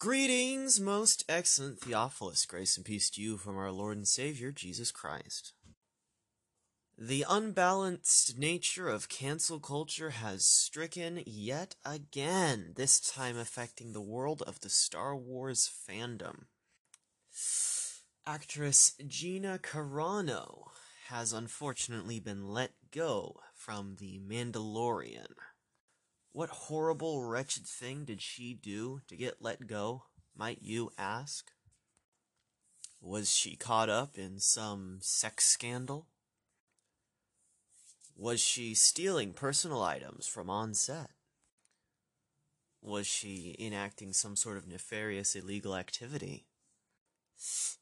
Greetings, 0.00 0.80
most 0.80 1.26
excellent 1.28 1.78
Theophilus. 1.78 2.46
Grace 2.46 2.78
and 2.78 2.86
peace 2.86 3.10
to 3.10 3.20
you 3.20 3.36
from 3.36 3.58
our 3.58 3.70
Lord 3.70 3.98
and 3.98 4.08
Savior, 4.08 4.50
Jesus 4.50 4.90
Christ. 4.90 5.52
The 6.96 7.26
unbalanced 7.28 8.38
nature 8.38 8.88
of 8.88 9.10
cancel 9.10 9.60
culture 9.60 10.08
has 10.08 10.46
stricken 10.46 11.22
yet 11.26 11.76
again, 11.84 12.72
this 12.76 12.98
time 12.98 13.36
affecting 13.36 13.92
the 13.92 14.00
world 14.00 14.42
of 14.46 14.60
the 14.60 14.70
Star 14.70 15.14
Wars 15.14 15.70
fandom. 15.86 16.44
Actress 18.26 18.94
Gina 19.06 19.58
Carano 19.58 20.68
has 21.08 21.34
unfortunately 21.34 22.20
been 22.20 22.48
let 22.48 22.70
go 22.90 23.40
from 23.54 23.96
The 24.00 24.18
Mandalorian. 24.26 25.34
What 26.32 26.50
horrible, 26.50 27.24
wretched 27.24 27.66
thing 27.66 28.04
did 28.04 28.22
she 28.22 28.54
do 28.54 29.00
to 29.08 29.16
get 29.16 29.42
let 29.42 29.66
go, 29.66 30.04
might 30.36 30.62
you 30.62 30.92
ask? 30.96 31.50
Was 33.00 33.34
she 33.34 33.56
caught 33.56 33.88
up 33.88 34.16
in 34.16 34.38
some 34.38 34.98
sex 35.00 35.46
scandal? 35.46 36.06
Was 38.16 38.40
she 38.40 38.74
stealing 38.74 39.32
personal 39.32 39.82
items 39.82 40.26
from 40.26 40.48
on 40.50 40.74
set? 40.74 41.10
Was 42.82 43.06
she 43.06 43.56
enacting 43.58 44.12
some 44.12 44.36
sort 44.36 44.56
of 44.56 44.68
nefarious 44.68 45.34
illegal 45.34 45.74
activity? 45.74 46.46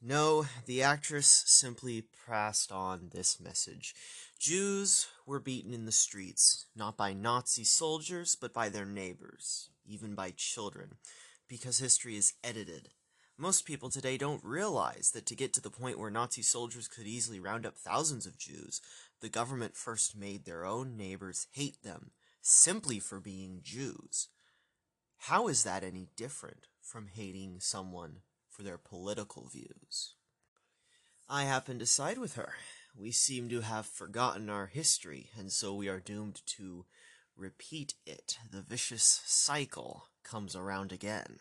No, 0.01 0.47
the 0.67 0.83
actress 0.83 1.43
simply 1.47 2.05
passed 2.27 2.71
on 2.71 3.11
this 3.13 3.41
message. 3.41 3.95
Jews 4.39 5.09
were 5.27 5.41
beaten 5.41 5.75
in 5.75 5.85
the 5.85 5.91
streets, 5.91 6.67
not 6.77 6.97
by 6.97 7.13
Nazi 7.13 7.65
soldiers, 7.65 8.37
but 8.41 8.53
by 8.53 8.69
their 8.69 8.87
neighbors, 8.87 9.71
even 9.85 10.15
by 10.15 10.31
children, 10.31 10.95
because 11.49 11.79
history 11.79 12.17
is 12.17 12.35
edited. 12.45 12.91
Most 13.37 13.65
people 13.65 13.91
today 13.91 14.17
don't 14.17 14.43
realize 14.45 15.11
that 15.13 15.27
to 15.27 15.35
get 15.35 15.53
to 15.55 15.61
the 15.61 15.71
point 15.71 15.99
where 15.99 16.11
Nazi 16.11 16.43
soldiers 16.43 16.87
could 16.87 17.07
easily 17.07 17.41
round 17.41 17.67
up 17.67 17.77
thousands 17.77 18.27
of 18.27 18.39
Jews, 18.39 18.81
the 19.21 19.29
government 19.29 19.77
first 19.77 20.17
made 20.17 20.45
their 20.45 20.65
own 20.65 20.97
neighbors 20.97 21.49
hate 21.51 21.83
them, 21.83 22.13
simply 22.41 23.01
for 23.01 23.19
being 23.19 23.59
Jews. 23.65 24.29
How 25.23 25.49
is 25.49 25.65
that 25.65 25.83
any 25.83 26.11
different 26.17 26.69
from 26.81 27.09
hating 27.13 27.57
someone 27.59 28.19
for 28.49 28.63
their 28.63 28.79
political 28.79 29.49
views? 29.49 30.15
I 31.29 31.43
happen 31.43 31.81
to 31.81 31.87
side 31.87 32.19
with 32.19 32.37
her 32.37 32.55
we 32.97 33.11
seem 33.11 33.49
to 33.49 33.61
have 33.61 33.87
forgotten 33.87 34.51
our 34.51 34.67
history, 34.67 35.31
and 35.39 35.53
so 35.53 35.75
we 35.75 35.89
are 35.89 36.01
doomed 36.01 36.43
to 36.47 36.85
repeat 37.37 37.95
it. 38.07 38.39
The 38.51 38.63
vicious 38.63 39.23
cycle 39.25 40.09
comes 40.25 40.57
around 40.57 40.93
again. 40.93 41.39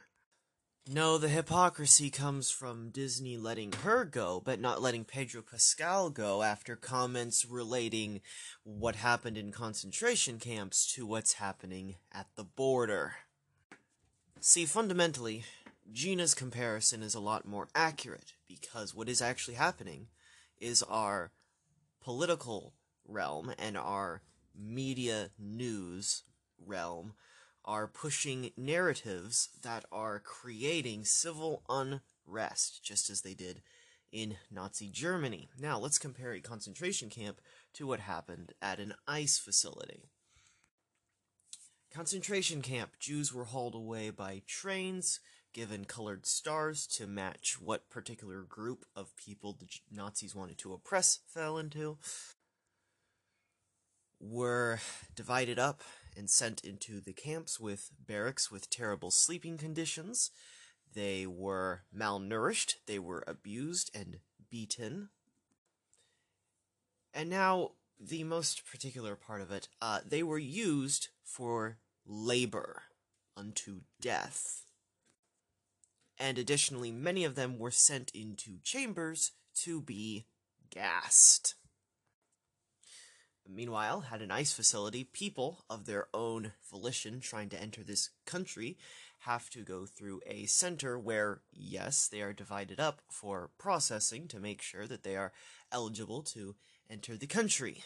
No, 0.90 1.18
the 1.18 1.28
hypocrisy 1.28 2.10
comes 2.10 2.50
from 2.50 2.92
Disney 2.92 3.36
letting 3.36 3.74
her 3.74 4.06
go, 4.06 4.42
but 4.44 4.62
not 4.62 4.82
letting 4.82 5.04
Pedro 5.04 5.42
Pascal 5.42 6.10
go 6.10 6.44
after 6.44 6.78
comments 6.78 7.44
relating 7.44 8.22
what 8.64 8.96
happened 8.96 9.38
in 9.38 9.52
concentration 9.52 10.40
camps 10.40 10.90
to 10.94 11.06
what's 11.06 11.34
happening 11.34 11.96
at 12.14 12.28
the 12.36 12.46
border. 12.46 13.16
See, 14.40 14.66
fundamentally, 14.66 15.44
Gina's 15.92 16.34
comparison 16.34 17.04
is 17.04 17.16
a 17.16 17.20
lot 17.20 17.46
more 17.46 17.68
accurate 17.76 18.34
because 18.48 18.96
what 18.96 19.10
is 19.10 19.22
actually 19.22 19.56
happening 19.56 20.08
is 20.58 20.84
our 20.84 21.32
political 22.08 22.74
realm 23.06 23.52
and 23.60 23.78
our 23.78 24.22
media 24.58 25.30
news 25.38 26.24
realm 26.66 27.12
are 27.66 27.86
pushing 27.86 28.50
narratives 28.56 29.50
that 29.62 29.84
are 29.92 30.18
creating 30.18 31.04
civil 31.04 31.64
unrest, 31.68 32.82
just 32.82 33.10
as 33.10 33.24
they 33.24 33.34
did 33.34 33.62
in 34.10 34.38
Nazi 34.50 34.90
Germany. 34.90 35.50
Now, 35.60 35.80
let's 35.80 36.00
compare 36.00 36.32
a 36.32 36.40
concentration 36.40 37.10
camp 37.10 37.42
to 37.74 37.86
what 37.86 38.00
happened 38.00 38.54
at 38.62 38.80
an 38.80 38.94
ICE 39.06 39.38
facility. 39.38 40.04
Concentration 41.94 42.62
camp 42.62 42.92
Jews 43.02 43.34
were 43.34 43.44
hauled 43.44 43.76
away 43.76 44.12
by 44.12 44.44
trains 44.48 45.20
given 45.58 45.86
colored 45.86 46.24
stars 46.28 46.86
to 46.86 47.08
match 47.08 47.58
what 47.60 47.90
particular 47.90 48.44
group 48.44 48.86
of 48.96 49.18
people 49.18 49.54
the 49.54 49.66
Nazis 49.92 50.36
wanted 50.36 50.56
to 50.60 50.72
oppress 50.72 51.18
fell 51.28 51.58
into, 51.58 51.98
were 54.20 54.80
divided 55.16 55.58
up 55.58 55.82
and 56.16 56.30
sent 56.30 56.64
into 56.64 57.02
the 57.02 57.12
camps 57.12 57.60
with 57.60 57.90
barracks 58.06 58.52
with 58.52 58.70
terrible 58.70 59.10
sleeping 59.10 59.58
conditions. 59.58 60.30
They 60.94 61.26
were 61.26 61.82
malnourished, 61.96 62.76
they 62.86 63.00
were 63.00 63.24
abused 63.26 63.90
and 63.96 64.18
beaten. 64.52 65.10
And 67.16 67.32
now, 67.32 67.72
the 68.00 68.24
most 68.24 68.62
particular 68.70 69.16
part 69.16 69.42
of 69.42 69.52
it, 69.52 69.70
uh, 69.82 70.02
they 70.08 70.22
were 70.22 70.38
used 70.38 71.08
for 71.24 71.80
labor 72.06 72.84
unto 73.36 73.82
death 74.00 74.67
and 76.20 76.38
additionally, 76.38 76.92
many 76.92 77.24
of 77.24 77.36
them 77.36 77.60
were 77.60 77.72
sent 77.72 78.12
into 78.12 78.60
chambers 78.64 79.32
to 79.64 79.82
be 79.82 80.26
gassed. 80.70 81.56
Meanwhile, 83.50 84.06
at 84.12 84.22
an 84.22 84.32
ICE 84.32 84.52
facility, 84.52 85.06
people 85.06 85.64
of 85.70 85.86
their 85.86 86.08
own 86.14 86.52
volition 86.70 87.22
trying 87.22 87.50
to 87.50 87.62
enter 87.62 87.82
this 87.82 88.10
country 88.26 88.78
have 89.20 89.50
to 89.52 89.64
go 89.64 89.86
through 89.86 90.22
a 90.28 90.46
center 90.46 91.00
where, 91.00 91.42
yes, 91.52 92.08
they 92.08 92.22
are 92.22 92.34
divided 92.34 92.80
up 92.80 93.02
for 93.10 93.50
processing 93.58 94.28
to 94.28 94.40
make 94.40 94.62
sure 94.62 94.86
that 94.86 95.04
they 95.04 95.16
are 95.16 95.32
eligible 95.72 96.22
to 96.24 96.56
enter 96.90 97.16
the 97.16 97.28
country. 97.28 97.84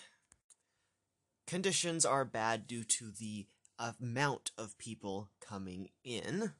Conditions 1.47 2.05
are 2.05 2.25
bad 2.25 2.67
due 2.67 2.83
to 2.83 3.11
the 3.11 3.45
amount 3.77 4.51
of 4.57 4.77
people 4.77 5.29
coming 5.39 5.89
in, 6.03 6.53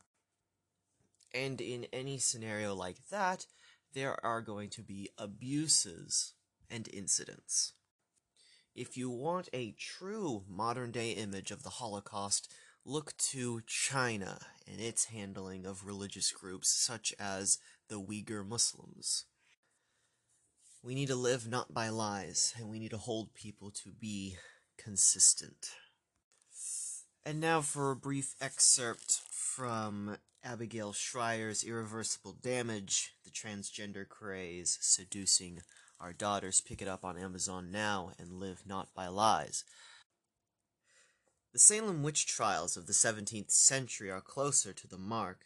and 1.34 1.62
in 1.62 1.86
any 1.92 2.18
scenario 2.18 2.74
like 2.76 3.08
that, 3.10 3.46
there 3.94 4.24
are 4.26 4.42
going 4.42 4.70
to 4.70 4.82
be 4.82 5.10
abuses 5.18 6.34
and 6.70 6.88
incidents. 6.94 7.74
If 8.74 8.96
you 8.96 9.10
want 9.10 9.50
a 9.52 9.76
true 9.78 10.44
modern 10.48 10.92
day 10.92 11.12
image 11.12 11.52
of 11.52 11.64
the 11.64 11.70
Holocaust, 11.70 12.52
look 12.86 13.16
to 13.18 13.62
China 13.68 14.40
and 14.66 14.80
its 14.80 15.06
handling 15.06 15.66
of 15.66 15.86
religious 15.86 16.32
groups 16.32 16.70
such 16.70 17.14
as 17.20 17.60
the 17.90 18.00
Uyghur 18.00 18.48
Muslims. 18.48 19.26
We 20.84 20.96
need 20.96 21.10
to 21.10 21.16
live 21.16 21.48
not 21.48 21.74
by 21.74 21.90
lies, 21.90 22.56
and 22.58 22.70
we 22.70 22.80
need 22.80 22.90
to 22.92 22.98
hold 22.98 23.36
people 23.36 23.70
to 23.84 23.92
be 23.92 24.38
consistent. 24.78 25.70
And 27.24 27.40
now 27.40 27.62
for 27.62 27.92
a 27.92 27.96
brief 27.96 28.34
excerpt 28.42 29.22
from 29.30 30.18
Abigail 30.44 30.92
Shrier's 30.92 31.64
Irreversible 31.64 32.34
Damage, 32.42 33.14
the 33.24 33.30
transgender 33.30 34.08
craze 34.08 34.78
seducing 34.82 35.62
our 36.00 36.14
daughters. 36.14 36.62
Pick 36.62 36.82
it 36.82 36.88
up 36.88 37.06
on 37.06 37.18
Amazon 37.18 37.72
now 37.72 38.12
and 38.18 38.40
live 38.40 38.64
not 38.66 38.94
by 38.96 39.08
lies. 39.08 39.64
The 41.54 41.60
Salem 41.60 42.02
witch 42.02 42.26
trials 42.26 42.76
of 42.76 42.88
the 42.88 42.94
17th 42.94 43.52
century 43.52 44.10
are 44.10 44.22
closer 44.22 44.74
to 44.74 44.88
the 44.88 44.98
mark. 44.98 45.46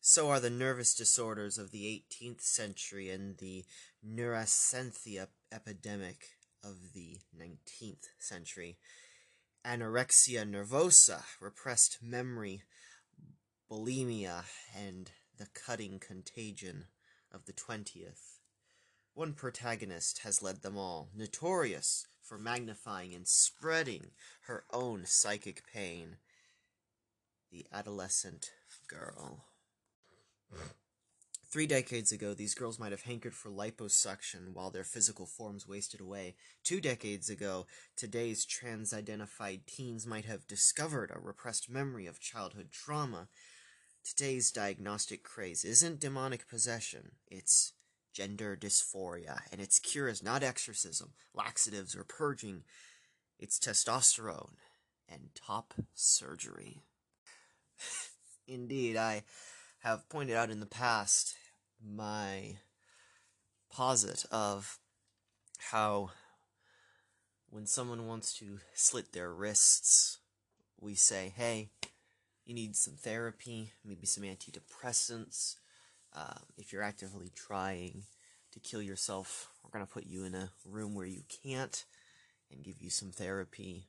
So 0.00 0.30
are 0.30 0.40
the 0.40 0.50
nervous 0.50 0.94
disorders 0.94 1.58
of 1.58 1.70
the 1.70 1.84
18th 1.84 2.40
century 2.40 3.10
and 3.10 3.36
the 3.36 3.64
neurasthenia 4.02 5.28
epidemic 5.52 6.28
of 6.64 6.94
the 6.94 7.18
19th 7.38 8.04
century. 8.18 8.78
Anorexia 9.64 10.48
nervosa, 10.48 11.22
repressed 11.40 11.98
memory, 12.00 12.62
bulimia, 13.70 14.44
and 14.76 15.10
the 15.38 15.46
cutting 15.46 15.98
contagion 15.98 16.84
of 17.32 17.46
the 17.46 17.52
20th. 17.52 18.38
One 19.14 19.32
protagonist 19.32 20.20
has 20.20 20.42
led 20.42 20.62
them 20.62 20.76
all, 20.76 21.08
notorious 21.14 22.06
for 22.22 22.38
magnifying 22.38 23.14
and 23.14 23.26
spreading 23.26 24.10
her 24.42 24.64
own 24.72 25.04
psychic 25.06 25.62
pain. 25.72 26.16
The 27.50 27.66
adolescent 27.72 28.50
girl. 28.88 29.46
Three 31.48 31.66
decades 31.66 32.12
ago, 32.12 32.34
these 32.34 32.54
girls 32.54 32.78
might 32.78 32.90
have 32.90 33.02
hankered 33.02 33.34
for 33.34 33.50
liposuction 33.50 34.52
while 34.52 34.70
their 34.70 34.84
physical 34.84 35.26
forms 35.26 35.66
wasted 35.66 36.00
away. 36.00 36.34
Two 36.64 36.80
decades 36.80 37.30
ago, 37.30 37.66
today's 37.96 38.44
trans 38.44 38.92
identified 38.92 39.66
teens 39.66 40.06
might 40.06 40.24
have 40.24 40.46
discovered 40.46 41.10
a 41.10 41.20
repressed 41.20 41.70
memory 41.70 42.06
of 42.06 42.20
childhood 42.20 42.70
trauma 42.72 43.28
Today's 44.06 44.52
diagnostic 44.52 45.24
craze 45.24 45.64
isn't 45.64 45.98
demonic 45.98 46.48
possession, 46.48 47.16
it's 47.26 47.72
gender 48.12 48.56
dysphoria, 48.56 49.40
and 49.50 49.60
its 49.60 49.80
cure 49.80 50.06
is 50.06 50.22
not 50.22 50.44
exorcism, 50.44 51.14
laxatives, 51.34 51.96
or 51.96 52.04
purging, 52.04 52.62
it's 53.40 53.58
testosterone 53.58 54.54
and 55.08 55.30
top 55.34 55.74
surgery. 55.92 56.82
Indeed, 58.46 58.96
I 58.96 59.24
have 59.80 60.08
pointed 60.08 60.36
out 60.36 60.50
in 60.50 60.60
the 60.60 60.66
past 60.66 61.34
my 61.84 62.58
posit 63.72 64.24
of 64.30 64.78
how 65.72 66.10
when 67.50 67.66
someone 67.66 68.06
wants 68.06 68.32
to 68.38 68.60
slit 68.72 69.12
their 69.12 69.34
wrists, 69.34 70.18
we 70.80 70.94
say, 70.94 71.32
hey, 71.36 71.70
you 72.46 72.54
need 72.54 72.76
some 72.76 72.94
therapy, 72.94 73.72
maybe 73.84 74.06
some 74.06 74.22
antidepressants. 74.22 75.56
Uh, 76.14 76.38
if 76.56 76.72
you're 76.72 76.82
actively 76.82 77.30
trying 77.34 78.04
to 78.52 78.60
kill 78.60 78.80
yourself, 78.80 79.48
we're 79.62 79.76
going 79.76 79.84
to 79.84 79.92
put 79.92 80.06
you 80.06 80.24
in 80.24 80.34
a 80.34 80.50
room 80.64 80.94
where 80.94 81.06
you 81.06 81.22
can't 81.42 81.84
and 82.50 82.62
give 82.62 82.80
you 82.80 82.88
some 82.88 83.10
therapy. 83.10 83.88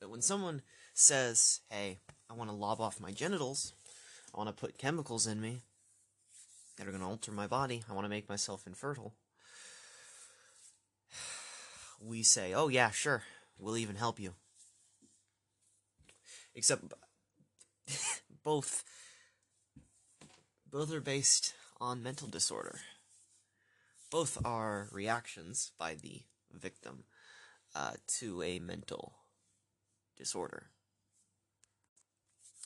But 0.00 0.08
when 0.08 0.22
someone 0.22 0.62
says, 0.94 1.60
hey, 1.68 1.98
I 2.30 2.34
want 2.34 2.48
to 2.48 2.56
lob 2.56 2.80
off 2.80 3.00
my 3.00 3.10
genitals, 3.10 3.72
I 4.32 4.38
want 4.38 4.48
to 4.48 4.60
put 4.60 4.78
chemicals 4.78 5.26
in 5.26 5.40
me 5.40 5.62
that 6.76 6.86
are 6.86 6.90
going 6.90 7.02
to 7.02 7.08
alter 7.08 7.32
my 7.32 7.48
body, 7.48 7.82
I 7.90 7.92
want 7.92 8.04
to 8.04 8.10
make 8.10 8.28
myself 8.28 8.66
infertile, 8.66 9.14
we 12.00 12.22
say, 12.22 12.54
oh 12.54 12.68
yeah, 12.68 12.90
sure, 12.90 13.24
we'll 13.58 13.76
even 13.76 13.96
help 13.96 14.20
you. 14.20 14.34
Except 16.54 16.84
both 18.44 18.84
both 20.70 20.92
are 20.92 21.00
based 21.00 21.54
on 21.80 22.02
mental 22.02 22.26
disorder. 22.26 22.80
Both 24.10 24.38
are 24.44 24.88
reactions 24.90 25.70
by 25.78 25.94
the 25.94 26.22
victim 26.52 27.04
uh, 27.74 27.92
to 28.18 28.42
a 28.42 28.58
mental 28.58 29.14
disorder. 30.16 30.70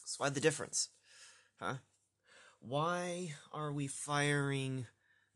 So 0.05 0.25
why 0.25 0.31
the 0.31 0.41
difference? 0.41 0.89
Huh? 1.61 1.75
Why 2.61 3.35
are 3.53 3.73
we 3.73 3.87
firing 3.87 4.87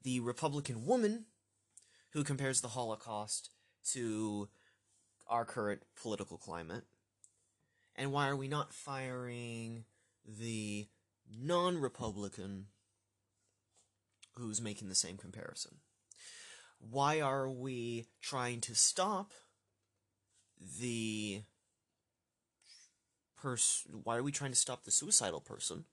the 0.02 0.20
Republican 0.20 0.87
woman 0.87 1.26
who 2.12 2.25
compares 2.25 2.61
the 2.61 2.69
Holocaust 2.69 3.50
to 3.93 4.49
our 5.28 5.44
current 5.44 5.82
political 6.00 6.38
climate? 6.38 6.85
And 7.96 8.12
why 8.12 8.28
are 8.28 8.36
we 8.36 8.48
not 8.48 8.72
firing 8.72 9.84
the 10.26 10.88
non 11.30 11.78
Republican 11.78 12.66
who's 14.36 14.60
making 14.60 14.88
the 14.88 14.94
same 14.94 15.16
comparison? 15.16 15.76
Why 16.78 17.20
are 17.20 17.48
we 17.48 18.06
trying 18.20 18.60
to 18.62 18.74
stop 18.74 19.32
the 20.80 21.42
person? 23.36 24.00
Why 24.02 24.16
are 24.16 24.22
we 24.22 24.32
trying 24.32 24.52
to 24.52 24.58
stop 24.58 24.84
the 24.84 24.90
suicidal 24.90 25.40
person 25.40 25.84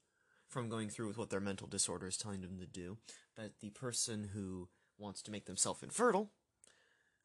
from 0.48 0.70
going 0.70 0.90
through 0.90 1.08
with 1.08 1.18
what 1.18 1.30
their 1.30 1.40
mental 1.40 1.68
disorder 1.68 2.08
is 2.08 2.18
telling 2.18 2.42
them 2.42 2.58
to 2.60 2.66
do? 2.66 2.98
But 3.36 3.60
the 3.62 3.70
person 3.72 4.30
who 4.34 4.70
wants 4.98 5.22
to 5.24 5.32
make 5.32 5.46
themselves 5.46 5.84
infertile, 5.84 6.32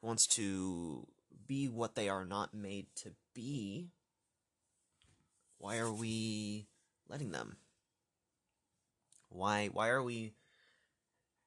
wants 0.03 0.27
to 0.27 1.09
be 1.47 1.69
what 1.69 1.95
they 1.95 2.09
are 2.09 2.25
not 2.25 2.55
made 2.55 2.87
to 2.97 3.13
be, 3.35 3.91
why 5.65 5.79
are 5.79 5.91
we 5.91 6.67
letting 7.09 7.31
them? 7.31 7.57
Why 9.31 9.71
why 9.73 9.89
are 9.89 10.03
we 10.03 10.35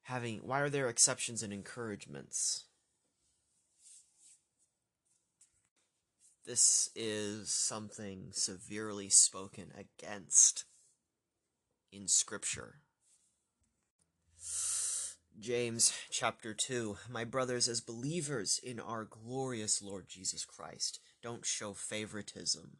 having 0.01 0.39
why 0.39 0.61
are 0.61 0.71
there 0.71 0.89
exceptions 0.89 1.43
and 1.43 1.53
encouragements? 1.53 2.65
This 6.47 6.89
is 6.95 7.51
something 7.51 8.29
severely 8.31 9.07
spoken 9.09 9.71
against 9.77 10.65
in 11.91 12.07
scripture. 12.07 12.81
James 15.39 15.93
chapter 16.09 16.55
2 16.55 16.97
My 17.07 17.23
brothers, 17.23 17.67
as 17.67 17.81
believers 17.81 18.59
in 18.63 18.79
our 18.79 19.05
glorious 19.05 19.79
Lord 19.79 20.07
Jesus 20.09 20.43
Christ, 20.43 20.99
don't 21.21 21.45
show 21.45 21.73
favoritism. 21.73 22.77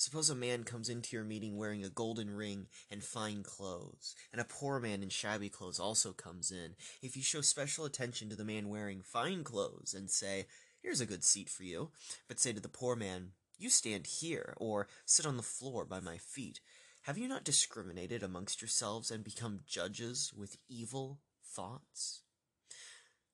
Suppose 0.00 0.30
a 0.30 0.34
man 0.34 0.64
comes 0.64 0.88
into 0.88 1.14
your 1.14 1.26
meeting 1.26 1.58
wearing 1.58 1.84
a 1.84 1.90
golden 1.90 2.30
ring 2.30 2.68
and 2.90 3.04
fine 3.04 3.42
clothes, 3.42 4.14
and 4.32 4.40
a 4.40 4.46
poor 4.46 4.80
man 4.80 5.02
in 5.02 5.10
shabby 5.10 5.50
clothes 5.50 5.78
also 5.78 6.14
comes 6.14 6.50
in. 6.50 6.74
If 7.02 7.18
you 7.18 7.22
show 7.22 7.42
special 7.42 7.84
attention 7.84 8.30
to 8.30 8.34
the 8.34 8.42
man 8.42 8.70
wearing 8.70 9.02
fine 9.02 9.44
clothes 9.44 9.92
and 9.92 10.08
say, 10.10 10.46
Here's 10.80 11.02
a 11.02 11.06
good 11.06 11.22
seat 11.22 11.50
for 11.50 11.64
you, 11.64 11.90
but 12.28 12.40
say 12.40 12.54
to 12.54 12.60
the 12.60 12.66
poor 12.70 12.96
man, 12.96 13.32
You 13.58 13.68
stand 13.68 14.06
here, 14.06 14.54
or 14.56 14.88
sit 15.04 15.26
on 15.26 15.36
the 15.36 15.42
floor 15.42 15.84
by 15.84 16.00
my 16.00 16.16
feet, 16.16 16.60
have 17.02 17.18
you 17.18 17.28
not 17.28 17.44
discriminated 17.44 18.22
amongst 18.22 18.62
yourselves 18.62 19.10
and 19.10 19.22
become 19.22 19.60
judges 19.66 20.32
with 20.34 20.56
evil 20.66 21.18
thoughts? 21.44 22.22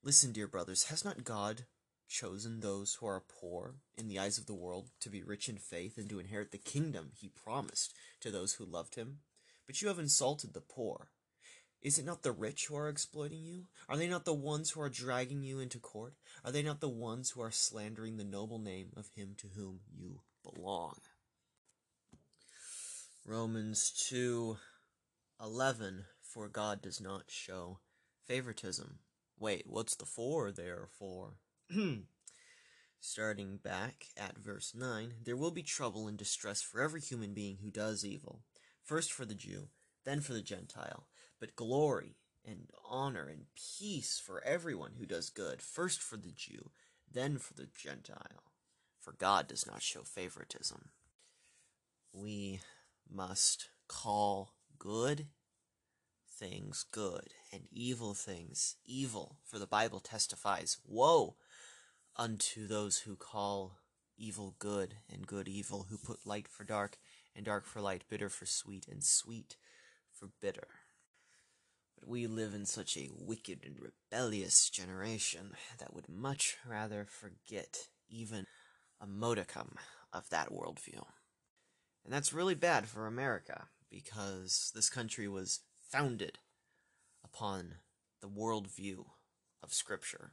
Listen, 0.03 0.33
dear 0.33 0.49
brothers, 0.49 0.87
has 0.87 1.05
not 1.05 1.23
God 1.23 1.67
chosen 2.09 2.61
those 2.61 2.95
who 2.95 3.07
are 3.07 3.23
poor 3.41 3.77
in 3.97 4.09
the 4.09 4.19
eyes 4.19 4.39
of 4.39 4.47
the 4.47 4.55
world 4.55 4.91
to 5.01 5.11
be 5.11 5.23
rich 5.23 5.49
in 5.49 5.59
faith 5.59 5.99
and 5.99 6.09
to 6.11 6.19
inherit 6.19 6.51
the 6.51 6.59
kingdom 6.59 7.11
he 7.15 7.29
promised 7.29 7.95
to 8.21 8.31
those 8.31 8.55
who 8.55 8.65
loved 8.65 8.95
him? 8.95 9.19
But 9.67 9.83
you 9.83 9.89
have 9.89 9.99
insulted 9.99 10.55
the 10.55 10.61
poor. 10.61 11.11
Is 11.83 11.99
it 11.99 12.05
not 12.05 12.23
the 12.23 12.33
rich 12.33 12.67
who 12.67 12.77
are 12.77 12.89
exploiting 12.89 13.45
you? 13.45 13.67
Are 13.89 13.97
they 13.97 14.09
not 14.09 14.25
the 14.25 14.35
ones 14.35 14.71
who 14.71 14.81
are 14.81 14.89
dragging 14.89 15.43
you 15.43 15.61
into 15.61 15.79
court? 15.79 16.15
Are 16.45 16.51
they 16.51 16.63
not 16.63 16.81
the 16.81 16.89
ones 16.89 17.31
who 17.31 17.43
are 17.43 17.51
slandering 17.51 18.17
the 18.17 18.25
noble 18.25 18.59
name 18.59 18.91
of 18.97 19.09
him 19.15 19.35
to 19.39 19.49
whom 19.49 19.81
you 19.95 20.21
belong? 20.43 20.97
Romans 23.25 23.91
2 24.09 24.57
11 25.41 26.05
For 26.23 26.49
God 26.49 26.81
does 26.81 27.01
not 27.01 27.25
show 27.29 27.81
favoritism. 28.27 28.99
Wait, 29.39 29.65
what's 29.67 29.95
the 29.95 30.07
for 30.07 30.51
there 30.51 30.89
for? 30.99 31.39
Starting 33.01 33.57
back 33.57 34.07
at 34.17 34.39
verse 34.39 34.73
9, 34.75 35.15
there 35.25 35.37
will 35.37 35.51
be 35.51 35.63
trouble 35.63 36.07
and 36.07 36.17
distress 36.17 36.63
for 36.63 36.81
every 36.81 37.01
human 37.01 37.35
being 37.35 37.59
who 37.63 37.71
does 37.71 38.05
evil, 38.05 38.43
first 38.85 39.13
for 39.13 39.25
the 39.25 39.35
Jew, 39.35 39.69
then 40.05 40.21
for 40.21 40.33
the 40.33 40.43
Gentile, 40.43 41.09
but 41.41 41.57
glory 41.57 42.17
and 42.45 42.71
honor 42.89 43.27
and 43.27 43.47
peace 43.57 44.23
for 44.25 44.45
everyone 44.45 44.93
who 44.99 45.07
does 45.07 45.29
good, 45.29 45.61
first 45.61 46.01
for 46.01 46.17
the 46.17 46.31
Jew, 46.31 46.71
then 47.13 47.39
for 47.39 47.55
the 47.55 47.67
Gentile. 47.77 48.53
For 49.01 49.13
God 49.13 49.49
does 49.49 49.67
not 49.67 49.83
show 49.83 50.03
favoritism. 50.03 50.91
We 52.13 52.61
must 53.13 53.71
call 53.89 54.53
good 54.79 55.27
things 56.39 56.85
good 56.91 57.33
and 57.53 57.63
evil 57.71 58.15
things 58.15 58.77
evil, 58.85 59.39
for 59.45 59.59
the 59.59 59.67
Bible 59.67 60.01
testifies, 60.01 60.79
Woe 60.87 61.37
unto 62.17 62.67
those 62.67 62.99
who 62.99 63.17
call 63.17 63.79
evil 64.17 64.55
good 64.59 64.95
and 65.13 65.27
good 65.27 65.49
evil, 65.49 65.87
who 65.91 65.99
put 65.99 66.27
light 66.27 66.49
for 66.49 66.65
dark 66.65 66.99
and 67.35 67.45
dark 67.45 67.67
for 67.67 67.81
light, 67.81 68.05
bitter 68.09 68.29
for 68.29 68.47
sweet 68.47 68.87
and 68.91 69.05
sweet 69.05 69.57
for 70.11 70.31
bitter. 70.41 70.69
But 71.99 72.09
we 72.09 72.27
live 72.27 72.55
in 72.55 72.67
such 72.67 72.97
a 72.97 73.11
wicked 73.13 73.61
and 73.65 73.77
rebellious 73.79 74.71
generation 74.71 75.53
that 75.79 75.95
would 75.95 76.09
much 76.09 76.57
rather 76.67 77.07
forget 77.09 77.89
even 78.09 78.47
a 79.01 79.07
modicum 79.07 79.77
of 80.13 80.31
that 80.31 80.51
worldview. 80.51 81.05
And 82.05 82.13
that's 82.13 82.33
really 82.33 82.55
bad 82.55 82.87
for 82.87 83.07
America, 83.07 83.65
because 83.91 84.73
this 84.75 84.89
country 84.89 85.29
was 85.29 85.61
founded 85.91 86.39
upon 87.25 87.75
the 88.23 88.29
worldview 88.29 89.05
of 89.63 89.75
Scripture. 89.75 90.33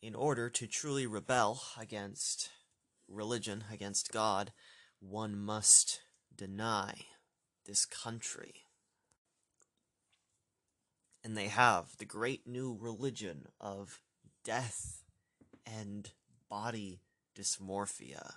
In 0.00 0.14
order 0.14 0.48
to 0.48 0.66
truly 0.68 1.06
rebel 1.06 1.60
against 1.76 2.50
religion, 3.08 3.64
against 3.72 4.12
God, 4.12 4.52
one 5.00 5.36
must 5.36 6.00
deny 6.34 7.06
this 7.66 7.84
country. 7.84 8.62
And 11.24 11.36
they 11.36 11.48
have 11.48 11.96
the 11.98 12.04
great 12.04 12.46
new 12.46 12.76
religion 12.80 13.46
of 13.60 14.00
death 14.44 15.02
and 15.66 16.12
body 16.48 17.00
dysmorphia. 17.36 18.34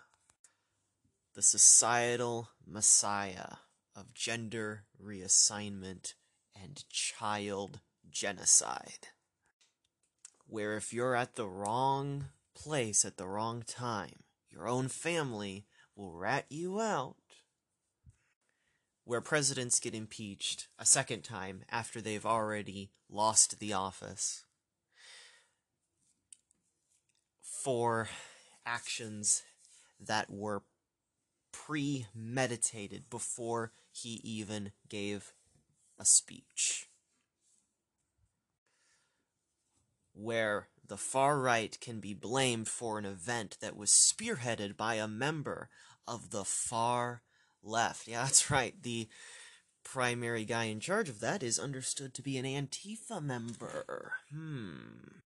The 1.35 1.43
societal 1.43 2.49
messiah 2.65 3.57
of 3.95 4.13
gender 4.15 4.85
reassignment 5.01 6.15
and 6.59 6.83
child 6.89 7.81
genocide. 8.09 9.09
Where 10.51 10.75
if 10.75 10.91
you're 10.91 11.15
at 11.15 11.35
the 11.37 11.47
wrong 11.47 12.25
place 12.53 13.05
at 13.05 13.15
the 13.15 13.25
wrong 13.25 13.63
time, 13.65 14.23
your 14.49 14.67
own 14.67 14.89
family 14.89 15.65
will 15.95 16.11
rat 16.11 16.43
you 16.49 16.81
out. 16.81 17.15
Where 19.05 19.21
presidents 19.21 19.79
get 19.79 19.95
impeached 19.95 20.67
a 20.77 20.85
second 20.85 21.21
time 21.23 21.63
after 21.69 22.01
they've 22.01 22.25
already 22.25 22.91
lost 23.09 23.59
the 23.61 23.71
office 23.71 24.43
for 27.41 28.09
actions 28.65 29.43
that 30.01 30.29
were 30.29 30.63
premeditated 31.53 33.09
before 33.09 33.71
he 33.89 34.19
even 34.25 34.73
gave 34.89 35.31
a 35.97 36.03
speech 36.03 36.89
where 40.13 40.67
the 40.87 40.97
far 40.97 41.39
right 41.39 41.79
can 41.79 41.99
be 41.99 42.13
blamed 42.13 42.67
for 42.67 42.99
an 42.99 43.05
event 43.05 43.57
that 43.61 43.77
was 43.77 43.89
spearheaded 43.89 44.75
by 44.75 44.95
a 44.95 45.07
member 45.07 45.69
of 46.07 46.31
the 46.31 46.43
far 46.43 47.21
left. 47.63 48.07
Yeah, 48.07 48.23
that's 48.23 48.51
right. 48.51 48.75
The 48.81 49.07
primary 49.83 50.45
guy 50.45 50.65
in 50.65 50.79
charge 50.79 51.09
of 51.09 51.19
that 51.21 51.43
is 51.43 51.59
understood 51.59 52.13
to 52.13 52.21
be 52.21 52.37
an 52.37 52.45
Antifa 52.45 53.21
member. 53.21 54.13
Hmm. 54.33 55.19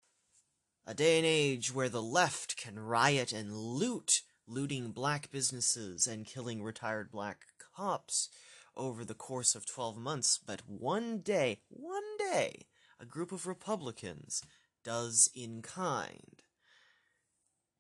A 0.86 0.94
day 0.94 1.16
and 1.16 1.26
age 1.26 1.74
where 1.74 1.88
the 1.88 2.02
left 2.02 2.56
can 2.56 2.78
riot 2.78 3.32
and 3.32 3.56
loot, 3.56 4.20
looting 4.46 4.90
black 4.90 5.30
businesses 5.30 6.06
and 6.06 6.26
killing 6.26 6.62
retired 6.62 7.10
black 7.10 7.46
cops 7.74 8.28
over 8.76 9.04
the 9.04 9.14
course 9.14 9.54
of 9.54 9.66
12 9.66 9.96
months, 9.96 10.38
but 10.44 10.62
one 10.66 11.20
day, 11.20 11.60
one 11.68 12.18
day, 12.18 12.66
a 13.00 13.06
group 13.06 13.32
of 13.32 13.46
Republicans 13.46 14.42
does 14.84 15.30
in 15.34 15.62
kind. 15.62 16.42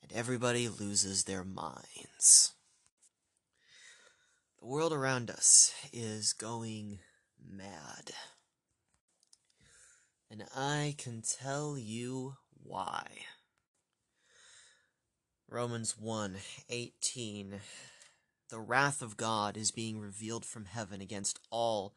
And 0.02 0.12
everybody 0.12 0.68
loses 0.68 1.24
their 1.24 1.44
minds. 1.44 2.54
The 4.60 4.66
world 4.66 4.92
around 4.92 5.30
us 5.30 5.72
is 5.92 6.32
going 6.32 6.98
mad. 7.46 8.10
And 10.30 10.44
I 10.56 10.94
can 10.98 11.22
tell 11.22 11.78
you 11.78 12.34
why. 12.62 13.06
Romans 15.48 15.96
1 15.98 16.36
18 16.68 17.60
the 18.50 18.60
wrath 18.60 19.02
of 19.02 19.16
God 19.16 19.56
is 19.56 19.70
being 19.70 19.98
revealed 19.98 20.44
from 20.44 20.66
heaven 20.66 21.00
against 21.00 21.40
all 21.50 21.96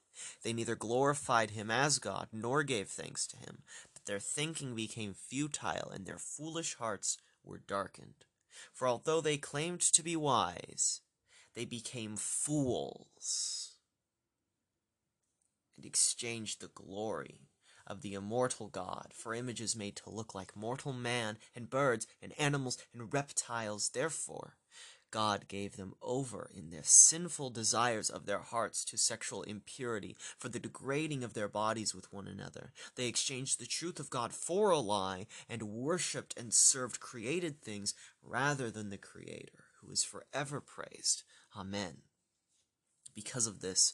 they 0.43 0.53
neither 0.53 0.75
glorified 0.75 1.51
him 1.51 1.71
as 1.71 1.99
God 1.99 2.27
nor 2.31 2.63
gave 2.63 2.89
thanks 2.89 3.27
to 3.27 3.37
him, 3.37 3.63
but 3.93 4.05
their 4.05 4.19
thinking 4.19 4.75
became 4.75 5.13
futile 5.13 5.89
and 5.89 6.05
their 6.05 6.17
foolish 6.17 6.75
hearts 6.75 7.17
were 7.43 7.59
darkened. 7.59 8.25
For 8.73 8.87
although 8.87 9.21
they 9.21 9.37
claimed 9.37 9.81
to 9.81 10.03
be 10.03 10.15
wise, 10.15 11.01
they 11.55 11.65
became 11.65 12.15
fools 12.17 13.75
and 15.75 15.85
exchanged 15.85 16.61
the 16.61 16.67
glory 16.67 17.49
of 17.87 18.01
the 18.01 18.13
immortal 18.13 18.67
God 18.67 19.11
for 19.13 19.33
images 19.33 19.75
made 19.75 19.95
to 19.97 20.09
look 20.09 20.35
like 20.35 20.55
mortal 20.55 20.93
man 20.93 21.37
and 21.55 21.69
birds 21.69 22.07
and 22.21 22.33
animals 22.39 22.77
and 22.93 23.13
reptiles. 23.13 23.89
Therefore, 23.89 24.55
God 25.11 25.47
gave 25.47 25.75
them 25.75 25.93
over 26.01 26.49
in 26.55 26.69
their 26.69 26.83
sinful 26.83 27.51
desires 27.51 28.09
of 28.09 28.25
their 28.25 28.39
hearts 28.39 28.83
to 28.85 28.97
sexual 28.97 29.43
impurity, 29.43 30.15
for 30.37 30.49
the 30.49 30.59
degrading 30.59 31.23
of 31.23 31.33
their 31.33 31.49
bodies 31.49 31.93
with 31.93 32.11
one 32.11 32.27
another. 32.27 32.71
They 32.95 33.07
exchanged 33.07 33.59
the 33.59 33.65
truth 33.65 33.99
of 33.99 34.09
God 34.09 34.33
for 34.33 34.71
a 34.71 34.79
lie, 34.79 35.27
and 35.49 35.63
worshipped 35.63 36.37
and 36.39 36.53
served 36.53 36.99
created 36.99 37.61
things 37.61 37.93
rather 38.23 38.71
than 38.71 38.89
the 38.89 38.97
Creator, 38.97 39.65
who 39.81 39.91
is 39.91 40.03
forever 40.03 40.61
praised. 40.61 41.23
Amen. 41.55 41.97
Because 43.13 43.45
of 43.47 43.61
this, 43.61 43.93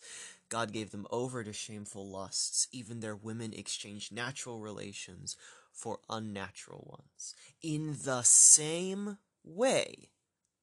God 0.50 0.72
gave 0.72 0.92
them 0.92 1.08
over 1.10 1.44
to 1.44 1.52
shameful 1.52 2.10
lusts. 2.10 2.68
Even 2.72 3.00
their 3.00 3.16
women 3.16 3.54
exchanged 3.54 4.14
natural 4.14 4.60
relations 4.60 5.36
for 5.74 6.00
unnatural 6.10 6.86
ones. 6.88 7.36
In 7.62 7.98
the 8.04 8.22
same 8.22 9.18
way, 9.44 10.10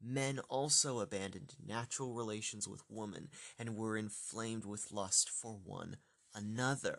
Men 0.06 0.38
also 0.50 1.00
abandoned 1.00 1.54
natural 1.64 2.12
relations 2.12 2.68
with 2.68 2.82
women 2.90 3.30
and 3.58 3.76
were 3.76 3.96
inflamed 3.96 4.66
with 4.66 4.92
lust 4.92 5.30
for 5.30 5.52
one 5.52 5.96
another. 6.34 6.98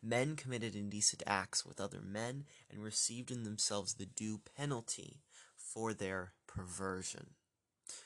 Men 0.00 0.36
committed 0.36 0.76
indecent 0.76 1.22
acts 1.26 1.66
with 1.66 1.80
other 1.80 2.00
men 2.00 2.44
and 2.70 2.82
received 2.82 3.32
in 3.32 3.42
themselves 3.42 3.94
the 3.94 4.06
due 4.06 4.40
penalty 4.56 5.22
for 5.56 5.92
their 5.92 6.34
perversion. 6.46 7.30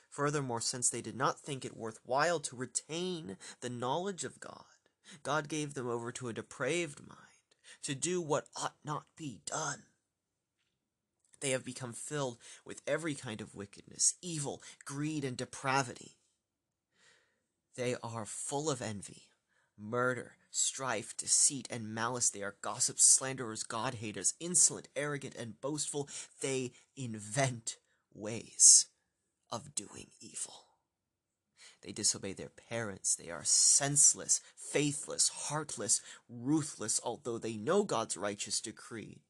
Furthermore, 0.08 0.60
since 0.60 0.88
they 0.88 1.02
did 1.02 1.16
not 1.16 1.40
think 1.40 1.64
it 1.64 1.76
worthwhile 1.76 2.40
to 2.40 2.56
retain 2.56 3.36
the 3.60 3.68
knowledge 3.68 4.24
of 4.24 4.40
God, 4.40 4.64
God 5.22 5.48
gave 5.48 5.74
them 5.74 5.88
over 5.88 6.10
to 6.12 6.28
a 6.28 6.32
depraved 6.32 7.00
mind 7.00 7.18
to 7.82 7.94
do 7.94 8.20
what 8.20 8.46
ought 8.56 8.76
not 8.84 9.04
be 9.16 9.40
done. 9.44 9.82
They 11.44 11.50
have 11.50 11.62
become 11.62 11.92
filled 11.92 12.38
with 12.64 12.80
every 12.86 13.14
kind 13.14 13.42
of 13.42 13.54
wickedness, 13.54 14.14
evil, 14.22 14.62
greed, 14.86 15.24
and 15.24 15.36
depravity. 15.36 16.12
They 17.76 17.96
are 18.02 18.24
full 18.24 18.70
of 18.70 18.80
envy, 18.80 19.24
murder, 19.78 20.36
strife, 20.50 21.14
deceit, 21.14 21.68
and 21.70 21.94
malice. 21.94 22.30
They 22.30 22.42
are 22.42 22.56
gossips, 22.62 23.04
slanderers, 23.04 23.62
God 23.62 23.96
haters, 23.96 24.32
insolent, 24.40 24.88
arrogant, 24.96 25.34
and 25.34 25.60
boastful. 25.60 26.08
They 26.40 26.72
invent 26.96 27.76
ways 28.14 28.86
of 29.52 29.74
doing 29.74 30.06
evil. 30.22 30.64
They 31.82 31.92
disobey 31.92 32.32
their 32.32 32.52
parents. 32.70 33.14
They 33.14 33.28
are 33.28 33.44
senseless, 33.44 34.40
faithless, 34.56 35.28
heartless, 35.28 36.00
ruthless, 36.26 37.02
although 37.04 37.36
they 37.36 37.58
know 37.58 37.84
God's 37.84 38.16
righteous 38.16 38.62
decree 38.62 39.20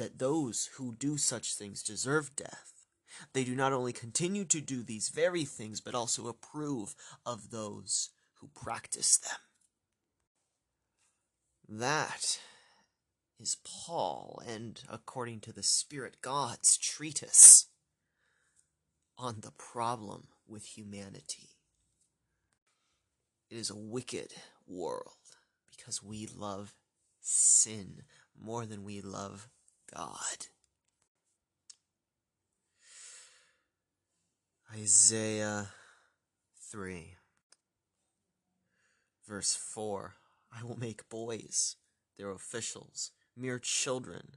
that 0.00 0.18
those 0.18 0.70
who 0.78 0.94
do 0.94 1.18
such 1.18 1.52
things 1.52 1.82
deserve 1.82 2.34
death, 2.34 2.72
they 3.34 3.44
do 3.44 3.54
not 3.54 3.74
only 3.74 3.92
continue 3.92 4.46
to 4.46 4.58
do 4.58 4.82
these 4.82 5.10
very 5.10 5.44
things, 5.44 5.78
but 5.82 5.94
also 5.94 6.26
approve 6.26 6.94
of 7.26 7.50
those 7.50 8.08
who 8.36 8.48
practice 8.54 9.18
them. 9.18 9.38
That 11.68 12.40
is 13.38 13.58
Paul, 13.62 14.42
and 14.48 14.80
according 14.88 15.40
to 15.40 15.52
the 15.52 15.62
Spirit, 15.62 16.22
God's 16.22 16.78
treatise 16.78 17.66
on 19.18 19.42
the 19.42 19.52
problem 19.52 20.28
with 20.48 20.64
humanity. 20.64 21.50
It 23.50 23.58
is 23.58 23.68
a 23.68 23.76
wicked 23.76 24.32
world 24.66 25.12
because 25.70 26.02
we 26.02 26.26
love 26.26 26.72
sin 27.20 28.04
more 28.34 28.64
than 28.64 28.82
we 28.82 29.02
love 29.02 29.50
God. 29.94 30.46
Isaiah 34.72 35.68
3, 36.70 37.16
verse 39.26 39.54
4 39.56 40.14
I 40.52 40.64
will 40.64 40.78
make 40.78 41.08
boys 41.08 41.76
their 42.18 42.30
officials, 42.30 43.10
mere 43.36 43.58
children 43.58 44.36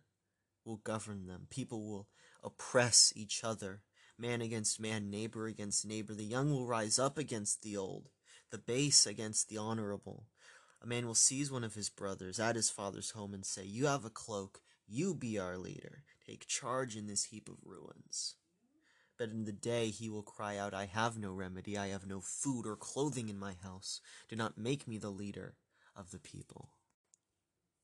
will 0.66 0.78
govern 0.78 1.28
them. 1.28 1.48
People 1.50 1.86
will 1.86 2.08
oppress 2.44 3.14
each 3.16 3.44
other, 3.44 3.82
man 4.18 4.42
against 4.42 4.80
man, 4.80 5.10
neighbor 5.10 5.46
against 5.46 5.86
neighbor. 5.86 6.14
The 6.14 6.24
young 6.24 6.50
will 6.50 6.66
rise 6.66 6.98
up 6.98 7.18
against 7.18 7.62
the 7.62 7.78
old, 7.78 8.10
the 8.52 8.58
base 8.58 9.06
against 9.06 9.50
the 9.50 9.58
honorable. 9.58 10.26
A 10.82 10.88
man 10.88 11.06
will 11.06 11.16
seize 11.16 11.52
one 11.52 11.64
of 11.64 11.76
his 11.76 11.90
brothers 11.90 12.40
at 12.40 12.56
his 12.56 12.70
father's 12.70 13.12
home 13.12 13.34
and 13.34 13.46
say, 13.46 13.64
You 13.64 13.86
have 13.86 14.06
a 14.06 14.10
cloak 14.10 14.62
you 14.88 15.14
be 15.16 15.40
our 15.40 15.58
leader. 15.58 16.04
Take 16.26 16.48
charge 16.48 16.96
in 16.96 17.08
this 17.08 17.26
heap 17.26 17.50
of 17.50 17.58
ruins. 17.66 18.36
But 19.18 19.30
in 19.30 19.46
the 19.46 19.52
day 19.52 19.90
he 19.90 20.10
will 20.10 20.24
cry 20.24 20.58
out, 20.58 20.74
I 20.74 20.86
have 20.86 21.18
no 21.18 21.32
remedy, 21.32 21.78
I 21.78 21.88
have 21.88 22.08
no 22.08 22.20
food 22.20 22.66
or 22.66 22.76
clothing 22.76 23.30
in 23.30 23.38
my 23.38 23.54
house. 23.64 24.02
Do 24.30 24.36
not 24.36 24.58
make 24.58 24.88
me 24.88 24.98
the 24.98 25.10
leader 25.10 25.56
of 25.96 26.12
the 26.12 26.20
people. 26.20 26.70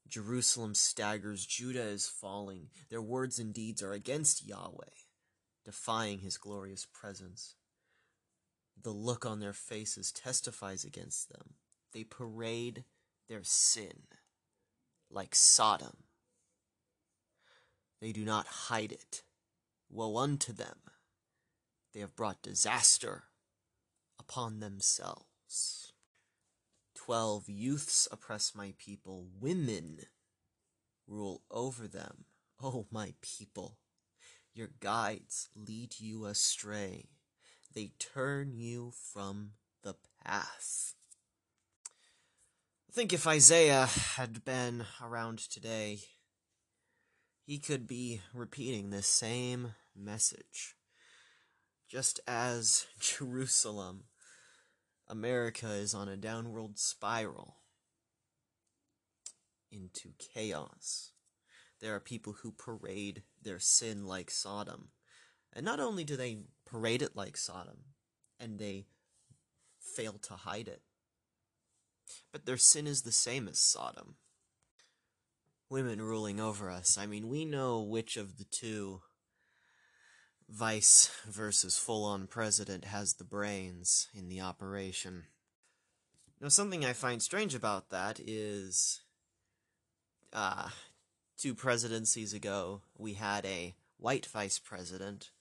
Jerusalem 0.08 0.74
staggers, 0.74 1.46
Judah 1.46 1.84
is 1.84 2.08
falling. 2.08 2.70
Their 2.90 3.02
words 3.02 3.38
and 3.38 3.54
deeds 3.54 3.84
are 3.84 3.94
against 3.94 4.48
Yahweh, 4.48 4.98
defying 5.64 6.20
his 6.20 6.38
glorious 6.38 6.88
presence. 6.92 7.56
The 8.82 8.90
look 8.90 9.26
on 9.26 9.40
their 9.40 9.54
faces 9.54 10.12
testifies 10.12 10.84
against 10.84 11.30
them. 11.30 11.54
They 11.94 12.04
parade 12.04 12.86
their 13.28 13.44
sin 13.44 14.08
like 15.12 15.36
Sodom 15.36 16.06
they 18.02 18.12
do 18.12 18.24
not 18.24 18.48
hide 18.48 18.92
it. 18.92 19.24
Woe 19.90 20.18
unto 20.18 20.54
them! 20.54 20.78
They 21.94 22.00
have 22.00 22.16
brought 22.16 22.42
disaster 22.42 23.24
upon 24.20 24.60
themselves. 24.60 25.94
Twelve 26.96 27.50
youths 27.50 28.08
oppress 28.12 28.54
my 28.54 28.74
people, 28.78 29.28
women 29.40 30.02
rule 31.08 31.42
over 31.50 31.88
them. 31.88 32.26
O 32.62 32.86
my 32.92 33.14
people, 33.22 33.78
your 34.54 34.70
guides 34.80 35.50
lead 35.56 36.00
you 36.00 36.26
astray. 36.26 37.06
They 37.74 37.94
turn 38.00 38.54
you 38.54 38.92
from 39.14 39.52
the 39.82 39.96
path. 40.24 40.94
I 42.90 42.92
think 42.92 43.14
if 43.14 43.26
Isaiah 43.26 43.86
had 43.86 44.44
been 44.44 44.86
around 45.02 45.40
today, 45.40 46.00
he 47.50 47.58
could 47.58 47.88
be 47.88 48.22
repeating 48.32 48.92
this 48.92 49.08
same 49.08 49.74
message. 49.96 50.76
Just 51.90 52.20
as 52.28 52.86
Jerusalem, 53.00 54.04
America 55.08 55.72
is 55.72 55.96
on 55.96 56.08
a 56.08 56.16
downward 56.16 56.78
spiral 56.78 57.56
into 59.72 60.10
chaos. 60.20 61.14
There 61.82 61.96
are 61.96 62.00
people 62.00 62.34
who 62.34 62.52
parade 62.52 63.24
their 63.42 63.58
sin 63.58 64.06
like 64.06 64.30
Sodom. 64.30 64.90
And 65.52 65.66
not 65.66 65.80
only 65.80 66.04
do 66.04 66.16
they 66.16 66.42
parade 66.68 67.02
it 67.02 67.16
like 67.16 67.36
Sodom, 67.36 67.80
and 68.40 68.60
they 68.60 68.86
fail 69.82 70.20
to 70.22 70.36
hide 70.36 70.68
it, 70.68 70.84
but 72.32 72.46
their 72.46 72.58
sin 72.58 72.86
is 72.86 73.02
the 73.02 73.12
same 73.12 73.48
as 73.48 73.58
Sodom. 73.58 74.18
Women 75.70 76.02
ruling 76.02 76.40
over 76.40 76.70
us. 76.70 76.98
I 76.98 77.06
mean, 77.06 77.30
we 77.30 77.46
know 77.46 77.82
which 77.82 78.18
of 78.18 78.38
the 78.38 78.46
two, 78.46 79.02
vice 80.50 81.12
versus 81.28 81.78
full 81.78 82.04
on 82.06 82.28
president, 82.28 82.86
has 82.86 83.14
the 83.14 83.24
brains 83.24 84.08
in 84.14 84.30
the 84.30 84.42
operation. 84.42 85.26
Now, 86.42 86.48
something 86.48 86.84
I 86.84 86.94
find 86.94 87.22
strange 87.22 87.54
about 87.54 87.90
that 87.90 88.20
is. 88.20 89.02
Uh, 90.32 90.70
two 91.40 91.56
presidencies 91.56 92.34
ago, 92.34 92.82
we 92.98 93.14
had 93.14 93.46
a 93.46 93.74
white 93.98 94.26
vice 94.26 94.60
president 94.60 95.32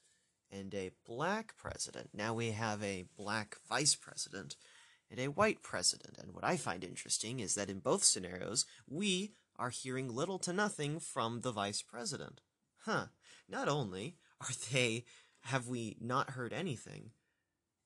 and 0.51 0.73
a 0.75 0.93
black 1.05 1.57
president. 1.57 2.11
Now 2.15 2.35
we 2.35 2.53
have 2.53 2.83
a 2.83 3.07
black 3.17 3.57
vice 3.69 3.97
president 3.97 4.57
and 5.11 5.19
a 5.19 5.27
white 5.27 5.63
president. 5.63 6.17
And 6.19 6.33
what 6.35 6.45
I 6.45 6.57
find 6.57 6.85
interesting 6.85 7.41
is 7.41 7.55
that 7.57 7.69
in 7.69 7.81
both 7.81 8.05
scenarios, 8.05 8.65
we 8.89 9.33
are 9.59 9.71
hearing 9.71 10.09
little 10.09 10.39
to 10.41 10.53
nothing 10.53 11.01
from 11.01 11.41
the 11.41 11.53
vice 11.53 11.83
president. 11.83 12.41
Huh. 12.85 13.07
Not 13.49 13.69
only 13.69 14.17
are 14.41 14.55
they, 14.73 15.05
have 15.43 15.69
we 15.69 15.97
not 16.01 16.31
heard 16.31 16.53
anything, 16.53 17.11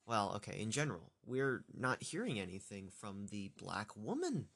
well, 0.07 0.33
okay, 0.37 0.61
in 0.61 0.71
general, 0.71 1.13
we're 1.25 1.65
not 1.73 2.03
hearing 2.03 2.39
anything 2.39 2.89
from 2.91 3.27
the 3.31 3.53
black 3.57 3.97
woman. 3.97 4.49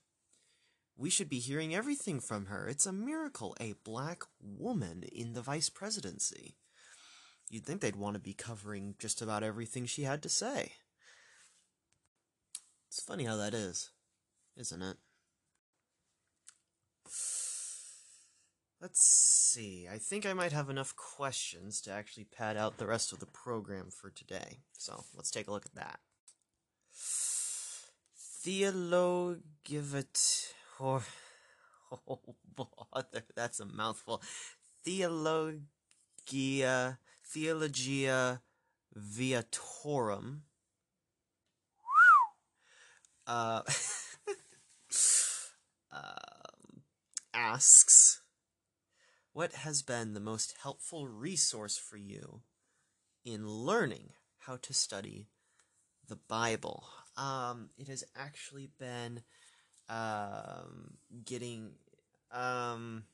We 0.97 1.11
should 1.11 1.29
be 1.29 1.39
hearing 1.39 1.75
everything 1.75 2.21
from 2.21 2.47
her. 2.47 2.69
It's 2.69 2.87
a 2.87 2.93
miracle, 2.93 3.55
a 3.61 3.75
black 3.85 4.23
woman 4.41 5.05
in 5.13 5.35
the 5.35 5.43
vice 5.43 5.69
presidency. 5.69 6.57
You'd 7.49 7.65
think 7.65 7.81
they'd 7.81 7.97
want 7.97 8.15
to 8.15 8.21
be 8.21 8.33
covering 8.33 8.97
just 8.99 9.23
about 9.23 9.45
everything 9.45 9.87
she 9.87 10.03
had 10.03 10.23
to 10.23 10.29
say. 10.29 10.73
It's 12.89 13.03
funny 13.03 13.25
how 13.25 13.37
that 13.37 13.55
is, 13.55 13.91
isn't 14.57 14.83
it? 14.83 14.97
Let's 18.81 19.01
see. 19.01 19.89
I 19.91 19.99
think 19.99 20.27
I 20.27 20.35
might 20.35 20.53
have 20.53 20.69
enough 20.69 20.95
questions 20.97 21.81
to 21.83 21.91
actually 21.91 22.25
pad 22.25 22.57
out 22.57 22.77
the 22.77 22.87
rest 22.87 23.13
of 23.13 23.21
the 23.21 23.27
program 23.27 23.91
for 23.91 24.11
today. 24.11 24.59
So 24.77 25.05
let's 25.15 25.31
take 25.31 25.49
a 25.49 25.51
look 25.51 25.65
at 25.65 25.75
that. 25.75 26.01
Theologivet. 28.43 29.41
Oh, 30.79 31.03
oh 32.09 32.21
bother, 32.55 33.25
that's 33.35 33.61
a 33.61 33.67
mouthful. 33.67 34.23
Theologia. 34.85 35.63
Theologia 37.25 38.43
Viatorum. 38.97 40.43
Uh, 43.27 43.63
um, 45.91 46.03
asks, 47.37 48.23
What 49.33 49.53
has 49.53 49.83
been 49.83 50.15
the 50.15 50.21
most 50.21 50.55
helpful 50.63 51.07
resource 51.07 51.77
for 51.77 51.97
you 51.99 52.41
in 53.25 53.47
learning 53.47 54.11
how 54.39 54.57
to 54.57 54.73
study 54.73 55.29
the 56.09 56.17
Bible? 56.17 56.85
Um, 57.17 57.71
it 57.77 57.89
has 57.89 58.05
actually 58.17 58.71
been 58.79 59.23
um, 59.89 60.95
getting. 61.25 61.73
Um, 62.33 63.05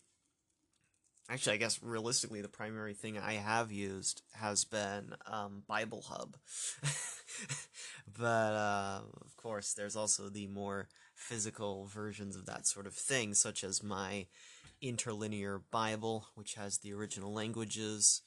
actually, 1.29 1.55
I 1.55 1.59
guess 1.59 1.83
realistically, 1.83 2.43
the 2.43 2.49
primary 2.49 2.95
thing 2.95 3.19
I 3.19 3.35
have 3.35 3.73
used 3.73 4.23
has 4.35 4.65
been 4.65 5.15
um, 5.27 5.65
Bible 5.67 6.05
Hub. 6.09 6.37
but 8.19 8.55
uh, 8.55 9.01
of 9.25 9.37
course, 9.37 9.75
there's 9.75 9.97
also 9.97 10.29
the 10.29 10.47
more 10.47 10.89
physical 11.23 11.87
versions 11.87 12.37
of 12.37 12.47
that 12.47 12.67
sort 12.67 12.87
of 12.87 12.95
thing, 12.95 13.35
such 13.35 13.63
as 13.65 13.83
my 13.83 14.27
interlinear 14.81 15.63
Bible, 15.71 16.27
which 16.35 16.55
has 16.55 16.79
the 16.79 16.93
original 16.93 17.33
languages. 17.33 18.23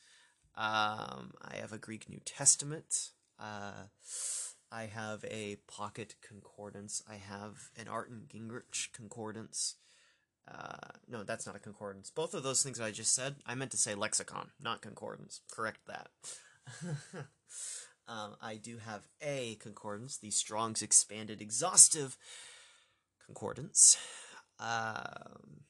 Um, 0.55 1.34
I 1.41 1.58
have 1.60 1.73
a 1.73 1.77
Greek 1.77 2.10
New 2.10 2.21
Testament. 2.23 3.12
Uh, 3.39 3.88
I 4.71 4.86
have 4.86 5.23
a 5.25 5.58
pocket 5.67 6.15
concordance. 6.27 7.03
I 7.10 7.15
have 7.15 7.69
an 7.77 7.88
Arndt 7.88 8.29
Gingrich 8.29 8.91
concordance. 8.93 9.75
Uh, 10.47 10.93
no, 11.08 11.23
that's 11.23 11.45
not 11.45 11.55
a 11.55 11.60
concordance. 11.60 12.10
Both 12.10 12.34
of 12.34 12.43
those 12.43 12.63
things 12.63 12.79
I 12.79 12.91
just 12.91 13.13
said, 13.13 13.36
I 13.45 13.55
meant 13.55 13.71
to 13.71 13.77
say 13.77 13.95
lexicon, 13.95 14.51
not 14.62 14.81
concordance. 14.81 15.41
Correct 15.51 15.79
that. 15.88 16.10
um, 18.08 18.36
I 18.41 18.55
do 18.55 18.77
have 18.77 19.08
a 19.21 19.55
concordance, 19.55 20.17
the 20.17 20.31
Strong's 20.31 20.81
Expanded 20.81 21.41
Exhaustive 21.41 22.17
Concordance. 23.25 23.97
Um, 24.59 25.63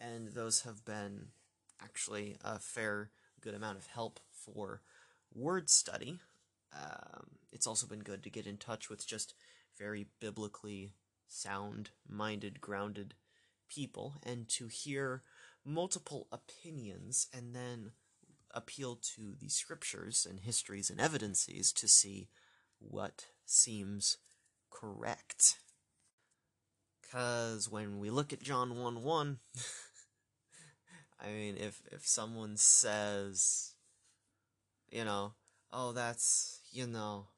and 0.00 0.28
those 0.28 0.62
have 0.62 0.84
been 0.84 1.28
actually 1.80 2.36
a 2.42 2.58
fair 2.58 3.10
good 3.40 3.54
amount 3.54 3.78
of 3.78 3.86
help 3.86 4.20
for 4.32 4.82
word 5.34 5.70
study. 5.70 6.20
Um, 6.72 7.28
it's 7.52 7.66
also 7.66 7.86
been 7.86 8.00
good 8.00 8.22
to 8.24 8.30
get 8.30 8.46
in 8.46 8.56
touch 8.56 8.90
with 8.90 9.06
just 9.06 9.34
very 9.78 10.06
biblically 10.20 10.92
sound 11.28 11.90
minded, 12.08 12.60
grounded 12.60 13.14
people 13.68 14.14
and 14.24 14.48
to 14.48 14.66
hear 14.68 15.22
multiple 15.64 16.26
opinions 16.32 17.28
and 17.32 17.54
then 17.54 17.92
appeal 18.52 18.96
to 18.96 19.34
the 19.40 19.48
scriptures 19.48 20.26
and 20.28 20.40
histories 20.40 20.90
and 20.90 21.00
evidences 21.00 21.72
to 21.72 21.86
see 21.86 22.28
what 22.78 23.26
seems 23.44 24.16
correct. 24.70 25.56
Because 27.08 27.70
when 27.70 28.00
we 28.00 28.10
look 28.10 28.32
at 28.32 28.42
John 28.42 28.78
1 28.78 29.02
1, 29.02 29.38
I 31.20 31.26
mean, 31.30 31.56
if, 31.56 31.80
if 31.90 32.06
someone 32.06 32.56
says, 32.56 33.72
you 34.90 35.04
know, 35.04 35.32
oh, 35.72 35.92
that's, 35.92 36.60
you 36.70 36.86
know, 36.86 37.28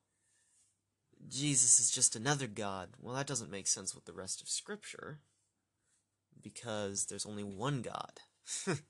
Jesus 1.29 1.79
is 1.79 1.91
just 1.91 2.17
another 2.17 2.49
God, 2.49 2.91
well, 3.01 3.15
that 3.15 3.29
doesn't 3.29 3.51
make 3.51 3.69
sense 3.69 3.95
with 3.95 4.07
the 4.07 4.13
rest 4.13 4.43
of 4.43 4.49
Scripture 4.49 5.21
because 6.43 7.07
there's 7.07 7.27
only 7.27 7.45
one 7.45 7.83
God. 7.83 8.21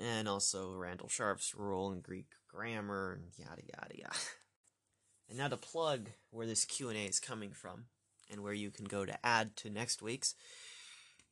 and 0.00 0.28
also 0.28 0.74
Randall 0.74 1.08
Sharp's 1.08 1.54
rule 1.54 1.92
in 1.92 2.00
Greek 2.00 2.26
grammar 2.48 3.12
and 3.12 3.30
yada 3.38 3.62
yada 3.62 3.98
yada. 3.98 4.16
And 5.28 5.38
now 5.38 5.48
to 5.48 5.56
plug 5.56 6.10
where 6.30 6.46
this 6.46 6.66
Q&A 6.66 7.06
is 7.06 7.18
coming 7.18 7.52
from 7.52 7.84
and 8.32 8.42
where 8.42 8.54
you 8.54 8.70
can 8.70 8.86
go 8.86 9.04
to 9.04 9.26
add 9.26 9.54
to 9.56 9.70
next 9.70 10.02
week's 10.02 10.34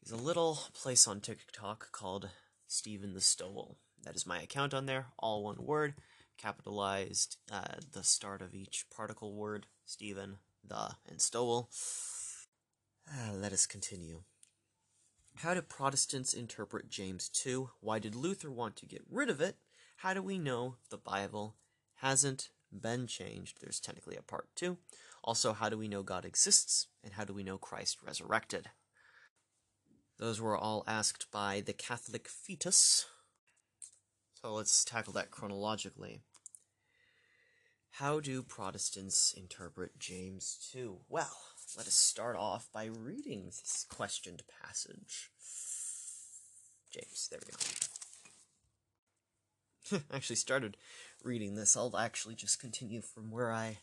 is 0.04 0.12
a 0.12 0.16
little 0.16 0.58
place 0.74 1.08
on 1.08 1.20
TikTok 1.20 1.90
called 1.92 2.28
Stephen 2.66 3.14
the 3.14 3.20
Stowell. 3.20 3.78
That 4.04 4.14
is 4.14 4.26
my 4.26 4.40
account 4.40 4.72
on 4.72 4.86
there, 4.86 5.06
all 5.18 5.42
one 5.42 5.64
word, 5.64 5.94
capitalized 6.38 7.36
uh, 7.50 7.76
the 7.92 8.04
start 8.04 8.40
of 8.40 8.54
each 8.54 8.86
particle 8.94 9.34
word, 9.34 9.66
Stephen, 9.84 10.36
the, 10.66 10.96
and 11.08 11.20
Stowell. 11.20 11.70
Uh, 13.10 13.34
let 13.34 13.52
us 13.52 13.66
continue. 13.66 14.22
How 15.36 15.54
do 15.54 15.62
Protestants 15.62 16.34
interpret 16.34 16.90
James 16.90 17.28
2? 17.28 17.70
Why 17.80 17.98
did 17.98 18.14
Luther 18.14 18.50
want 18.50 18.76
to 18.76 18.86
get 18.86 19.02
rid 19.10 19.28
of 19.28 19.40
it? 19.40 19.56
How 19.96 20.14
do 20.14 20.22
we 20.22 20.38
know 20.38 20.76
the 20.90 20.96
Bible 20.96 21.56
hasn't 21.96 22.50
been 22.72 23.06
changed? 23.06 23.58
There's 23.60 23.80
technically 23.80 24.16
a 24.16 24.22
part 24.22 24.48
2. 24.56 24.76
Also, 25.22 25.52
how 25.52 25.68
do 25.68 25.76
we 25.76 25.88
know 25.88 26.02
God 26.02 26.24
exists? 26.24 26.87
And 27.04 27.14
how 27.14 27.24
do 27.24 27.33
we 27.33 27.42
know 27.42 27.59
Christ 27.59 27.98
resurrected? 28.04 28.70
Those 30.18 30.40
were 30.40 30.56
all 30.56 30.85
asked 30.87 31.30
by 31.30 31.62
the 31.64 31.72
Catholic 31.72 32.28
fetus. 32.28 33.06
So 34.35 34.52
let's 34.54 34.85
tackle 34.85 35.12
that 35.14 35.30
chronologically. 35.30 36.20
How 37.92 38.20
do 38.20 38.42
Protestants 38.42 39.35
interpret 39.37 39.98
James 39.98 40.68
2? 40.72 41.00
Well, 41.09 41.37
let 41.76 41.87
us 41.87 41.94
start 41.94 42.37
off 42.37 42.68
by 42.72 42.87
reading 42.87 43.46
this 43.46 43.85
questioned 43.88 44.42
passage. 44.62 45.30
James. 46.90 47.28
There 47.30 47.40
we 49.90 49.98
go. 49.98 50.02
actually 50.12 50.37
started 50.37 50.76
reading 51.22 51.54
this. 51.54 51.76
I'll 51.76 51.96
actually 51.96 52.35
just 52.35 52.61
continue 52.61 53.00
from 53.00 53.30
where 53.30 53.52
I 53.52 53.78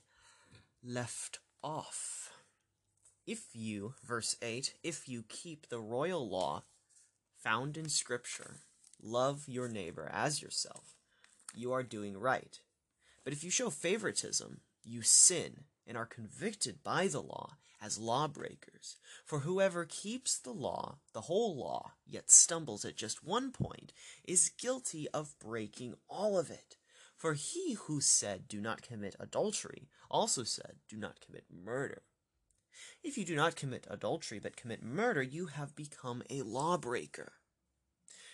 left 0.84 1.40
off. 1.64 2.32
If 3.26 3.48
you, 3.54 3.94
verse 4.06 4.38
8, 4.42 4.74
if 4.84 5.10
you 5.10 5.24
keep 5.28 5.68
the 5.68 5.80
royal 5.80 6.28
law 6.28 6.64
found 7.36 7.78
in 7.78 7.90
Scripture, 7.90 8.62
love 9.02 9.44
your 9.48 9.68
neighbor 9.68 10.10
as 10.14 10.42
yourself, 10.42 10.96
you 11.54 11.74
are 11.74 11.84
doing 11.84 12.18
right. 12.18 12.60
But 13.24 13.34
if 13.34 13.44
you 13.44 13.52
show 13.52 13.70
favoritism, 13.70 14.62
you 14.84 15.02
sin 15.02 15.66
and 15.86 15.98
are 15.98 16.06
convicted 16.06 16.84
by 16.84 17.08
the 17.08 17.22
law 17.22 17.58
as 17.82 18.00
lawbreakers. 18.00 18.96
For 19.26 19.40
whoever 19.40 19.86
keeps 19.86 20.38
the 20.38 20.52
law, 20.52 20.98
the 21.14 21.22
whole 21.22 21.56
law, 21.56 21.92
yet 22.06 22.32
stumbles 22.32 22.86
at 22.86 22.96
just 22.96 23.24
one 23.24 23.52
point, 23.52 23.92
is 24.26 24.52
guilty 24.58 25.08
of 25.14 25.38
breaking 25.40 25.96
all 26.10 26.38
of 26.38 26.50
it. 26.50 26.78
For 27.18 27.34
he 27.34 27.74
who 27.74 28.00
said, 28.00 28.48
Do 28.48 28.62
not 28.62 28.84
commit 28.84 29.16
adultery, 29.20 29.90
also 30.10 30.44
said, 30.44 30.76
Do 30.88 30.98
not 30.98 31.20
commit 31.20 31.46
murder. 31.52 32.04
If 33.04 33.18
you 33.18 33.26
do 33.26 33.36
not 33.36 33.56
commit 33.56 33.88
adultery 33.90 34.38
but 34.38 34.56
commit 34.56 34.84
murder, 34.84 35.24
you 35.24 35.48
have 35.48 35.76
become 35.76 36.22
a 36.30 36.44
lawbreaker. 36.44 37.34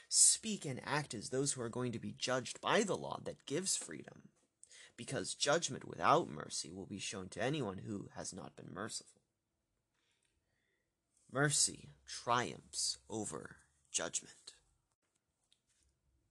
Speak 0.10 0.65
and 0.65 0.82
act 0.84 1.13
as 1.13 1.30
those 1.30 1.54
who 1.54 1.62
are 1.62 1.69
going 1.69 1.93
to 1.93 2.00
be 2.00 2.12
judged 2.12 2.60
by 2.60 2.84
the 2.84 2.98
law 2.98 3.19
that 3.24 3.46
gives 3.46 3.78
freedom, 3.78 4.30
because 4.98 5.34
judgment 5.34 5.88
without 5.88 6.30
mercy 6.30 6.69
will 6.69 6.86
be 6.86 7.00
shown 7.00 7.30
to 7.30 7.41
anyone 7.41 7.80
who 7.88 8.10
has 8.15 8.34
not 8.34 8.56
been 8.58 8.74
merciful. 8.74 9.22
Mercy 11.32 11.93
triumphs 12.06 12.98
over 13.10 13.56
judgment. 13.91 14.42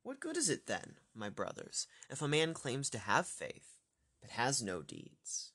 What 0.02 0.20
good 0.20 0.36
is 0.36 0.48
it 0.48 0.66
then, 0.66 0.96
my 1.14 1.28
brothers, 1.28 1.86
if 2.10 2.20
a 2.20 2.28
man 2.28 2.54
claims 2.54 2.90
to 2.90 2.98
have 2.98 3.26
faith, 3.26 3.78
but 4.20 4.30
has 4.30 4.62
no 4.62 4.82
deeds? 4.82 5.52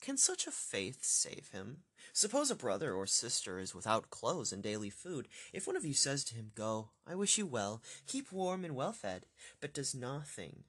Can 0.00 0.16
such 0.16 0.46
a 0.46 0.50
faith 0.50 1.04
save 1.04 1.50
him? 1.52 1.78
Suppose 2.12 2.50
a 2.50 2.54
brother 2.54 2.92
or 2.92 3.06
sister 3.06 3.58
is 3.58 3.74
without 3.74 4.10
clothes 4.10 4.52
and 4.52 4.62
daily 4.62 4.90
food. 4.90 5.26
If 5.52 5.66
one 5.66 5.76
of 5.76 5.84
you 5.84 5.94
says 5.94 6.22
to 6.24 6.34
him, 6.34 6.52
Go, 6.54 6.90
I 7.06 7.14
wish 7.14 7.38
you 7.38 7.46
well, 7.46 7.82
keep 8.06 8.30
warm 8.30 8.64
and 8.64 8.76
well 8.76 8.92
fed, 8.92 9.26
but 9.60 9.74
does 9.74 9.94
nothing 9.94 10.64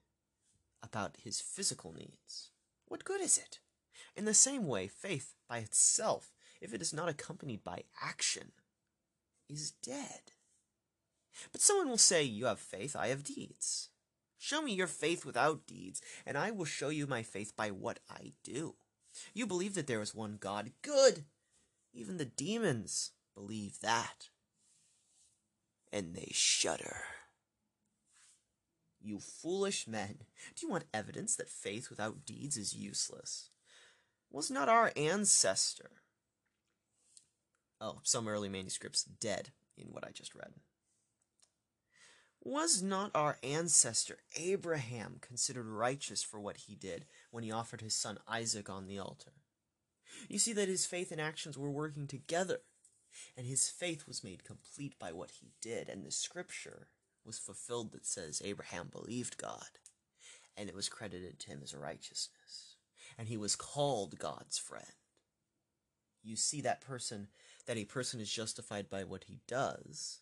about 0.82 1.18
his 1.24 1.42
physical 1.42 1.94
needs, 1.94 2.52
what 2.88 3.04
good 3.04 3.22
is 3.22 3.38
it? 3.38 3.60
In 4.16 4.26
the 4.26 4.34
same 4.34 4.66
way, 4.66 4.88
faith 4.88 5.36
by 5.48 5.60
itself, 5.60 6.34
if 6.62 6.74
it 6.74 6.82
is 6.82 6.94
not 6.94 7.10
accompanied 7.10 7.64
by 7.64 7.84
action, 8.02 8.52
is 9.48 9.72
dead. 9.72 10.32
But 11.52 11.62
someone 11.62 11.90
will 11.90 11.98
say, 11.98 12.24
You 12.24 12.46
have 12.46 12.60
faith, 12.60 12.96
I 12.96 13.08
have 13.08 13.24
deeds. 13.24 13.90
Show 14.38 14.62
me 14.62 14.74
your 14.74 14.88
faith 14.88 15.26
without 15.26 15.68
deeds, 15.68 16.02
and 16.26 16.38
I 16.38 16.52
will 16.52 16.66
show 16.66 16.90
you 16.90 17.08
my 17.08 17.24
faith 17.24 17.56
by 17.56 17.72
what 17.72 18.00
I 18.10 18.34
do. 18.44 18.76
You 19.34 19.46
believe 19.46 19.74
that 19.76 19.88
there 19.88 20.02
is 20.02 20.16
one 20.16 20.38
God. 20.40 20.72
Good! 20.82 21.26
Even 21.94 22.18
the 22.18 22.26
demons 22.26 23.12
believe 23.36 23.80
that. 23.82 24.30
And 25.92 26.16
they 26.16 26.30
shudder. 26.32 26.98
You 29.02 29.20
foolish 29.20 29.88
men, 29.88 30.20
do 30.56 30.66
you 30.66 30.70
want 30.70 30.84
evidence 30.94 31.36
that 31.36 31.50
faith 31.50 31.90
without 31.90 32.26
deeds 32.26 32.58
is 32.58 32.76
useless? 32.76 33.50
Was 34.30 34.52
not 34.52 34.70
our 34.70 34.92
ancestor, 34.96 35.90
oh, 37.82 38.00
some 38.04 38.28
early 38.28 38.50
manuscripts 38.50 39.04
dead 39.04 39.50
in 39.78 39.88
what 39.88 40.06
I 40.06 40.12
just 40.12 40.36
read. 40.36 40.54
Was 42.44 42.82
not 42.82 43.12
our 43.14 43.38
ancestor 43.44 44.18
Abraham 44.36 45.18
considered 45.20 45.68
righteous 45.68 46.24
for 46.24 46.40
what 46.40 46.58
he 46.58 46.76
did 46.76 47.06
when 47.32 47.44
he 47.44 47.52
offered 47.52 47.82
his 47.82 47.94
son 47.94 48.18
Isaac 48.28 48.70
on 48.70 48.88
the 48.88 48.98
altar? 48.98 49.34
You 50.30 50.40
see 50.40 50.54
that 50.54 50.70
his 50.70 50.86
faith 50.86 51.12
and 51.12 51.20
actions 51.20 51.58
were 51.58 51.70
working 51.70 52.08
together, 52.08 52.62
and 53.36 53.46
his 53.46 53.70
faith 53.70 54.08
was 54.08 54.24
made 54.24 54.46
complete 54.46 54.98
by 54.98 55.12
what 55.12 55.32
he 55.42 55.52
did, 55.62 55.90
and 55.90 56.06
the 56.06 56.12
scripture 56.12 56.88
was 57.26 57.38
fulfilled 57.38 57.92
that 57.92 58.06
says 58.06 58.42
Abraham 58.44 58.88
believed 58.88 59.38
God, 59.38 59.78
and 60.56 60.70
it 60.70 60.76
was 60.76 60.90
credited 60.90 61.40
to 61.40 61.48
him 61.50 61.60
as 61.62 61.76
righteousness, 61.76 62.78
and 63.18 63.28
he 63.28 63.38
was 63.38 63.58
called 63.58 64.18
God's 64.18 64.58
friend. 64.58 64.86
You 66.24 66.38
see 66.38 66.62
that 66.62 66.82
person 66.82 67.28
that 67.66 67.78
a 67.78 67.86
person 67.86 68.20
is 68.22 68.32
justified 68.32 68.90
by 68.90 69.04
what 69.04 69.26
he 69.26 69.40
does 69.48 70.22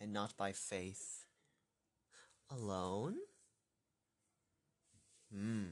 and 0.00 0.12
not 0.12 0.36
by 0.36 0.52
faith 0.52 1.24
alone? 2.50 3.16
Hmm. 5.32 5.64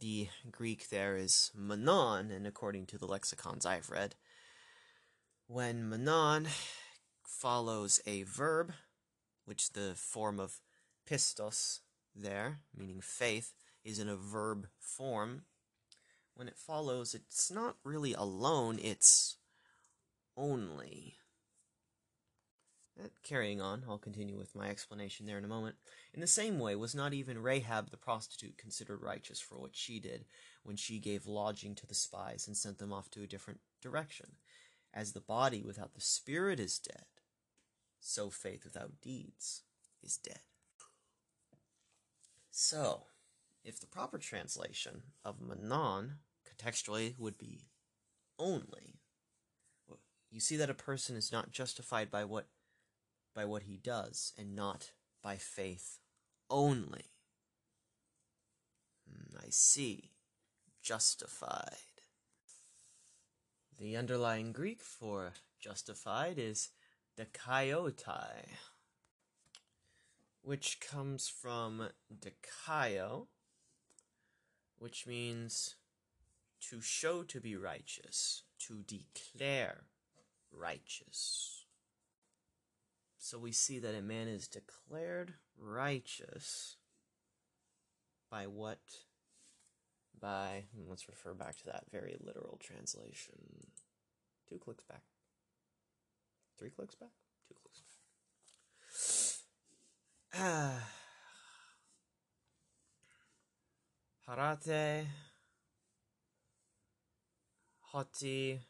The 0.00 0.28
Greek 0.50 0.88
there 0.90 1.16
is 1.16 1.50
monon, 1.54 2.30
and 2.30 2.46
according 2.46 2.86
to 2.86 2.98
the 2.98 3.06
lexicons 3.06 3.64
I've 3.64 3.90
read, 3.90 4.16
when 5.46 5.88
monon 5.88 6.48
follows 7.22 8.00
a 8.06 8.24
verb, 8.24 8.72
which 9.44 9.72
the 9.72 9.92
form 9.94 10.38
of 10.40 10.60
pistos 11.08 11.80
there, 12.14 12.60
meaning 12.76 13.00
faith, 13.00 13.52
is 13.82 13.98
in 13.98 14.08
a 14.08 14.16
verb 14.16 14.66
form, 14.78 15.42
when 16.34 16.48
it 16.48 16.58
follows, 16.58 17.14
it's 17.14 17.50
not 17.50 17.76
really 17.84 18.12
alone, 18.12 18.78
it's 18.82 19.36
only. 20.36 21.18
Uh, 23.02 23.08
carrying 23.24 23.60
on, 23.60 23.82
I'll 23.88 23.98
continue 23.98 24.38
with 24.38 24.54
my 24.54 24.68
explanation 24.68 25.26
there 25.26 25.38
in 25.38 25.44
a 25.44 25.48
moment. 25.48 25.74
In 26.12 26.20
the 26.20 26.28
same 26.28 26.60
way, 26.60 26.76
was 26.76 26.94
not 26.94 27.12
even 27.12 27.42
Rahab 27.42 27.90
the 27.90 27.96
prostitute 27.96 28.56
considered 28.56 29.02
righteous 29.02 29.40
for 29.40 29.58
what 29.58 29.74
she 29.74 29.98
did 29.98 30.26
when 30.62 30.76
she 30.76 31.00
gave 31.00 31.26
lodging 31.26 31.74
to 31.74 31.86
the 31.86 31.94
spies 31.94 32.46
and 32.46 32.56
sent 32.56 32.78
them 32.78 32.92
off 32.92 33.10
to 33.10 33.22
a 33.22 33.26
different 33.26 33.60
direction? 33.82 34.36
As 34.92 35.12
the 35.12 35.20
body 35.20 35.60
without 35.60 35.94
the 35.94 36.00
spirit 36.00 36.60
is 36.60 36.78
dead, 36.78 37.06
so 37.98 38.30
faith 38.30 38.64
without 38.64 39.00
deeds 39.02 39.62
is 40.00 40.16
dead. 40.16 40.38
So, 42.52 43.06
if 43.64 43.80
the 43.80 43.88
proper 43.88 44.18
translation 44.18 45.02
of 45.24 45.40
monon 45.40 46.18
contextually 46.48 47.18
would 47.18 47.38
be 47.38 47.66
only, 48.38 49.00
you 50.30 50.38
see 50.38 50.56
that 50.56 50.70
a 50.70 50.74
person 50.74 51.16
is 51.16 51.32
not 51.32 51.50
justified 51.50 52.10
by 52.10 52.24
what 52.24 52.46
by 53.34 53.44
what 53.44 53.64
he 53.64 53.76
does 53.76 54.32
and 54.38 54.54
not 54.54 54.92
by 55.22 55.36
faith 55.36 55.98
only. 56.50 57.10
Hmm, 59.08 59.36
I 59.38 59.48
see. 59.50 60.10
Justified. 60.82 61.76
The 63.78 63.96
underlying 63.96 64.52
Greek 64.52 64.82
for 64.82 65.32
justified 65.60 66.38
is 66.38 66.68
dikaiotai, 67.18 68.46
which 70.42 70.78
comes 70.80 71.28
from 71.28 71.88
dikaio, 72.12 73.26
which 74.78 75.06
means 75.06 75.76
to 76.60 76.80
show 76.80 77.22
to 77.24 77.40
be 77.40 77.56
righteous, 77.56 78.42
to 78.58 78.82
declare 78.82 79.84
righteous. 80.52 81.53
So 83.24 83.38
we 83.38 83.52
see 83.52 83.78
that 83.78 83.94
a 83.94 84.02
man 84.02 84.28
is 84.28 84.46
declared 84.48 85.32
righteous 85.58 86.76
by 88.30 88.46
what? 88.46 88.82
By, 90.20 90.64
hmm, 90.76 90.90
let's 90.90 91.08
refer 91.08 91.32
back 91.32 91.56
to 91.56 91.64
that 91.64 91.84
very 91.90 92.18
literal 92.20 92.60
translation. 92.62 93.38
Two 94.46 94.58
clicks 94.58 94.84
back. 94.84 95.00
Three 96.58 96.68
clicks 96.68 96.96
back? 96.96 97.08
Two 97.48 97.54
clicks 97.62 97.80
back. 100.34 100.42
Ah. 100.42 100.90
Horate 104.28 105.06
hoti 107.90 108.60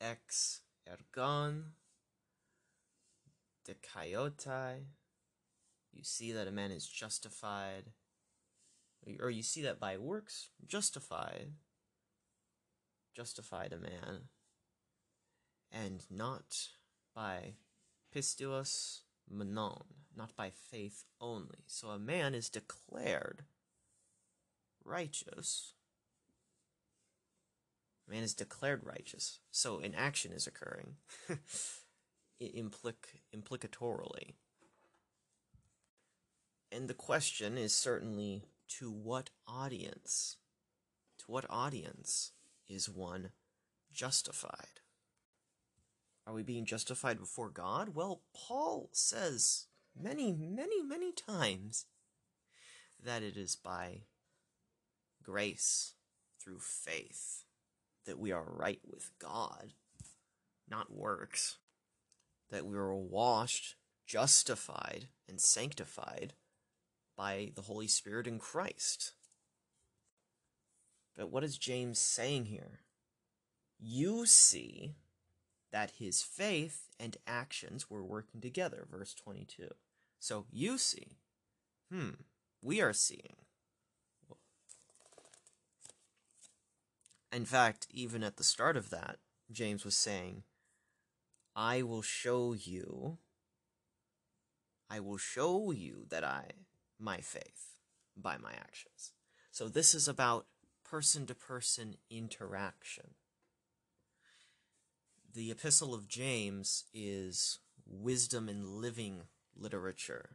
ex 0.00 0.62
ergon 0.88 1.64
dikaiotai. 3.66 4.84
You 5.92 6.02
see 6.02 6.32
that 6.32 6.48
a 6.48 6.52
man 6.52 6.70
is 6.70 6.86
justified, 6.86 7.92
or 9.20 9.30
you 9.30 9.42
see 9.42 9.62
that 9.62 9.78
by 9.78 9.96
works 9.96 10.48
justified, 10.66 11.52
justified 13.14 13.72
a 13.72 13.78
man, 13.78 14.28
and 15.70 16.04
not 16.10 16.68
by 17.14 17.54
pistuos 18.14 19.00
monon, 19.30 19.84
not 20.16 20.36
by 20.36 20.50
faith 20.50 21.04
only. 21.20 21.64
So 21.66 21.88
a 21.88 21.98
man 21.98 22.34
is 22.34 22.48
declared 22.48 23.44
righteous. 24.84 25.74
A 28.06 28.12
man 28.12 28.22
is 28.22 28.34
declared 28.34 28.82
righteous. 28.84 29.38
So 29.50 29.78
an 29.78 29.94
action 29.94 30.32
is 30.32 30.46
occurring. 30.46 30.96
implic- 32.40 33.20
implicatorily. 33.34 34.34
And 36.70 36.88
the 36.88 36.94
question 36.94 37.56
is 37.56 37.74
certainly 37.74 38.44
to 38.68 38.90
what 38.90 39.30
audience? 39.46 40.36
To 41.18 41.24
what 41.28 41.46
audience 41.48 42.32
is 42.68 42.88
one 42.88 43.30
justified? 43.92 44.80
Are 46.26 46.34
we 46.34 46.42
being 46.42 46.64
justified 46.64 47.18
before 47.18 47.50
God? 47.50 47.94
Well, 47.94 48.22
Paul 48.34 48.88
says 48.92 49.66
many, 50.00 50.32
many, 50.32 50.82
many 50.82 51.12
times 51.12 51.86
that 53.02 53.22
it 53.22 53.36
is 53.36 53.56
by 53.56 54.00
grace 55.22 55.92
through 56.40 56.58
faith 56.60 57.44
that 58.06 58.18
we 58.18 58.32
are 58.32 58.44
right 58.44 58.80
with 58.84 59.10
God, 59.18 59.74
not 60.68 60.92
works. 60.92 61.58
That 62.50 62.66
we 62.66 62.76
are 62.76 62.94
washed, 62.94 63.76
justified, 64.06 65.08
and 65.28 65.40
sanctified 65.40 66.34
by 67.16 67.52
the 67.54 67.62
Holy 67.62 67.88
Spirit 67.88 68.26
in 68.26 68.38
Christ. 68.38 69.12
But 71.16 71.30
what 71.30 71.44
is 71.44 71.58
James 71.58 71.98
saying 71.98 72.46
here? 72.46 72.80
You 73.78 74.26
see 74.26 74.94
that 75.72 75.92
his 75.98 76.22
faith 76.22 76.88
and 76.98 77.16
actions 77.26 77.90
were 77.90 78.04
working 78.04 78.40
together, 78.40 78.86
verse 78.90 79.14
22. 79.14 79.68
So 80.20 80.46
you 80.50 80.78
see, 80.78 81.18
hmm, 81.90 82.10
we 82.62 82.80
are 82.80 82.92
seeing. 82.92 83.36
In 87.32 87.44
fact, 87.44 87.88
even 87.90 88.22
at 88.22 88.36
the 88.36 88.44
start 88.44 88.76
of 88.76 88.90
that, 88.90 89.18
James 89.50 89.84
was 89.84 89.96
saying, 89.96 90.44
I 91.56 91.82
will 91.82 92.02
show 92.02 92.52
you, 92.52 93.18
I 94.90 95.00
will 95.00 95.18
show 95.18 95.70
you 95.70 96.06
that 96.08 96.24
I, 96.24 96.50
my 96.98 97.18
faith, 97.18 97.78
by 98.16 98.36
my 98.38 98.52
actions. 98.52 99.12
So 99.50 99.68
this 99.68 99.94
is 99.94 100.08
about 100.08 100.46
person 100.84 101.26
to 101.26 101.34
person 101.34 101.96
interaction. 102.10 103.10
The 105.32 105.50
Epistle 105.50 105.94
of 105.94 106.08
James 106.08 106.84
is 106.92 107.58
wisdom 107.86 108.48
in 108.48 108.80
living 108.80 109.22
literature. 109.56 110.30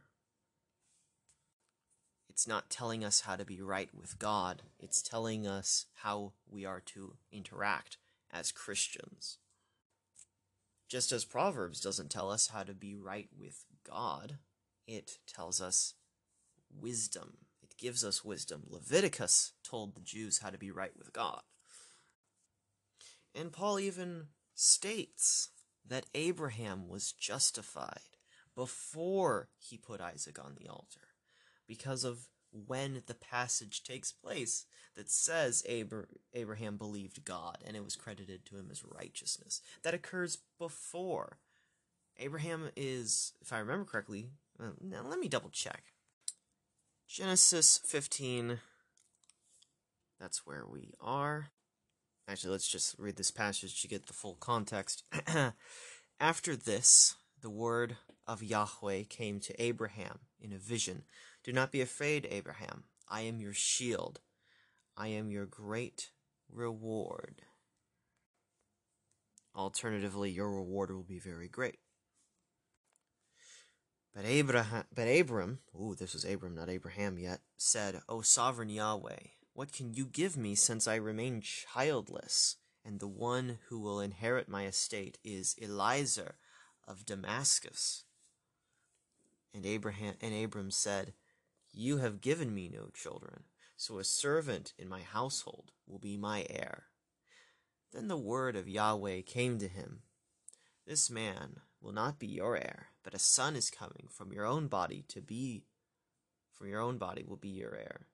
It's 2.28 2.46
not 2.46 2.70
telling 2.70 3.04
us 3.04 3.22
how 3.22 3.36
to 3.36 3.44
be 3.44 3.60
right 3.60 3.90
with 3.94 4.18
God, 4.18 4.62
it's 4.78 5.02
telling 5.02 5.46
us 5.46 5.86
how 6.02 6.32
we 6.48 6.64
are 6.64 6.80
to 6.86 7.16
interact 7.30 7.98
as 8.30 8.52
Christians. 8.52 9.38
Just 10.90 11.12
as 11.12 11.24
Proverbs 11.24 11.80
doesn't 11.80 12.10
tell 12.10 12.32
us 12.32 12.48
how 12.48 12.64
to 12.64 12.74
be 12.74 12.96
right 12.96 13.28
with 13.38 13.64
God, 13.88 14.38
it 14.88 15.18
tells 15.28 15.60
us 15.60 15.94
wisdom. 16.68 17.34
It 17.62 17.76
gives 17.78 18.04
us 18.04 18.24
wisdom. 18.24 18.64
Leviticus 18.68 19.52
told 19.62 19.94
the 19.94 20.00
Jews 20.00 20.38
how 20.38 20.50
to 20.50 20.58
be 20.58 20.72
right 20.72 20.90
with 20.98 21.12
God. 21.12 21.42
And 23.36 23.52
Paul 23.52 23.78
even 23.78 24.26
states 24.56 25.50
that 25.86 26.06
Abraham 26.12 26.88
was 26.88 27.12
justified 27.12 28.18
before 28.56 29.48
he 29.58 29.76
put 29.76 30.00
Isaac 30.00 30.44
on 30.44 30.56
the 30.58 30.68
altar 30.68 31.14
because 31.68 32.02
of 32.02 32.26
when 32.52 33.02
the 33.06 33.14
passage 33.14 33.82
takes 33.82 34.12
place 34.12 34.66
that 34.96 35.10
says 35.10 35.64
Abra- 35.68 36.06
Abraham 36.34 36.76
believed 36.76 37.24
God 37.24 37.58
and 37.64 37.76
it 37.76 37.84
was 37.84 37.96
credited 37.96 38.44
to 38.46 38.56
him 38.56 38.68
as 38.70 38.84
righteousness. 38.84 39.60
That 39.82 39.94
occurs 39.94 40.38
before. 40.58 41.38
Abraham 42.18 42.70
is, 42.76 43.32
if 43.40 43.52
I 43.52 43.58
remember 43.58 43.84
correctly, 43.84 44.30
now 44.58 45.02
let 45.08 45.18
me 45.18 45.28
double 45.28 45.50
check. 45.50 45.84
Genesis 47.08 47.80
15. 47.84 48.60
That's 50.20 50.46
where 50.46 50.66
we 50.66 50.92
are. 51.00 51.50
Actually, 52.28 52.52
let's 52.52 52.68
just 52.68 52.94
read 52.98 53.16
this 53.16 53.30
passage 53.30 53.80
to 53.80 53.88
get 53.88 54.06
the 54.06 54.12
full 54.12 54.34
context. 54.34 55.02
After 56.20 56.54
this, 56.54 57.16
the 57.40 57.50
word 57.50 57.96
of 58.26 58.42
Yahweh 58.42 59.04
came 59.08 59.40
to 59.40 59.60
Abraham 59.62 60.20
in 60.40 60.52
a 60.52 60.58
vision 60.58 61.02
do 61.42 61.52
not 61.52 61.72
be 61.72 61.80
afraid, 61.80 62.26
Abraham. 62.30 62.84
I 63.08 63.22
am 63.22 63.40
your 63.40 63.54
shield. 63.54 64.20
I 64.96 65.08
am 65.08 65.30
your 65.30 65.46
great 65.46 66.10
reward. 66.52 67.42
Alternatively, 69.54 70.30
your 70.30 70.50
reward 70.50 70.90
will 70.90 71.02
be 71.02 71.18
very 71.18 71.48
great. 71.48 71.78
But 74.14 74.24
Abraham, 74.24 74.84
but 74.94 75.06
Abram, 75.06 75.60
ooh, 75.74 75.94
this 75.94 76.14
was 76.14 76.24
Abram, 76.24 76.54
not 76.54 76.68
Abraham 76.68 77.18
yet, 77.18 77.40
said, 77.56 78.00
O 78.08 78.22
sovereign 78.22 78.68
Yahweh, 78.68 79.18
what 79.54 79.72
can 79.72 79.94
you 79.94 80.04
give 80.06 80.36
me 80.36 80.54
since 80.54 80.88
I 80.88 80.96
remain 80.96 81.40
childless, 81.40 82.56
and 82.84 82.98
the 82.98 83.08
one 83.08 83.58
who 83.68 83.78
will 83.78 84.00
inherit 84.00 84.48
my 84.48 84.66
estate 84.66 85.18
is 85.24 85.54
Eliezer 85.60 86.36
of 86.86 87.06
Damascus? 87.06 88.04
And 89.54 89.64
Abraham 89.64 90.14
and 90.20 90.34
Abram 90.34 90.70
said, 90.70 91.14
you 91.72 91.98
have 91.98 92.20
given 92.20 92.54
me 92.54 92.68
no 92.68 92.90
children, 92.92 93.44
so 93.76 93.98
a 93.98 94.04
servant 94.04 94.72
in 94.78 94.88
my 94.88 95.02
household 95.02 95.72
will 95.86 95.98
be 95.98 96.16
my 96.16 96.46
heir. 96.50 96.84
Then 97.92 98.08
the 98.08 98.16
word 98.16 98.56
of 98.56 98.68
Yahweh 98.68 99.22
came 99.22 99.58
to 99.58 99.68
him 99.68 100.02
This 100.86 101.10
man 101.10 101.60
will 101.80 101.92
not 101.92 102.18
be 102.18 102.26
your 102.26 102.56
heir, 102.56 102.88
but 103.02 103.14
a 103.14 103.18
son 103.18 103.56
is 103.56 103.70
coming 103.70 104.08
from 104.10 104.32
your 104.32 104.46
own 104.46 104.68
body 104.68 105.04
to 105.08 105.20
be, 105.20 105.64
from 106.52 106.68
your 106.68 106.80
own 106.80 106.98
body 106.98 107.24
will 107.26 107.36
be 107.36 107.48
your 107.48 107.74
heir. 107.74 108.06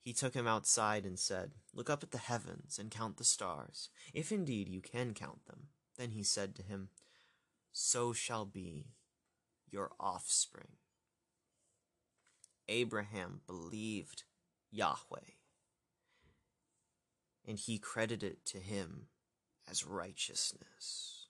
He 0.00 0.12
took 0.12 0.34
him 0.34 0.46
outside 0.46 1.04
and 1.04 1.18
said, 1.18 1.52
Look 1.74 1.90
up 1.90 2.02
at 2.02 2.10
the 2.10 2.18
heavens 2.18 2.78
and 2.78 2.90
count 2.90 3.18
the 3.18 3.24
stars, 3.24 3.90
if 4.14 4.32
indeed 4.32 4.68
you 4.68 4.80
can 4.80 5.12
count 5.12 5.44
them. 5.46 5.68
Then 5.98 6.10
he 6.10 6.22
said 6.22 6.54
to 6.54 6.62
him, 6.62 6.88
So 7.70 8.12
shall 8.12 8.46
be 8.46 8.86
your 9.70 9.90
offspring. 10.00 10.68
Abraham 12.70 13.40
believed 13.46 14.22
Yahweh, 14.70 15.34
and 17.46 17.58
he 17.58 17.78
credited 17.78 18.32
it 18.32 18.46
to 18.46 18.58
him 18.58 19.08
as 19.68 19.84
righteousness. 19.84 21.26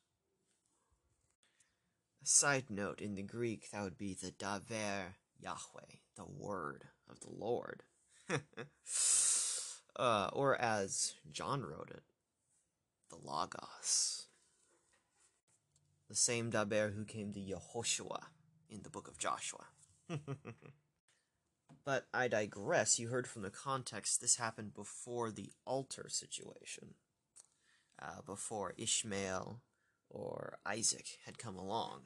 A 2.22 2.26
side 2.26 2.66
note 2.68 3.00
in 3.00 3.14
the 3.14 3.22
Greek, 3.22 3.70
that 3.70 3.83
would 3.83 3.96
be 3.96 4.12
the 4.12 4.33
Daver 4.33 5.14
Yahweh, 5.40 5.96
the 6.16 6.26
word 6.26 6.85
of 7.09 7.20
the 7.20 7.31
Lord. 7.31 7.83
uh, 9.96 10.31
or 10.33 10.61
as 10.61 11.14
John 11.33 11.62
wrote 11.62 11.90
it, 11.90 12.03
the 13.09 13.16
Logos. 13.16 14.26
The 16.11 16.14
same 16.14 16.50
Daber 16.50 16.94
who 16.94 17.05
came 17.05 17.33
to 17.33 17.40
Yehoshua 17.40 18.24
in 18.68 18.83
the 18.83 18.90
book 18.90 19.09
of 19.09 19.16
Joshua. 19.16 19.64
But 21.85 22.07
I 22.12 22.29
digress. 22.29 22.99
You 22.99 23.09
heard 23.09 23.27
from 23.27 23.43
the 23.43 23.51
context 23.51 24.21
this 24.21 24.37
happened 24.37 24.75
before 24.75 25.31
the 25.31 25.51
altar 25.64 26.07
situation, 26.09 26.95
uh, 28.01 28.23
before 28.27 28.75
Ishmael 28.77 29.61
or 30.09 30.59
Isaac 30.66 31.19
had 31.25 31.38
come 31.38 31.57
along. 31.57 32.03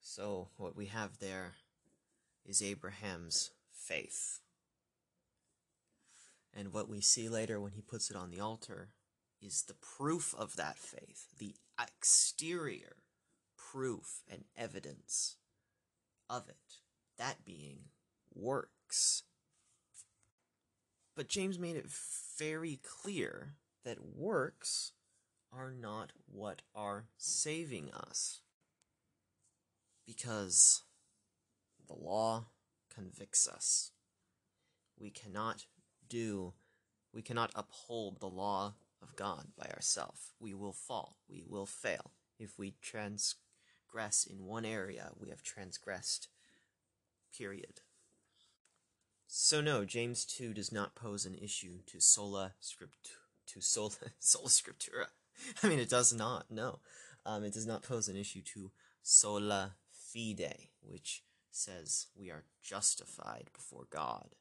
So, 0.00 0.48
what 0.56 0.76
we 0.76 0.86
have 0.86 1.18
there 1.18 1.54
is 2.44 2.62
Abraham's 2.62 3.50
faith. 3.72 4.40
And 6.54 6.72
what 6.72 6.88
we 6.88 7.00
see 7.00 7.28
later 7.28 7.60
when 7.60 7.72
he 7.72 7.82
puts 7.82 8.10
it 8.10 8.16
on 8.16 8.30
the 8.30 8.40
altar 8.40 8.88
is 9.40 9.62
the 9.62 9.74
proof 9.74 10.34
of 10.36 10.56
that 10.56 10.78
faith, 10.78 11.26
the 11.38 11.54
exterior 11.80 12.96
proof 13.56 14.22
and 14.30 14.44
evidence 14.56 15.36
of 16.28 16.48
it 16.48 16.78
that 17.18 17.44
being 17.44 17.80
works. 18.34 19.24
But 21.16 21.28
James 21.28 21.58
made 21.58 21.76
it 21.76 21.90
very 22.38 22.80
clear 22.82 23.54
that 23.84 24.16
works 24.16 24.92
are 25.52 25.72
not 25.72 26.12
what 26.26 26.62
are 26.74 27.06
saving 27.16 27.90
us. 27.92 28.40
Because 30.06 30.82
the 31.86 31.94
law 31.94 32.46
convicts 32.94 33.48
us. 33.48 33.90
We 34.98 35.10
cannot 35.10 35.66
do, 36.08 36.54
we 37.12 37.22
cannot 37.22 37.52
uphold 37.54 38.20
the 38.20 38.28
law 38.28 38.74
of 39.02 39.16
God 39.16 39.48
by 39.56 39.68
ourselves. 39.74 40.32
We 40.40 40.54
will 40.54 40.72
fall, 40.72 41.16
we 41.28 41.42
will 41.46 41.66
fail. 41.66 42.12
If 42.38 42.58
we 42.58 42.74
transgress 42.80 44.26
in 44.28 44.44
one 44.44 44.64
area, 44.64 45.10
we 45.16 45.28
have 45.30 45.42
transgressed 45.42 46.28
period. 47.36 47.80
So 49.26 49.60
no, 49.60 49.84
James 49.84 50.24
2 50.24 50.54
does 50.54 50.72
not 50.72 50.94
pose 50.94 51.26
an 51.26 51.34
issue 51.34 51.80
to 51.86 52.00
sola 52.00 52.54
script 52.60 53.10
to 53.48 53.60
sola 53.60 53.92
sola 54.18 54.48
scriptura. 54.48 55.06
I 55.62 55.68
mean 55.68 55.78
it 55.78 55.90
does 55.90 56.12
not, 56.12 56.46
no. 56.50 56.80
Um, 57.26 57.44
it 57.44 57.52
does 57.52 57.66
not 57.66 57.82
pose 57.82 58.08
an 58.08 58.16
issue 58.16 58.42
to 58.54 58.70
sola 59.02 59.74
fide, 59.92 60.68
which 60.80 61.22
says 61.50 62.06
we 62.16 62.30
are 62.30 62.44
justified 62.62 63.50
before 63.52 63.86
God 63.90 64.34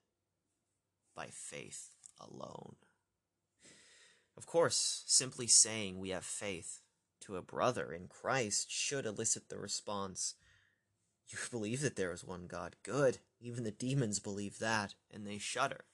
by 1.16 1.28
faith 1.32 1.90
alone. 2.20 2.76
Of 4.38 4.46
course, 4.46 5.04
simply 5.08 5.48
saying 5.48 6.00
we 6.00 6.10
have 6.10 6.24
faith 6.24 6.82
to 7.22 7.36
a 7.36 7.42
brother 7.42 7.92
in 7.92 8.08
Christ 8.08 8.72
should 8.72 9.06
elicit 9.06 9.50
the 9.50 9.58
response 9.58 10.36
You 11.30 11.38
believe 11.52 11.82
that 11.82 11.96
there 11.96 12.12
is 12.12 12.24
one 12.24 12.48
God. 12.48 12.76
Good. 12.84 13.18
Even 13.42 13.64
the 13.64 13.72
demons 13.72 14.20
believe 14.20 14.60
that, 14.60 14.96
and 15.14 15.28
they 15.28 15.38
shudder. 15.38 15.86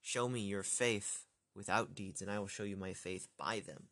Show 0.00 0.28
me 0.28 0.40
your 0.40 0.62
faith 0.62 1.24
without 1.54 1.94
deeds, 1.94 2.22
and 2.22 2.30
I 2.30 2.38
will 2.38 2.46
show 2.46 2.62
you 2.62 2.76
my 2.76 2.92
faith 2.92 3.28
by 3.38 3.60
them. 3.60 3.88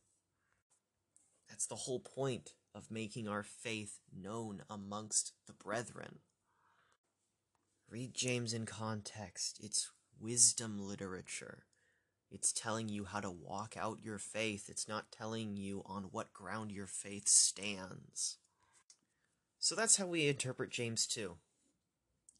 That's 1.49 1.67
the 1.67 1.75
whole 1.75 2.01
point 2.01 2.55
of 2.75 2.91
making 2.91 3.29
our 3.29 3.43
faith 3.43 4.01
known 4.13 4.63
amongst 4.69 5.33
the 5.47 5.53
brethren. 5.53 6.19
Read 7.91 8.15
James 8.15 8.55
in 8.55 8.67
context. 8.67 9.61
It's 9.63 9.91
wisdom 10.19 10.81
literature. 10.81 11.65
It's 12.31 12.53
telling 12.53 12.89
you 12.89 13.05
how 13.05 13.21
to 13.21 13.31
walk 13.31 13.77
out 13.79 14.03
your 14.03 14.19
faith. 14.19 14.69
It's 14.69 14.89
not 14.89 15.13
telling 15.13 15.57
you 15.57 15.83
on 15.87 16.05
what 16.05 16.33
ground 16.33 16.73
your 16.73 16.87
faith 16.87 17.29
stands. 17.29 18.39
So 19.65 19.75
that's 19.75 19.97
how 19.97 20.05
we 20.05 20.29
interpret 20.29 20.69
James 20.69 21.07
2 21.07 21.37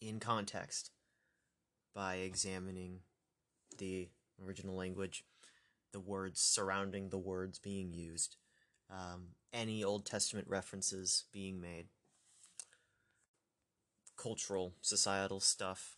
in 0.03 0.21
context 0.21 0.91
by 1.95 2.17
examining 2.17 2.99
the 3.79 4.11
original 4.45 4.77
language, 4.77 5.25
the 5.93 6.01
words 6.01 6.43
surrounding 6.43 7.09
the 7.09 7.17
words 7.17 7.59
being 7.59 7.95
used, 7.95 8.37
um, 8.91 9.29
any 9.55 9.83
Old 9.83 10.05
Testament 10.05 10.49
references 10.51 11.25
being 11.33 11.63
made, 11.63 11.87
cultural, 14.19 14.75
societal 14.83 15.41
stuff. 15.41 15.97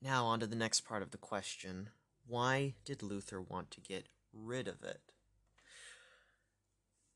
Now, 0.00 0.24
on 0.24 0.40
to 0.40 0.46
the 0.46 0.56
next 0.56 0.80
part 0.80 1.02
of 1.02 1.10
the 1.10 1.18
question 1.18 1.90
why 2.26 2.72
did 2.86 3.02
Luther 3.02 3.42
want 3.42 3.70
to 3.72 3.82
get 3.82 4.08
rid 4.32 4.66
of 4.66 4.82
it? 4.82 5.02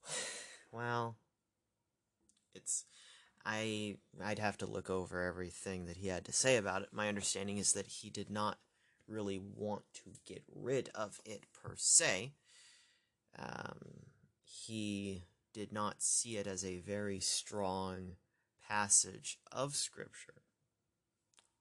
Well, 0.73 1.17
it's 2.55 2.85
I 3.45 3.97
I'd 4.23 4.39
have 4.39 4.59
to 4.59 4.67
look 4.67 4.91
over 4.91 5.23
everything 5.23 5.87
that 5.87 5.97
he 5.97 6.09
had 6.09 6.25
to 6.27 6.33
say 6.33 6.57
about 6.57 6.83
it. 6.83 6.89
My 6.93 7.09
understanding 7.09 7.59
is 7.59 7.73
that 7.73 7.87
he 7.87 8.11
did 8.11 8.31
not 8.31 8.59
really 9.09 9.39
want 9.39 9.83
to 9.95 10.11
get 10.25 10.43
rid 10.55 10.91
of 10.95 11.21
it 11.25 11.45
per 11.53 11.75
se. 11.77 12.33
Um, 13.39 14.07
he 14.45 15.25
did 15.53 15.73
not 15.73 16.03
see 16.03 16.37
it 16.37 16.47
as 16.47 16.65
a 16.65 16.79
very 16.79 17.19
strong 17.21 18.17
passage 18.69 19.39
of 19.51 19.75
Scripture. 19.75 20.43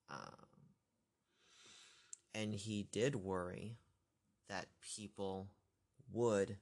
Um, 0.10 0.48
and 2.34 2.54
he 2.54 2.88
did 2.92 3.16
worry 3.16 3.78
that 4.48 4.68
people 4.82 5.48
would 6.12 6.58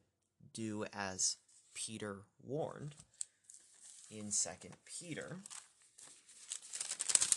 do 0.54 0.86
as 0.94 1.38
Peter 1.74 2.24
warned 2.44 2.96
in 4.10 4.32
Second 4.32 4.76
Peter 4.86 5.38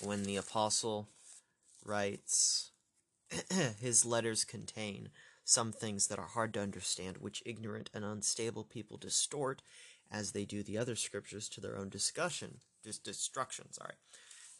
when 0.02 0.22
the 0.22 0.36
apostle 0.36 1.08
writes 1.84 2.70
his 3.80 4.04
letters 4.04 4.44
contain 4.44 5.08
some 5.44 5.72
things 5.72 6.06
that 6.06 6.18
are 6.18 6.26
hard 6.26 6.54
to 6.54 6.60
understand 6.60 7.18
which 7.18 7.42
ignorant 7.44 7.90
and 7.92 8.04
unstable 8.04 8.64
people 8.64 8.96
distort 8.96 9.62
as 10.10 10.32
they 10.32 10.44
do 10.44 10.62
the 10.62 10.78
other 10.78 10.96
scriptures 10.96 11.48
to 11.48 11.60
their 11.60 11.76
own 11.76 11.88
discussion 11.88 12.58
just 12.84 13.04
destruction 13.04 13.72
sorry. 13.72 13.94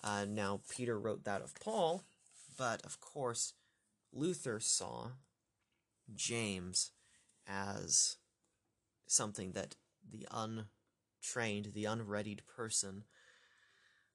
Uh, 0.03 0.25
now 0.29 0.61
peter 0.69 0.99
wrote 0.99 1.25
that 1.25 1.43
of 1.43 1.55
paul 1.61 2.05
but 2.57 2.85
of 2.85 3.01
course 3.01 3.55
luther 4.13 4.59
saw 4.61 5.09
james 6.15 6.91
as 7.47 8.17
something 9.07 9.53
that 9.53 9.77
the 10.11 10.27
untrained 11.21 11.73
the 11.75 11.85
unreadied 11.85 12.43
person 12.47 13.05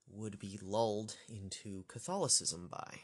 would 0.08 0.38
be 0.38 0.58
lulled 0.62 1.16
into 1.28 1.84
catholicism 1.88 2.68
by 2.70 3.00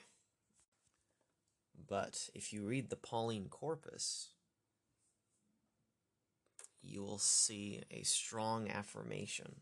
but 1.88 2.30
if 2.34 2.52
you 2.52 2.64
read 2.64 2.90
the 2.90 2.96
Pauline 2.96 3.48
Corpus, 3.48 4.28
you 6.80 7.02
will 7.02 7.18
see 7.18 7.82
a 7.90 8.02
strong 8.02 8.70
affirmation 8.70 9.56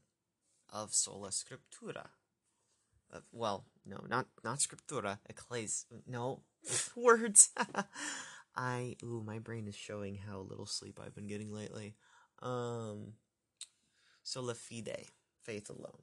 of 0.68 0.92
sola 0.94 1.30
scriptura. 1.30 2.08
Well, 3.32 3.64
no, 3.84 4.04
not 4.08 4.26
not 4.44 4.58
scriptura, 4.58 5.18
ecclesi. 5.32 5.84
No 6.06 6.42
words. 6.96 7.50
I 8.56 8.96
ooh, 9.02 9.22
my 9.24 9.38
brain 9.38 9.66
is 9.66 9.74
showing 9.76 10.16
how 10.16 10.40
little 10.40 10.66
sleep 10.66 11.00
I've 11.02 11.14
been 11.14 11.26
getting 11.26 11.52
lately. 11.52 11.96
Um, 12.42 13.14
sola 14.22 14.54
fide, 14.54 15.06
faith 15.42 15.70
alone 15.70 16.02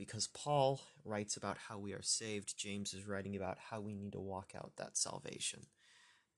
because 0.00 0.28
Paul 0.28 0.80
writes 1.04 1.36
about 1.36 1.58
how 1.68 1.76
we 1.76 1.92
are 1.92 2.00
saved, 2.00 2.56
James 2.56 2.94
is 2.94 3.06
writing 3.06 3.36
about 3.36 3.58
how 3.68 3.82
we 3.82 3.92
need 3.92 4.12
to 4.12 4.18
walk 4.18 4.52
out 4.56 4.72
that 4.78 4.96
salvation. 4.96 5.66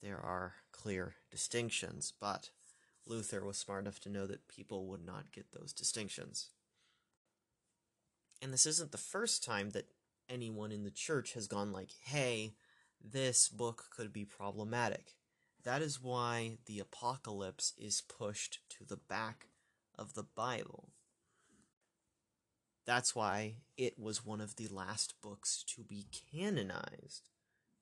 There 0.03 0.19
are 0.19 0.55
clear 0.73 1.15
distinctions, 1.31 2.13
but 2.21 2.51
Luther 3.07 3.45
was 3.45 3.57
smart 3.57 3.83
enough 3.83 4.01
to 4.01 4.09
know 4.09 4.27
that 4.27 4.49
people 4.49 4.87
would 4.87 5.07
not 5.07 5.31
get 5.31 5.53
those 5.53 5.73
distinctions. 5.73 6.49
And 8.43 8.53
this 8.53 8.67
isn't 8.67 8.91
the 8.91 8.99
first 8.99 9.45
time 9.45 9.71
that 9.71 9.93
anyone 10.29 10.73
in 10.73 10.83
the 10.83 10.91
church 10.91 11.35
has 11.35 11.47
gone 11.47 11.71
like, 11.71 11.91
hey, 12.03 12.55
this 13.01 13.49
book 13.49 13.85
could 13.97 14.13
be 14.13 14.25
problematic. 14.25 15.15
That 15.65 15.81
is 15.81 16.03
why 16.03 16.59
the 16.67 16.81
apocalypse 16.81 17.73
is 17.79 18.01
pushed 18.01 18.59
to 18.71 18.85
the 18.85 18.97
back 18.97 19.47
of 19.97 20.15
the 20.15 20.25
Bible. 20.25 20.89
That's 22.85 23.15
why 23.15 23.55
it 23.77 23.97
was 23.97 24.27
one 24.27 24.41
of 24.41 24.57
the 24.57 24.67
last 24.67 25.15
books 25.23 25.65
to 25.77 25.85
be 25.85 26.07
canonized, 26.33 27.29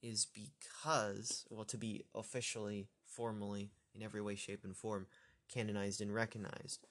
is 0.03 0.27
because, 0.27 1.47
well, 1.49 1.65
to 1.65 1.79
be 1.79 2.05
officially, 2.15 2.89
formally, 3.07 3.71
in 3.95 4.03
every 4.03 4.21
way, 4.21 4.35
shape, 4.35 4.63
and 4.63 4.77
form, 4.77 5.07
canonized 5.49 6.03
and 6.03 6.13
recognized, 6.13 6.87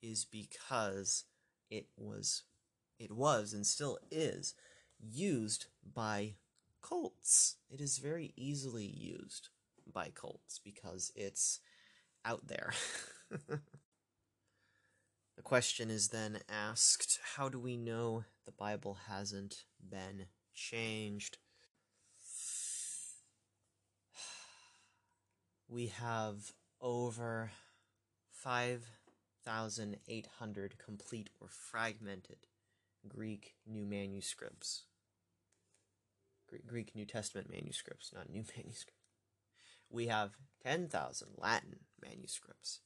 is 0.00 0.24
because 0.24 1.24
it 1.70 1.86
was, 1.98 2.44
it 2.98 3.10
was, 3.12 3.52
and 3.52 3.66
still 3.66 3.98
is, 4.10 4.54
used 4.98 5.66
by 5.94 6.36
cults. 6.80 7.56
It 7.70 7.82
is 7.82 7.98
very 7.98 8.32
easily 8.36 8.86
used 8.86 9.50
by 9.92 10.10
cults 10.14 10.60
because 10.62 11.12
it's 11.14 11.60
out 12.24 12.46
there. 12.46 12.72
The 15.40 15.44
question 15.44 15.90
is 15.90 16.08
then 16.08 16.40
asked 16.50 17.18
how 17.36 17.48
do 17.48 17.58
we 17.58 17.78
know 17.78 18.24
the 18.44 18.52
Bible 18.52 18.98
hasn't 19.08 19.64
been 19.80 20.26
changed? 20.52 21.38
We 25.66 25.86
have 25.86 26.52
over 26.78 27.52
5,800 28.32 30.76
complete 30.76 31.30
or 31.40 31.48
fragmented 31.48 32.46
Greek 33.08 33.54
New 33.66 33.86
Manuscripts. 33.86 34.82
Greek 36.66 36.94
New 36.94 37.06
Testament 37.06 37.48
manuscripts, 37.50 38.12
not 38.12 38.28
new 38.28 38.44
manuscripts. 38.58 38.99
We 39.90 40.06
have 40.06 40.36
10,000 40.62 41.28
Latin 41.36 41.80
manuscripts 42.00 42.80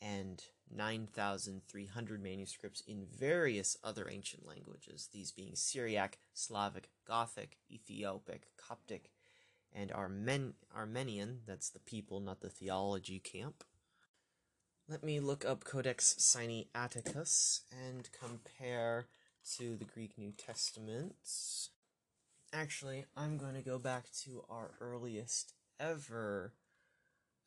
and 0.00 0.42
9,300 0.74 2.22
manuscripts 2.22 2.82
in 2.86 3.06
various 3.06 3.76
other 3.82 4.08
ancient 4.10 4.46
languages, 4.46 5.08
these 5.12 5.32
being 5.32 5.54
Syriac, 5.54 6.18
Slavic, 6.32 6.90
Gothic, 7.06 7.58
Ethiopic, 7.70 8.48
Coptic, 8.56 9.10
and 9.72 9.90
Armen- 9.92 10.54
Armenian. 10.74 11.40
That's 11.46 11.70
the 11.70 11.78
people, 11.80 12.20
not 12.20 12.40
the 12.40 12.50
theology 12.50 13.18
camp. 13.18 13.64
Let 14.88 15.02
me 15.02 15.20
look 15.20 15.44
up 15.44 15.64
Codex 15.64 16.14
Sinaiticus 16.18 17.62
and 17.72 18.08
compare 18.12 19.06
to 19.56 19.76
the 19.76 19.84
Greek 19.84 20.18
New 20.18 20.32
Testament. 20.32 21.14
Actually, 22.52 23.06
I'm 23.16 23.38
going 23.38 23.54
to 23.54 23.62
go 23.62 23.78
back 23.78 24.04
to 24.24 24.44
our 24.50 24.72
earliest 24.80 25.54
ever 25.78 26.52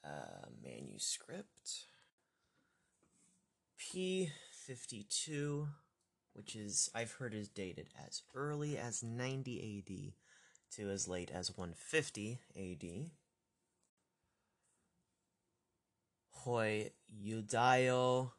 uh, 0.03 0.47
manuscript. 0.63 1.85
P52, 3.79 5.67
which 6.33 6.55
is, 6.55 6.89
I've 6.93 7.13
heard 7.13 7.33
is 7.33 7.47
dated 7.47 7.87
as 8.07 8.23
early 8.35 8.77
as 8.77 9.03
90 9.03 9.83
AD 9.87 10.75
to 10.75 10.89
as 10.89 11.07
late 11.07 11.31
as 11.31 11.57
150 11.57 12.39
AD. 12.55 13.11
poi 16.47 16.91
Judaio 17.11 18.31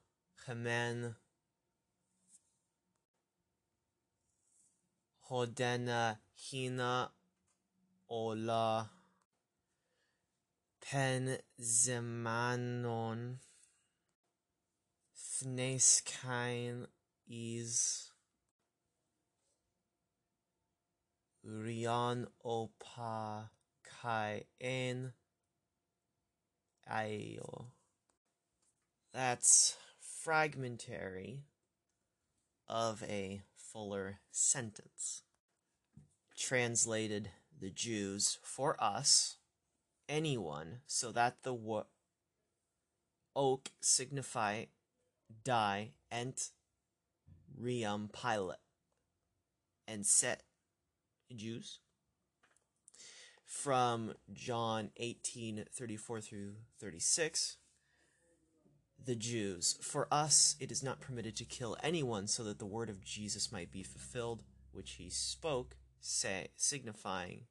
hemen 0.47 1.15
hodena 5.29 6.17
hina 6.33 7.11
ola 8.09 8.89
pen 10.91 11.37
zemanon 11.61 13.37
thneskain 15.17 16.87
is 17.29 18.11
rion 21.45 22.27
opa 22.45 23.51
kai 24.03 24.45
en 24.61 25.13
aio. 26.91 27.67
That's 29.13 29.77
fragmentary 30.01 31.41
of 32.67 33.03
a 33.03 33.43
fuller 33.55 34.21
sentence. 34.31 35.23
Translated 36.37 37.31
the 37.61 37.71
Jews 37.71 38.39
for 38.43 38.83
us, 38.83 39.38
anyone, 40.09 40.81
so 40.87 41.13
that 41.13 41.43
the 41.43 41.55
wo- 41.55 41.87
oak 43.37 43.71
signify 43.81 44.65
die 45.45 45.93
ent 46.11 46.51
reum 47.61 48.09
pilot 48.13 48.59
and 49.87 50.05
set 50.07 50.43
Jews 51.35 51.81
from 53.45 54.15
John 54.33 54.91
18 54.97 55.65
34 55.73 56.21
through 56.21 56.53
36. 56.81 57.57
The 59.05 59.15
Jews, 59.15 59.79
for 59.81 60.07
us 60.13 60.57
it 60.61 60.71
is 60.71 60.83
not 60.83 61.01
permitted 61.01 61.37
to 61.37 61.45
kill 61.45 61.77
anyone 61.83 62.27
so 62.27 62.45
that 62.45 62.59
the 62.59 62.67
word 62.67 62.91
of 62.91 63.05
Jesus 63.05 63.53
might 63.53 63.71
be 63.71 63.83
fulfilled, 63.83 64.43
which 64.73 64.93
he 64.93 65.09
spoke, 65.09 65.77
say, 66.01 66.49
signifying 66.57 67.43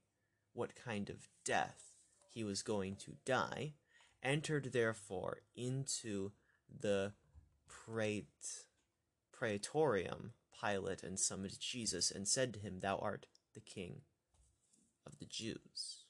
what 0.54 0.76
kind 0.76 1.10
of 1.10 1.30
death 1.46 1.87
he 2.38 2.44
was 2.44 2.62
going 2.62 2.96
to 2.96 3.16
die, 3.26 3.74
entered 4.22 4.72
therefore 4.72 5.42
into 5.56 6.32
the 6.70 7.14
praet, 7.68 8.28
praetorium 9.34 10.34
Pilate 10.62 11.02
and 11.02 11.20
summoned 11.20 11.60
Jesus 11.60 12.12
and 12.12 12.28
said 12.28 12.54
to 12.54 12.60
him, 12.60 12.80
Thou 12.80 12.98
art 12.98 13.26
the 13.56 13.60
king 13.60 14.02
of 15.04 15.18
the 15.18 15.26
Jews. 15.26 16.04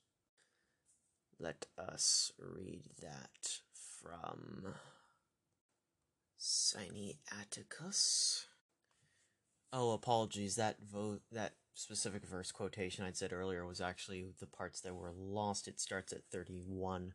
Let 1.39 1.67
us 1.77 2.33
read 2.37 2.83
that 3.01 3.59
from 4.01 4.73
Sinaiticus. 6.37 8.47
Oh, 9.71 9.93
apologies. 9.93 10.57
That 10.57 10.75
vo- 10.81 11.21
that 11.31 11.53
specific 11.77 12.25
verse 12.25 12.51
quotation 12.51 13.05
I'd 13.05 13.15
said 13.15 13.31
earlier 13.31 13.63
was 13.63 13.79
actually 13.79 14.25
the 14.39 14.47
parts 14.47 14.81
that 14.81 14.95
were 14.95 15.11
lost. 15.15 15.67
It 15.67 15.79
starts 15.79 16.11
at 16.11 16.23
31. 16.31 17.13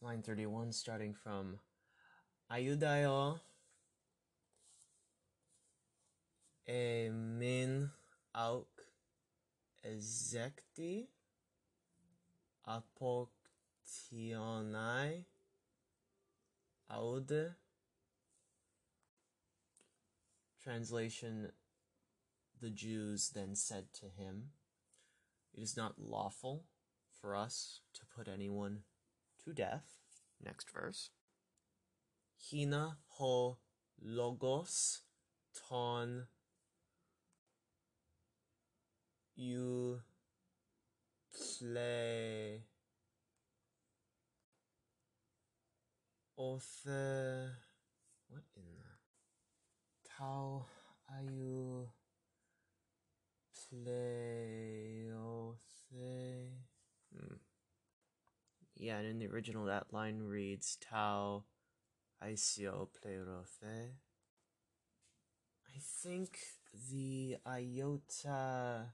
Line 0.00 0.22
31, 0.22 0.72
starting 0.72 1.14
from 1.14 1.60
Ayudayo 2.50 3.38
e 6.68 7.08
min 7.08 7.90
auk 8.34 8.66
ezekti 9.86 11.06
apoktionai 12.68 13.14
aude. 16.90 17.54
Translation 20.64 21.52
The 22.62 22.70
Jews 22.70 23.30
then 23.34 23.56
said 23.56 23.86
to 23.94 24.06
him, 24.06 24.50
It 25.52 25.62
is 25.64 25.76
not 25.76 25.98
lawful 25.98 26.62
for 27.20 27.34
us 27.34 27.80
to 27.94 28.02
put 28.16 28.28
anyone 28.28 28.84
to 29.44 29.52
death. 29.52 29.98
Next 30.40 30.70
verse. 30.70 31.10
Hina 32.38 32.98
ho 33.08 33.58
logos 34.00 35.00
ton 35.68 36.28
you 39.34 40.00
play 41.32 42.62
othe 46.38 47.50
what 48.28 48.44
in 48.56 48.62
the 48.78 50.08
tau 50.16 50.66
ayu 51.12 51.88
play 51.88 52.01
othe 53.72 55.56
hmm. 57.14 57.34
yeah 58.76 58.98
and 58.98 59.06
in 59.06 59.18
the 59.18 59.26
original 59.26 59.64
that 59.64 59.92
line 59.92 60.20
reads 60.22 60.76
tau 60.76 61.44
icio 62.22 62.88
plerothe 62.94 63.92
I 65.74 65.78
think 66.02 66.38
the 66.90 67.36
iota 67.46 68.92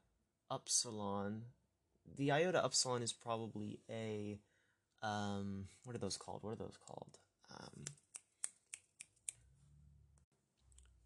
upsilon 0.50 1.42
the 2.16 2.30
iota 2.30 2.64
upsilon 2.64 3.02
is 3.02 3.12
probably 3.12 3.80
a 3.90 4.38
um 5.02 5.68
what 5.84 5.94
are 5.94 5.98
those 5.98 6.16
called? 6.16 6.42
What 6.42 6.52
are 6.52 6.56
those 6.56 6.78
called? 6.86 7.18
Um 7.50 7.84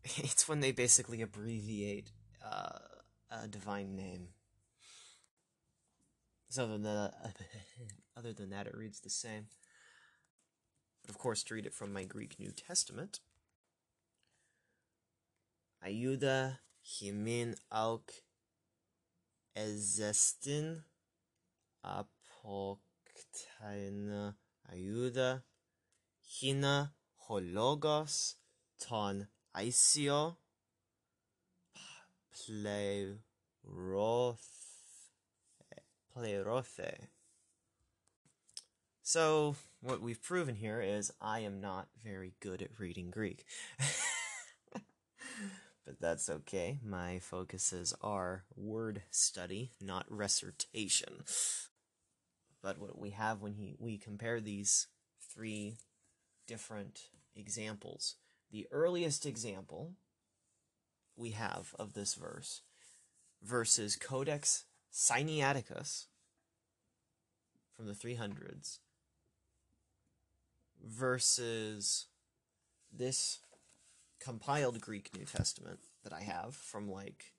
it's 0.18 0.48
when 0.48 0.60
they 0.60 0.72
basically 0.72 1.22
abbreviate 1.22 2.10
uh, 2.44 2.78
a 3.42 3.48
divine 3.48 3.96
name. 3.96 4.28
So 6.50 6.64
other 6.64 6.72
than 6.72 6.82
that, 6.82 7.14
other 8.16 8.32
than 8.32 8.50
that 8.50 8.66
it 8.66 8.76
reads 8.76 9.00
the 9.00 9.10
same. 9.10 9.46
But 11.02 11.10
of 11.10 11.18
course 11.18 11.42
to 11.44 11.54
read 11.54 11.66
it 11.66 11.74
from 11.74 11.92
my 11.92 12.04
greek 12.04 12.38
new 12.38 12.50
testament 12.50 13.20
Ayuda 15.84 16.58
himin 16.84 17.56
auk 17.72 18.12
ezestin 19.56 20.84
apoktaina. 21.84 22.74
Ayuda 24.72 25.42
hina 26.22 26.94
hologos 27.28 28.36
ton 28.78 29.26
isio 29.56 30.36
plerothe 32.34 32.88
plerothe 36.16 37.08
so 39.02 39.56
what 39.80 40.00
we've 40.00 40.22
proven 40.22 40.54
here 40.54 40.80
is 40.80 41.12
I 41.20 41.40
am 41.40 41.60
not 41.60 41.88
very 42.04 42.34
good 42.40 42.62
at 42.62 42.78
reading 42.78 43.10
Greek. 43.10 43.44
but 44.72 46.00
that's 46.00 46.30
okay. 46.30 46.78
My 46.84 47.18
focuses 47.18 47.92
are 48.00 48.44
word 48.54 49.02
study, 49.10 49.72
not 49.80 50.06
recitation. 50.08 51.24
But 52.62 52.78
what 52.78 52.98
we 52.98 53.10
have 53.10 53.42
when 53.42 53.54
he, 53.54 53.74
we 53.78 53.98
compare 53.98 54.40
these 54.40 54.86
three 55.34 55.78
different 56.46 57.08
examples, 57.34 58.14
the 58.52 58.68
earliest 58.70 59.26
example 59.26 59.94
we 61.16 61.30
have 61.30 61.74
of 61.78 61.94
this 61.94 62.14
verse 62.14 62.62
versus 63.42 63.96
Codex 63.96 64.64
Sinaiticus 64.92 66.06
from 67.76 67.86
the 67.86 67.94
300s 67.94 68.78
versus 70.84 72.06
this 72.92 73.38
compiled 74.20 74.80
Greek 74.80 75.10
New 75.16 75.24
Testament 75.24 75.80
that 76.04 76.12
I 76.12 76.20
have 76.20 76.54
from 76.54 76.88
like 76.90 77.32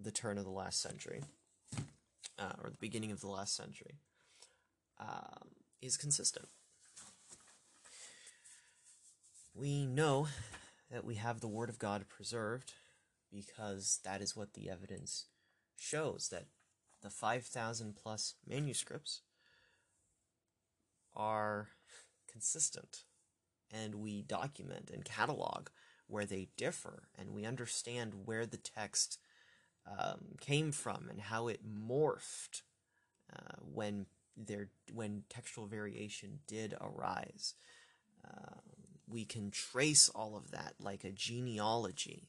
the 0.00 0.10
turn 0.10 0.38
of 0.38 0.44
the 0.44 0.50
last 0.50 0.82
century, 0.82 1.22
uh, 2.38 2.52
or 2.62 2.70
the 2.70 2.76
beginning 2.80 3.12
of 3.12 3.20
the 3.20 3.28
last 3.28 3.56
century, 3.56 3.94
um, 4.98 5.48
is 5.80 5.96
consistent. 5.96 6.48
We 9.54 9.86
know 9.86 10.26
that 10.90 11.04
we 11.04 11.14
have 11.14 11.40
the 11.40 11.48
Word 11.48 11.68
of 11.68 11.78
God 11.78 12.08
preserved 12.08 12.72
because 13.34 14.00
that 14.04 14.20
is 14.20 14.36
what 14.36 14.54
the 14.54 14.70
evidence 14.70 15.26
shows 15.76 16.28
that 16.30 16.46
the 17.02 17.10
5,000 17.10 17.96
plus 17.96 18.34
manuscripts 18.46 19.22
are 21.14 21.68
consistent 22.30 23.04
and 23.70 23.96
we 23.96 24.22
document 24.22 24.90
and 24.92 25.04
catalog 25.04 25.68
where 26.06 26.24
they 26.24 26.48
differ 26.56 27.04
and 27.18 27.30
we 27.30 27.44
understand 27.44 28.12
where 28.24 28.46
the 28.46 28.56
text 28.56 29.18
um, 29.86 30.36
came 30.40 30.72
from 30.72 31.08
and 31.10 31.20
how 31.20 31.48
it 31.48 31.60
morphed 31.64 32.62
uh, 33.32 33.56
when 33.60 34.06
there 34.36 34.68
when 34.92 35.22
textual 35.28 35.66
variation 35.66 36.40
did 36.46 36.74
arise. 36.80 37.54
Uh, 38.26 38.56
we 39.06 39.24
can 39.24 39.50
trace 39.50 40.08
all 40.08 40.36
of 40.36 40.50
that 40.50 40.74
like 40.80 41.04
a 41.04 41.12
genealogy. 41.12 42.28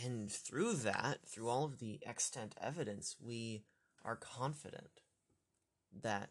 And 0.00 0.30
through 0.30 0.74
that, 0.74 1.18
through 1.26 1.48
all 1.48 1.64
of 1.64 1.78
the 1.78 2.00
extant 2.06 2.54
evidence, 2.60 3.16
we 3.20 3.64
are 4.04 4.16
confident 4.16 5.02
that 6.02 6.30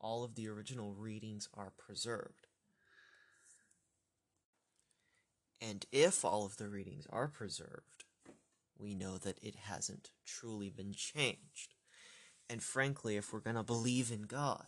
all 0.00 0.24
of 0.24 0.34
the 0.34 0.48
original 0.48 0.94
readings 0.94 1.48
are 1.54 1.72
preserved. 1.76 2.48
And 5.60 5.86
if 5.90 6.24
all 6.24 6.44
of 6.44 6.56
the 6.56 6.68
readings 6.68 7.06
are 7.10 7.28
preserved, 7.28 8.04
we 8.78 8.94
know 8.94 9.16
that 9.18 9.38
it 9.42 9.54
hasn't 9.54 10.10
truly 10.26 10.68
been 10.68 10.92
changed. 10.92 11.74
And 12.48 12.62
frankly, 12.62 13.16
if 13.16 13.32
we're 13.32 13.40
going 13.40 13.56
to 13.56 13.62
believe 13.62 14.12
in 14.12 14.22
God, 14.22 14.66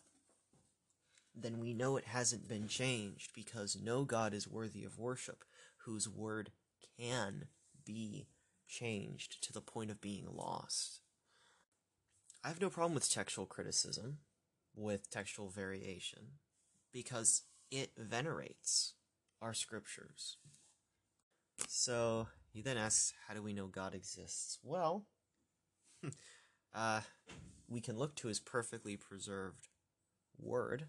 then 1.35 1.59
we 1.59 1.75
know 1.75 1.97
it 1.97 2.07
hasn't 2.07 2.49
been 2.49 2.67
changed 2.67 3.33
because 3.35 3.79
no 3.81 4.05
God 4.05 4.35
is 4.35 4.49
worthy 4.49 4.85
of 4.85 4.99
worship 4.99 5.45
whose 5.85 6.09
word 6.09 6.51
can 6.99 7.47
be 7.89 8.29
changed 8.69 9.43
to 9.43 9.53
the 9.53 9.63
point 9.63 9.91
of 9.91 10.01
being 10.01 10.27
lost. 10.31 11.01
I 12.45 12.49
have 12.49 12.61
no 12.61 12.69
problem 12.69 12.95
with 12.95 13.11
textual 13.11 13.47
criticism, 13.47 14.19
with 14.77 15.11
textual 15.11 15.49
variation, 15.49 16.35
because 16.93 17.45
it 17.71 17.93
venerates 17.97 18.93
our 19.41 19.55
scriptures. 19.55 20.37
So 21.67 22.29
he 22.53 22.61
then 22.61 22.77
asks, 22.77 23.15
How 23.27 23.35
do 23.35 23.43
we 23.43 23.55
know 23.55 23.67
God 23.67 23.95
exists? 23.95 24.59
Well, 24.63 25.07
uh, 26.75 27.01
we 27.69 27.81
can 27.81 27.97
look 27.97 28.15
to 28.17 28.29
his 28.29 28.39
perfectly 28.39 28.97
preserved 28.97 29.69
word, 30.39 30.85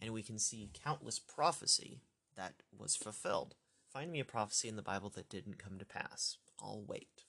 and 0.00 0.12
we 0.12 0.22
can 0.22 0.38
see 0.38 0.70
countless 0.72 1.18
prophecy 1.18 2.02
that 2.36 2.54
was 2.76 2.94
fulfilled. 2.94 3.56
Find 3.96 4.12
me 4.12 4.20
a 4.20 4.26
prophecy 4.26 4.68
in 4.68 4.76
the 4.76 4.82
Bible 4.82 5.08
that 5.14 5.30
didn't 5.30 5.56
come 5.56 5.78
to 5.78 5.86
pass. 5.86 6.36
I'll 6.60 6.84
wait. 6.86 7.24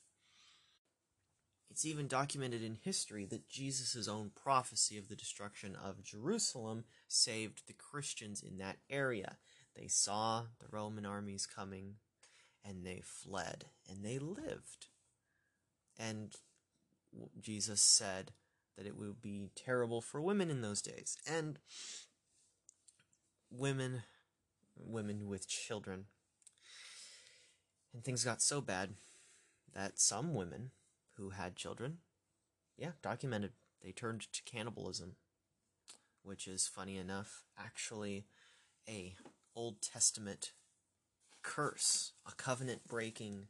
It's 1.72 1.86
even 1.86 2.10
documented 2.10 2.62
in 2.62 2.76
history 2.84 3.24
that 3.28 3.48
Jesus' 3.48 4.06
own 4.06 4.32
prophecy 4.36 4.98
of 4.98 5.08
the 5.08 5.16
destruction 5.16 5.78
of 5.82 6.04
Jerusalem 6.04 6.84
saved 7.08 7.68
the 7.68 7.74
Christians 7.74 8.44
in 8.44 8.58
that 8.58 8.80
area. 8.90 9.38
They 9.78 9.88
saw 9.88 10.48
the 10.60 10.68
Roman 10.70 11.06
armies 11.06 11.46
coming, 11.46 12.00
and 12.66 12.86
they 12.86 13.02
fled, 13.02 13.68
and 13.90 14.04
they 14.04 14.20
lived. 14.20 14.88
And 15.98 16.36
Jesus 17.40 17.82
said 17.82 18.32
that 18.76 18.86
it 18.86 18.98
would 18.98 19.22
be 19.22 19.52
terrible 19.56 20.02
for 20.02 20.20
women 20.20 20.50
in 20.50 20.62
those 20.62 20.82
days. 20.82 21.18
And 21.26 21.60
women, 23.50 24.04
women 24.76 25.28
with 25.28 25.48
children. 25.48 26.08
And 27.94 28.04
things 28.04 28.24
got 28.24 28.42
so 28.42 28.62
bad 28.62 28.92
that 29.74 30.00
some 30.00 30.34
women 30.34 30.72
who 31.16 31.32
had 31.32 31.56
children, 31.56 31.98
yeah, 32.78 32.92
documented, 33.02 33.52
they 33.84 33.92
turned 33.92 34.22
to 34.34 34.44
cannibalism, 34.44 35.16
which 36.24 36.48
is 36.48 36.68
funny 36.68 36.98
enough, 36.98 37.44
actually 37.58 38.26
a 38.88 39.16
Old 39.56 39.82
Testament 39.82 40.52
curse, 41.42 42.12
a 42.28 42.32
covenant 42.34 42.88
breaking 42.88 43.48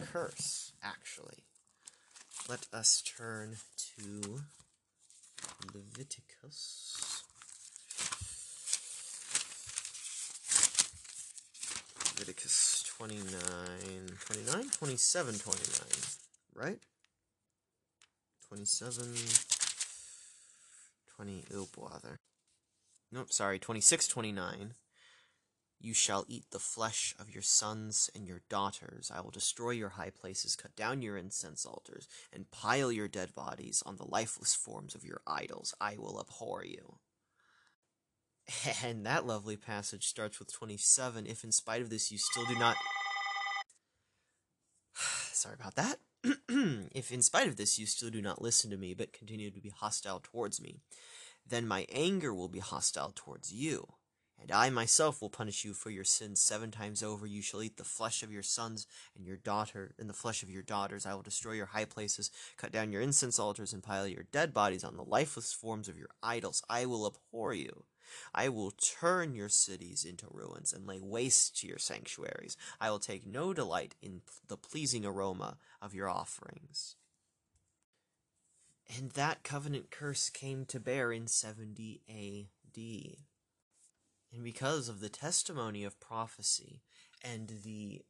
curse, 0.00 0.72
actually. 0.82 1.44
Let 2.48 2.66
us 2.72 3.02
turn 3.02 3.56
to 3.96 4.42
Leviticus. 5.74 7.19
Leviticus 12.20 12.84
29, 12.98 13.32
29, 14.20 14.70
27, 14.70 15.38
29, 15.38 15.88
right? 16.54 16.78
27, 18.46 19.06
20, 21.16 21.44
oh 21.56 21.68
bother. 21.74 22.20
Nope, 23.10 23.32
sorry, 23.32 23.58
26, 23.58 24.06
29. 24.06 24.74
You 25.80 25.94
shall 25.94 26.26
eat 26.28 26.44
the 26.50 26.58
flesh 26.58 27.14
of 27.18 27.30
your 27.30 27.42
sons 27.42 28.10
and 28.14 28.28
your 28.28 28.42
daughters. 28.50 29.10
I 29.14 29.22
will 29.22 29.30
destroy 29.30 29.70
your 29.70 29.88
high 29.88 30.10
places, 30.10 30.56
cut 30.56 30.76
down 30.76 31.00
your 31.00 31.16
incense 31.16 31.64
altars, 31.64 32.06
and 32.30 32.50
pile 32.50 32.92
your 32.92 33.08
dead 33.08 33.34
bodies 33.34 33.82
on 33.86 33.96
the 33.96 34.04
lifeless 34.04 34.54
forms 34.54 34.94
of 34.94 35.06
your 35.06 35.22
idols. 35.26 35.74
I 35.80 35.96
will 35.96 36.20
abhor 36.20 36.66
you. 36.66 36.98
And 38.84 39.06
that 39.06 39.26
lovely 39.26 39.56
passage 39.56 40.06
starts 40.06 40.38
with 40.38 40.52
27. 40.52 41.26
If 41.26 41.44
in 41.44 41.52
spite 41.52 41.82
of 41.82 41.90
this 41.90 42.10
you 42.10 42.18
still 42.18 42.44
do 42.46 42.58
not. 42.58 42.76
Sorry 44.94 45.54
about 45.58 45.76
that. 45.76 45.98
if 46.94 47.10
in 47.10 47.22
spite 47.22 47.48
of 47.48 47.56
this 47.56 47.78
you 47.78 47.86
still 47.86 48.10
do 48.10 48.20
not 48.20 48.42
listen 48.42 48.70
to 48.70 48.76
me, 48.76 48.94
but 48.94 49.12
continue 49.12 49.50
to 49.50 49.60
be 49.60 49.70
hostile 49.70 50.20
towards 50.22 50.60
me, 50.60 50.80
then 51.46 51.66
my 51.66 51.86
anger 51.92 52.34
will 52.34 52.48
be 52.48 52.58
hostile 52.58 53.12
towards 53.14 53.52
you 53.52 53.94
and 54.40 54.50
I 54.50 54.70
myself 54.70 55.20
will 55.20 55.28
punish 55.28 55.64
you 55.64 55.74
for 55.74 55.90
your 55.90 56.04
sins 56.04 56.40
seven 56.40 56.70
times 56.70 57.02
over. 57.02 57.26
You 57.26 57.42
shall 57.42 57.62
eat 57.62 57.76
the 57.76 57.84
flesh 57.84 58.22
of 58.22 58.32
your 58.32 58.42
sons 58.42 58.86
and 59.16 59.26
your 59.26 59.36
daughter, 59.36 59.94
and 59.98 60.08
the 60.08 60.14
flesh 60.14 60.42
of 60.42 60.50
your 60.50 60.62
daughters. 60.62 61.04
I 61.04 61.14
will 61.14 61.22
destroy 61.22 61.52
your 61.52 61.66
high 61.66 61.84
places, 61.84 62.30
cut 62.56 62.72
down 62.72 62.92
your 62.92 63.02
incense 63.02 63.38
altars, 63.38 63.72
and 63.72 63.82
pile 63.82 64.08
your 64.08 64.24
dead 64.32 64.54
bodies 64.54 64.84
on 64.84 64.96
the 64.96 65.04
lifeless 65.04 65.52
forms 65.52 65.88
of 65.88 65.98
your 65.98 66.08
idols. 66.22 66.62
I 66.68 66.86
will 66.86 67.06
abhor 67.06 67.52
you. 67.52 67.84
I 68.34 68.48
will 68.48 68.72
turn 68.72 69.34
your 69.34 69.48
cities 69.48 70.04
into 70.04 70.26
ruins 70.30 70.72
and 70.72 70.86
lay 70.86 71.00
waste 71.00 71.58
to 71.58 71.66
your 71.66 71.78
sanctuaries. 71.78 72.56
I 72.80 72.90
will 72.90 72.98
take 72.98 73.26
no 73.26 73.52
delight 73.52 73.94
in 74.02 74.22
the 74.46 74.56
pleasing 74.56 75.04
aroma 75.04 75.56
of 75.80 75.94
your 75.94 76.08
offerings. 76.08 76.96
And 78.96 79.10
that 79.12 79.44
covenant 79.44 79.90
curse 79.90 80.30
came 80.30 80.64
to 80.66 80.80
bear 80.80 81.12
in 81.12 81.26
70 81.26 82.00
AD. 82.08 83.16
And 84.32 84.44
because 84.44 84.88
of 84.88 85.00
the 85.00 85.08
testimony 85.08 85.84
of 85.84 86.00
prophecy 86.00 86.82
and 87.22 87.52
the 87.64 88.02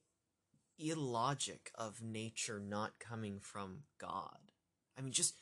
illogic 0.78 1.70
of 1.74 2.02
nature 2.02 2.60
not 2.60 2.98
coming 2.98 3.38
from 3.40 3.82
God. 3.98 4.38
I 4.98 5.02
mean, 5.02 5.12
just 5.12 5.34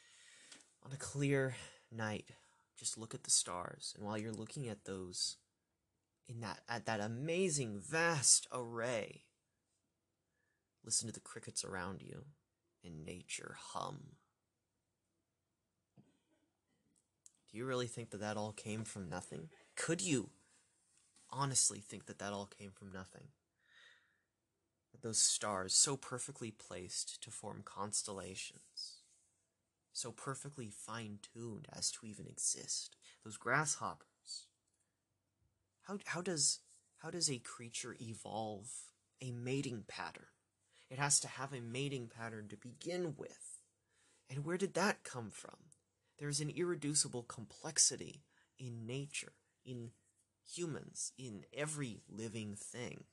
on 0.84 0.92
a 0.92 0.96
clear 0.96 1.54
night, 1.92 2.26
just 2.78 2.98
look 2.98 3.14
at 3.14 3.24
the 3.24 3.30
stars. 3.30 3.94
And 3.96 4.06
while 4.06 4.18
you're 4.18 4.32
looking 4.32 4.68
at 4.68 4.84
those, 4.84 5.36
in 6.28 6.40
that, 6.40 6.60
at 6.68 6.86
that 6.86 7.00
amazing, 7.00 7.80
vast 7.80 8.46
array, 8.52 9.22
listen 10.84 11.08
to 11.08 11.14
the 11.14 11.20
crickets 11.20 11.64
around 11.64 12.02
you 12.02 12.24
and 12.84 13.04
nature 13.04 13.56
hum. 13.58 13.98
Do 17.50 17.56
you 17.56 17.64
really 17.64 17.86
think 17.86 18.10
that 18.10 18.20
that 18.20 18.36
all 18.36 18.52
came 18.52 18.84
from 18.84 19.08
nothing? 19.08 19.48
Could 19.74 20.02
you 20.02 20.30
honestly 21.30 21.80
think 21.80 22.06
that 22.06 22.18
that 22.18 22.32
all 22.32 22.46
came 22.46 22.70
from 22.70 22.92
nothing. 22.92 23.28
That 24.92 25.02
those 25.02 25.18
stars, 25.18 25.74
so 25.74 25.96
perfectly 25.96 26.50
placed 26.50 27.22
to 27.22 27.30
form 27.30 27.62
constellations, 27.64 28.97
so 29.98 30.12
perfectly 30.12 30.70
fine 30.70 31.18
tuned 31.34 31.66
as 31.76 31.90
to 31.90 32.06
even 32.06 32.26
exist, 32.26 32.96
those 33.24 33.36
grasshoppers. 33.36 34.46
How, 35.82 35.98
how 36.06 36.22
does 36.22 36.60
how 36.98 37.10
does 37.10 37.30
a 37.30 37.38
creature 37.38 37.96
evolve 38.00 38.70
a 39.20 39.30
mating 39.30 39.84
pattern? 39.86 40.26
It 40.90 40.98
has 40.98 41.20
to 41.20 41.28
have 41.28 41.52
a 41.52 41.60
mating 41.60 42.08
pattern 42.08 42.48
to 42.48 42.56
begin 42.56 43.14
with. 43.16 43.60
And 44.28 44.44
where 44.44 44.56
did 44.56 44.74
that 44.74 45.04
come 45.04 45.30
from? 45.30 45.56
There's 46.18 46.40
an 46.40 46.50
irreducible 46.50 47.22
complexity 47.22 48.24
in 48.58 48.84
nature, 48.84 49.34
in 49.64 49.90
humans, 50.44 51.12
in 51.16 51.44
every 51.56 52.00
living 52.08 52.56
thing. 52.56 53.04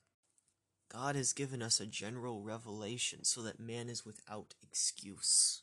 God 0.90 1.14
has 1.14 1.32
given 1.32 1.62
us 1.62 1.78
a 1.80 1.86
general 1.86 2.42
revelation 2.42 3.24
so 3.24 3.42
that 3.42 3.60
man 3.60 3.88
is 3.88 4.04
without 4.04 4.54
excuse. 4.62 5.62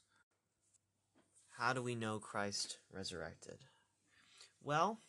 How 1.57 1.71
do 1.71 1.83
we 1.83 1.95
know 1.95 2.19
Christ 2.19 2.79
resurrected? 2.91 3.59
Well, 4.63 4.99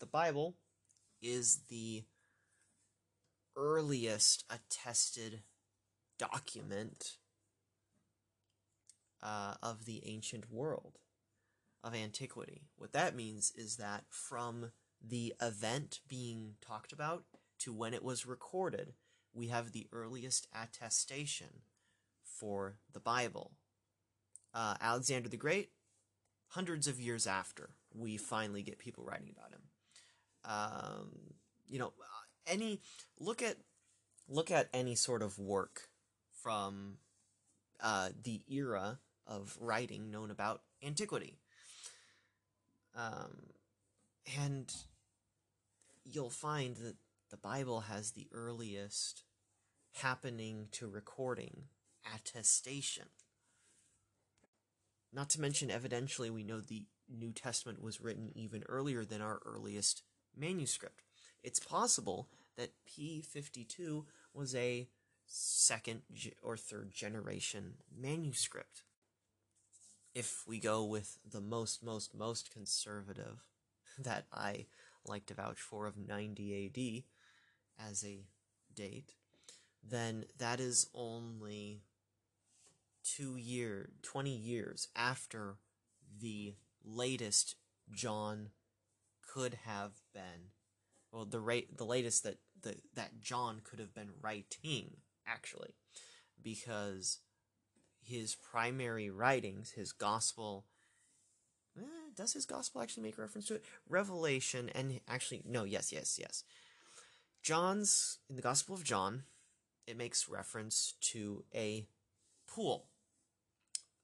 the 0.00 0.06
Bible 0.06 0.56
is 1.22 1.60
the 1.68 2.04
earliest 3.56 4.44
attested 4.50 5.42
document 6.18 7.18
uh, 9.22 9.54
of 9.62 9.84
the 9.84 10.02
ancient 10.04 10.50
world, 10.50 10.98
of 11.84 11.94
antiquity. 11.94 12.62
What 12.76 12.92
that 12.92 13.14
means 13.14 13.52
is 13.54 13.76
that 13.76 14.04
from 14.10 14.72
the 15.00 15.34
event 15.40 16.00
being 16.08 16.54
talked 16.60 16.92
about 16.92 17.24
to 17.60 17.72
when 17.72 17.94
it 17.94 18.02
was 18.02 18.26
recorded, 18.26 18.94
we 19.32 19.46
have 19.46 19.70
the 19.70 19.86
earliest 19.92 20.48
attestation 20.52 21.62
for 22.24 22.78
the 22.92 23.00
Bible. 23.00 23.52
Uh, 24.54 24.74
Alexander 24.80 25.28
the 25.28 25.36
Great, 25.36 25.70
hundreds 26.48 26.88
of 26.88 26.98
years 26.98 27.26
after 27.26 27.70
we 27.94 28.16
finally 28.16 28.62
get 28.62 28.78
people 28.78 29.04
writing 29.04 29.30
about 29.30 29.52
him. 29.52 29.62
Um, 30.44 31.10
you 31.66 31.78
know, 31.78 31.92
any 32.46 32.80
look 33.18 33.42
at 33.42 33.56
look 34.28 34.50
at 34.50 34.68
any 34.72 34.94
sort 34.94 35.22
of 35.22 35.38
work 35.38 35.88
from 36.42 36.98
uh, 37.80 38.10
the 38.22 38.42
era 38.48 38.98
of 39.26 39.56
writing 39.60 40.10
known 40.10 40.30
about 40.30 40.62
antiquity. 40.84 41.38
Um, 42.96 43.50
and 44.40 44.72
you'll 46.04 46.30
find 46.30 46.76
that 46.76 46.96
the 47.30 47.36
Bible 47.36 47.80
has 47.80 48.12
the 48.12 48.28
earliest 48.32 49.22
happening 49.94 50.68
to 50.72 50.88
recording 50.88 51.64
attestation. 52.14 53.04
Not 55.12 55.30
to 55.30 55.40
mention, 55.40 55.68
evidentially, 55.68 56.30
we 56.30 56.44
know 56.44 56.60
the 56.60 56.84
New 57.08 57.32
Testament 57.32 57.82
was 57.82 58.00
written 58.00 58.30
even 58.34 58.62
earlier 58.68 59.04
than 59.04 59.22
our 59.22 59.40
earliest 59.46 60.02
manuscript. 60.36 61.02
It's 61.42 61.60
possible 61.60 62.28
that 62.56 62.74
P52 62.86 64.04
was 64.34 64.54
a 64.54 64.88
second 65.26 66.02
or 66.42 66.56
third 66.56 66.90
generation 66.92 67.74
manuscript. 67.96 68.82
If 70.14 70.42
we 70.46 70.58
go 70.58 70.84
with 70.84 71.18
the 71.28 71.40
most, 71.40 71.82
most, 71.82 72.14
most 72.14 72.50
conservative 72.52 73.44
that 73.98 74.26
I 74.32 74.66
like 75.06 75.26
to 75.26 75.34
vouch 75.34 75.60
for 75.60 75.86
of 75.86 75.96
90 75.96 77.04
AD 77.78 77.88
as 77.88 78.04
a 78.04 78.20
date, 78.74 79.14
then 79.82 80.24
that 80.38 80.60
is 80.60 80.88
only 80.94 81.82
two 83.16 83.36
year, 83.36 83.90
20 84.02 84.30
years 84.30 84.88
after 84.96 85.56
the 86.20 86.54
latest 86.84 87.56
John 87.90 88.50
could 89.26 89.58
have 89.64 89.92
been, 90.12 90.52
well, 91.12 91.24
the 91.24 91.40
rate, 91.40 91.76
the 91.76 91.84
latest 91.84 92.22
that 92.24 92.38
the, 92.60 92.76
that 92.94 93.20
John 93.20 93.60
could 93.62 93.78
have 93.78 93.94
been 93.94 94.10
writing, 94.20 94.98
actually, 95.26 95.74
because 96.42 97.18
his 98.02 98.34
primary 98.34 99.10
writings, 99.10 99.72
his 99.72 99.92
gospel, 99.92 100.64
eh, 101.78 101.82
does 102.16 102.32
his 102.32 102.46
gospel 102.46 102.80
actually 102.80 103.02
make 103.04 103.18
reference 103.18 103.46
to 103.48 103.54
it? 103.54 103.64
Revelation, 103.88 104.70
and 104.74 105.00
actually, 105.08 105.42
no, 105.46 105.64
yes, 105.64 105.92
yes, 105.92 106.18
yes. 106.18 106.44
John's, 107.42 108.18
in 108.28 108.36
the 108.36 108.42
Gospel 108.42 108.74
of 108.74 108.84
John, 108.84 109.22
it 109.86 109.96
makes 109.96 110.28
reference 110.28 110.94
to 111.00 111.44
a 111.54 111.86
pool. 112.46 112.86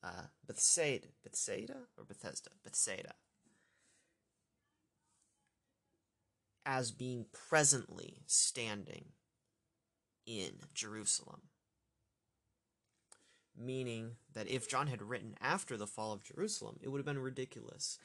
Uh, 0.04 0.26
Bethsaida, 0.46 1.06
Bethsaida 1.22 1.76
or 1.96 2.04
Bethesda, 2.04 2.50
Bethsaida, 2.62 3.14
as 6.66 6.90
being 6.90 7.24
presently 7.32 8.18
standing 8.26 9.06
in 10.26 10.50
Jerusalem. 10.74 11.42
Meaning 13.56 14.16
that 14.34 14.46
if 14.48 14.68
John 14.68 14.88
had 14.88 15.00
written 15.00 15.36
after 15.40 15.78
the 15.78 15.86
fall 15.86 16.12
of 16.12 16.24
Jerusalem, 16.24 16.78
it 16.82 16.88
would 16.88 16.98
have 16.98 17.06
been 17.06 17.18
ridiculous 17.18 17.98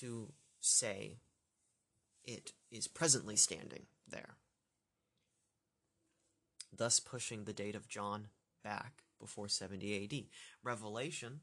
to 0.00 0.32
say 0.60 1.20
it 2.22 2.52
is 2.70 2.86
presently 2.86 3.36
standing 3.36 3.86
there. 4.06 4.36
Thus 6.76 7.00
pushing 7.00 7.44
the 7.44 7.54
date 7.54 7.76
of 7.76 7.88
John 7.88 8.28
back 8.62 9.04
before 9.18 9.48
70 9.48 10.04
AD. 10.04 10.24
Revelation, 10.62 11.40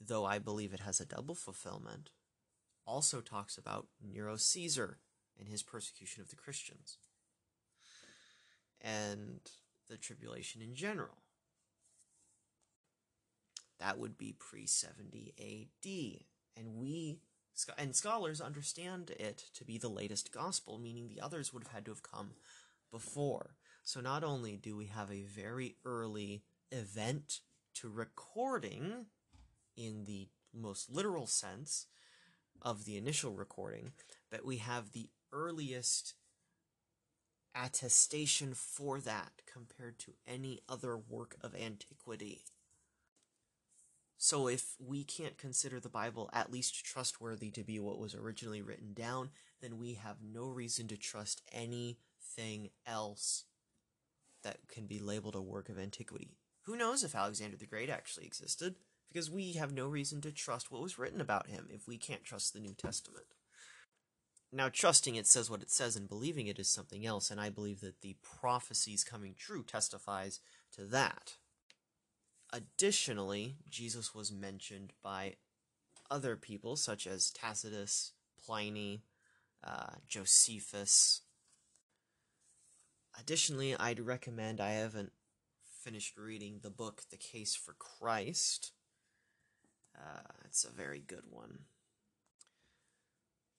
though 0.00 0.24
I 0.24 0.38
believe 0.38 0.72
it 0.72 0.80
has 0.80 1.00
a 1.00 1.06
double 1.06 1.34
fulfillment, 1.34 2.10
also 2.86 3.20
talks 3.20 3.58
about 3.58 3.88
Nero 4.00 4.36
Caesar 4.36 4.98
and 5.38 5.48
his 5.48 5.62
persecution 5.62 6.22
of 6.22 6.30
the 6.30 6.36
Christians 6.36 6.98
and 8.80 9.40
the 9.88 9.96
tribulation 9.96 10.62
in 10.62 10.74
general. 10.74 11.18
That 13.78 13.98
would 13.98 14.16
be 14.16 14.34
pre 14.38 14.66
70 14.66 15.34
AD. 15.38 16.26
And 16.56 16.76
we, 16.76 17.18
and 17.76 17.94
scholars 17.94 18.40
understand 18.40 19.10
it 19.10 19.44
to 19.54 19.64
be 19.64 19.76
the 19.76 19.88
latest 19.88 20.32
gospel, 20.32 20.78
meaning 20.78 21.08
the 21.08 21.20
others 21.20 21.52
would 21.52 21.64
have 21.64 21.72
had 21.72 21.84
to 21.84 21.90
have 21.90 22.02
come 22.02 22.30
before. 22.90 23.56
So 23.82 24.00
not 24.00 24.24
only 24.24 24.56
do 24.56 24.76
we 24.76 24.86
have 24.86 25.10
a 25.10 25.24
very 25.24 25.76
early 25.84 26.44
event 26.70 27.40
to 27.74 27.88
recording 27.88 29.06
in 29.76 30.04
the 30.04 30.28
most 30.54 30.90
literal 30.90 31.26
sense 31.26 31.86
of 32.62 32.84
the 32.84 32.96
initial 32.96 33.32
recording, 33.32 33.92
but 34.30 34.44
we 34.44 34.56
have 34.56 34.92
the 34.92 35.08
earliest 35.32 36.14
attestation 37.54 38.54
for 38.54 39.00
that 39.00 39.32
compared 39.50 39.98
to 39.98 40.12
any 40.26 40.60
other 40.68 40.96
work 40.96 41.36
of 41.40 41.54
antiquity. 41.54 42.42
So, 44.18 44.48
if 44.48 44.76
we 44.78 45.04
can't 45.04 45.36
consider 45.36 45.78
the 45.78 45.90
Bible 45.90 46.30
at 46.32 46.50
least 46.50 46.84
trustworthy 46.84 47.50
to 47.50 47.62
be 47.62 47.78
what 47.78 47.98
was 47.98 48.14
originally 48.14 48.62
written 48.62 48.94
down, 48.94 49.30
then 49.60 49.78
we 49.78 49.94
have 49.94 50.16
no 50.22 50.48
reason 50.48 50.88
to 50.88 50.96
trust 50.96 51.42
anything 51.52 52.70
else 52.86 53.44
that 54.42 54.68
can 54.68 54.86
be 54.86 55.00
labeled 55.00 55.34
a 55.34 55.42
work 55.42 55.68
of 55.68 55.78
antiquity. 55.78 56.38
Who 56.66 56.76
knows 56.76 57.04
if 57.04 57.14
Alexander 57.14 57.56
the 57.56 57.66
Great 57.66 57.88
actually 57.88 58.26
existed? 58.26 58.74
Because 59.12 59.30
we 59.30 59.52
have 59.52 59.72
no 59.72 59.86
reason 59.86 60.20
to 60.22 60.32
trust 60.32 60.70
what 60.70 60.82
was 60.82 60.98
written 60.98 61.20
about 61.20 61.48
him 61.48 61.68
if 61.70 61.86
we 61.86 61.96
can't 61.96 62.24
trust 62.24 62.52
the 62.52 62.60
New 62.60 62.74
Testament. 62.74 63.26
Now, 64.52 64.68
trusting 64.68 65.14
it 65.14 65.26
says 65.26 65.48
what 65.48 65.62
it 65.62 65.70
says 65.70 65.96
and 65.96 66.08
believing 66.08 66.46
it 66.48 66.58
is 66.58 66.68
something 66.68 67.06
else, 67.06 67.30
and 67.30 67.40
I 67.40 67.50
believe 67.50 67.80
that 67.80 68.00
the 68.00 68.16
prophecies 68.40 69.04
coming 69.04 69.34
true 69.38 69.62
testifies 69.62 70.40
to 70.74 70.84
that. 70.86 71.36
Additionally, 72.52 73.56
Jesus 73.68 74.14
was 74.14 74.32
mentioned 74.32 74.92
by 75.02 75.34
other 76.10 76.36
people 76.36 76.76
such 76.76 77.06
as 77.06 77.30
Tacitus, 77.30 78.12
Pliny, 78.44 79.02
uh, 79.62 79.96
Josephus. 80.06 81.22
Additionally, 83.18 83.74
I'd 83.76 84.00
recommend 84.00 84.60
I 84.60 84.70
haven't 84.70 85.12
finished 85.86 86.18
reading 86.18 86.58
the 86.62 86.70
book 86.70 87.02
The 87.12 87.16
Case 87.16 87.54
for 87.54 87.72
Christ. 87.78 88.72
Uh, 89.96 90.32
it's 90.44 90.64
a 90.64 90.72
very 90.72 90.98
good 90.98 91.22
one. 91.30 91.60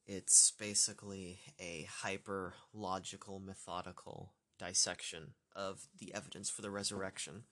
It's 0.06 0.52
basically 0.52 1.40
a 1.58 1.88
hyper 1.90 2.56
logical, 2.74 3.40
methodical 3.40 4.34
dissection 4.60 5.36
of 5.56 5.88
the 5.98 6.14
evidence 6.14 6.50
for 6.50 6.62
the 6.62 6.70
resurrection 6.70 7.44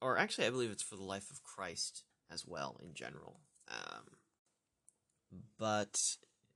or 0.00 0.16
actually, 0.16 0.46
I 0.46 0.50
believe 0.50 0.70
it's 0.70 0.82
for 0.82 0.96
the 0.96 1.02
life 1.02 1.30
of 1.30 1.42
Christ 1.42 2.04
as 2.32 2.46
well 2.46 2.80
in 2.82 2.94
general. 2.94 3.40
Um, 3.68 4.16
but 5.58 6.00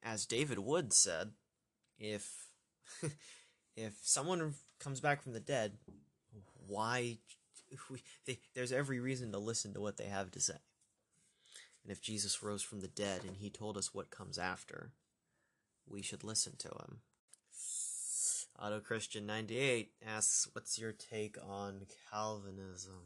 as 0.02 0.24
David 0.24 0.58
Wood 0.58 0.94
said, 0.94 1.32
if 1.98 2.46
if 3.76 3.94
someone 4.02 4.54
comes 4.78 5.00
back 5.00 5.22
from 5.22 5.32
the 5.32 5.40
dead, 5.40 5.74
why? 6.70 7.18
We, 7.90 8.02
they, 8.26 8.38
there's 8.54 8.72
every 8.72 9.00
reason 9.00 9.32
to 9.32 9.38
listen 9.38 9.74
to 9.74 9.80
what 9.80 9.96
they 9.96 10.06
have 10.06 10.30
to 10.32 10.40
say. 10.40 10.54
And 11.82 11.92
if 11.92 12.00
Jesus 12.00 12.42
rose 12.42 12.62
from 12.62 12.80
the 12.80 12.88
dead 12.88 13.22
and 13.26 13.36
he 13.36 13.50
told 13.50 13.76
us 13.76 13.94
what 13.94 14.10
comes 14.10 14.38
after, 14.38 14.92
we 15.88 16.02
should 16.02 16.24
listen 16.24 16.54
to 16.58 16.68
him. 16.68 17.00
Auto 18.60 18.80
Christian 18.80 19.26
98 19.26 19.92
asks, 20.06 20.48
What's 20.52 20.78
your 20.78 20.92
take 20.92 21.38
on 21.42 21.86
Calvinism? 22.10 23.00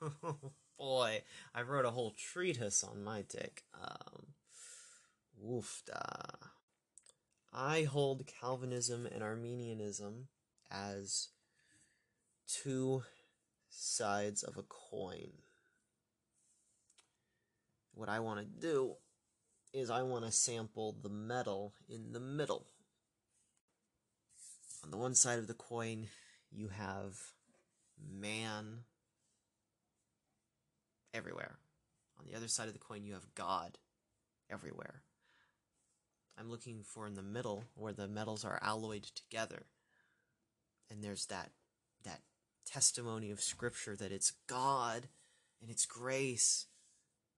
Boy, 0.78 1.22
I 1.54 1.62
wrote 1.62 1.84
a 1.84 1.90
whole 1.90 2.10
treatise 2.10 2.82
on 2.82 3.04
my 3.04 3.22
take. 3.22 3.62
Um, 3.80 4.26
woofda. 5.44 6.34
I 7.52 7.84
hold 7.84 8.26
Calvinism 8.26 9.06
and 9.06 9.22
Arminianism 9.22 10.28
as 10.70 11.28
two 12.62 13.02
sides 13.68 14.42
of 14.42 14.56
a 14.56 14.62
coin. 14.62 15.30
What 17.94 18.08
I 18.08 18.20
want 18.20 18.40
to 18.40 18.60
do 18.60 18.94
is 19.72 19.90
I 19.90 20.02
want 20.02 20.24
to 20.24 20.32
sample 20.32 20.96
the 21.02 21.08
metal 21.08 21.74
in 21.88 22.12
the 22.12 22.20
middle. 22.20 22.66
On 24.84 24.90
the 24.90 24.96
one 24.96 25.14
side 25.14 25.38
of 25.38 25.46
the 25.46 25.54
coin, 25.54 26.06
you 26.50 26.68
have 26.68 27.18
man 28.10 28.84
everywhere. 31.12 31.58
On 32.18 32.26
the 32.26 32.36
other 32.36 32.48
side 32.48 32.68
of 32.68 32.72
the 32.72 32.78
coin, 32.78 33.04
you 33.04 33.12
have 33.14 33.34
God 33.34 33.78
everywhere. 34.50 35.02
I'm 36.38 36.50
looking 36.50 36.82
for 36.84 37.06
in 37.06 37.14
the 37.14 37.22
middle 37.22 37.64
where 37.74 37.92
the 37.92 38.08
metals 38.08 38.44
are 38.44 38.60
alloyed 38.62 39.02
together. 39.02 39.66
And 40.90 41.02
there's 41.02 41.26
that 41.26 41.50
that 42.04 42.20
testimony 42.70 43.30
of 43.30 43.40
scripture 43.40 43.96
that 43.96 44.12
it's 44.12 44.32
God 44.46 45.08
and 45.60 45.70
it's 45.70 45.86
grace 45.86 46.66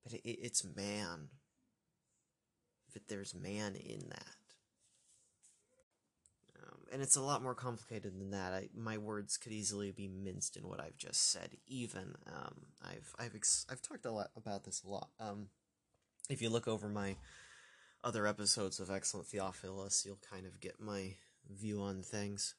but 0.03 0.14
it, 0.14 0.22
it's 0.24 0.64
man. 0.64 1.28
That 2.95 3.09
there's 3.09 3.35
man 3.35 3.76
in 3.76 4.09
that. 4.09 4.37
Um, 6.59 6.78
and 6.93 7.03
it's 7.03 7.16
a 7.16 7.22
lot 7.22 7.43
more 7.43 7.55
complicated 7.55 8.18
than 8.18 8.31
that. 8.31 8.53
I, 8.53 8.68
my 8.76 8.99
words 8.99 9.37
could 9.37 9.53
easily 9.53 9.93
be 9.93 10.09
minced 10.09 10.57
in 10.57 10.66
what 10.66 10.81
I've 10.81 10.97
just 10.97 11.31
said. 11.31 11.51
Even 11.68 12.16
um, 12.26 12.55
I've 12.83 13.14
I've 13.18 13.35
ex- 13.35 13.66
I've 13.70 13.83
talked 13.83 14.07
a 14.07 14.11
lot 14.11 14.31
about 14.37 14.64
this 14.64 14.83
a 14.85 14.91
lot. 14.91 15.11
Um, 15.20 15.49
if 16.28 16.43
you 16.43 16.51
look 16.51 16.66
over 16.66 16.89
my 16.89 17.16
other 18.03 18.26
episodes 18.26 18.81
of 18.81 18.91
Excellent 18.91 19.28
Theophilus, 19.28 20.05
you'll 20.05 20.18
kind 20.31 20.47
of 20.47 20.61
get 20.61 20.81
my 20.81 21.14
view 21.49 21.81
on 21.81 22.03
things. 22.03 22.55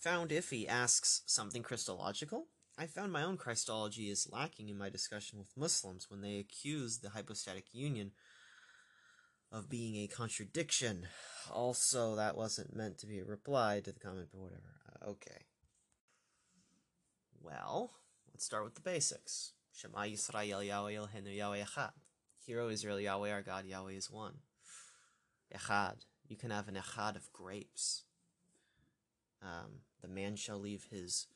Found 0.00 0.30
Iffy 0.30 0.68
asks 0.68 1.22
something 1.26 1.62
Christological. 1.62 2.46
I 2.78 2.86
found 2.86 3.12
my 3.12 3.22
own 3.22 3.38
Christology 3.38 4.10
is 4.10 4.28
lacking 4.30 4.68
in 4.68 4.76
my 4.76 4.90
discussion 4.90 5.38
with 5.38 5.56
Muslims 5.56 6.10
when 6.10 6.20
they 6.20 6.38
accuse 6.38 6.98
the 6.98 7.10
hypostatic 7.10 7.64
union 7.72 8.12
of 9.50 9.70
being 9.70 9.96
a 9.96 10.08
contradiction. 10.08 11.06
Also, 11.50 12.16
that 12.16 12.36
wasn't 12.36 12.76
meant 12.76 12.98
to 12.98 13.06
be 13.06 13.18
a 13.18 13.24
reply 13.24 13.80
to 13.82 13.92
the 13.92 14.00
comment, 14.00 14.28
but 14.32 14.40
whatever. 14.40 14.74
Uh, 14.90 15.10
okay. 15.10 15.46
Well, 17.40 17.92
let's 18.32 18.44
start 18.44 18.64
with 18.64 18.74
the 18.74 18.82
basics. 18.82 19.52
Shema 19.72 20.00
Yisrael 20.00 20.66
Yahweh 20.66 20.92
Eloheinu 20.92 21.34
Yahweh 21.34 21.62
Echad. 21.62 21.92
Hero 22.44 22.68
Israel 22.68 23.00
Yahweh 23.00 23.30
our 23.30 23.42
God 23.42 23.64
Yahweh 23.64 23.92
is 23.92 24.10
one. 24.10 24.34
Echad. 25.54 26.04
You 26.28 26.36
can 26.36 26.50
have 26.50 26.68
an 26.68 26.74
echad 26.74 27.16
of 27.16 27.32
grapes. 27.32 28.02
Um, 29.42 29.80
the 30.00 30.08
man 30.08 30.36
shall 30.36 30.58
leave 30.58 30.86
his 30.90 31.26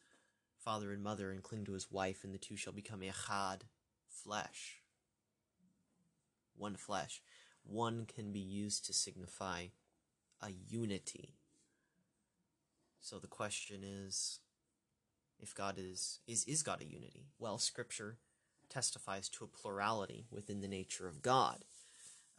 father 0.59 0.93
and 0.93 1.03
mother 1.03 1.31
and 1.31 1.43
cling 1.43 1.65
to 1.65 1.73
his 1.73 1.91
wife, 1.91 2.25
and 2.25 2.35
the 2.35 2.39
two 2.39 2.57
shall 2.57 2.73
become 2.73 3.01
echad, 3.01 3.63
flesh. 4.09 4.83
One 6.57 6.77
flesh. 6.77 7.23
One 7.65 8.07
can 8.07 8.33
be 8.33 8.41
used 8.41 8.87
to 8.87 8.93
signify 8.93 9.67
a 10.43 10.51
unity. 10.69 11.35
So 13.01 13.19
the 13.19 13.27
question 13.27 13.83
is 13.83 14.41
if 15.39 15.55
God 15.55 15.77
is 15.79 16.21
is 16.27 16.45
is 16.45 16.63
God 16.63 16.83
a 16.83 16.87
unity? 16.87 17.29
Well, 17.39 17.59
scripture 17.59 18.19
testifies 18.69 19.29
to 19.31 19.45
a 19.45 19.49
plurality 19.49 20.27
within 20.31 20.61
the 20.61 20.69
nature 20.69 21.09
of 21.09 21.23
God. 21.23 21.65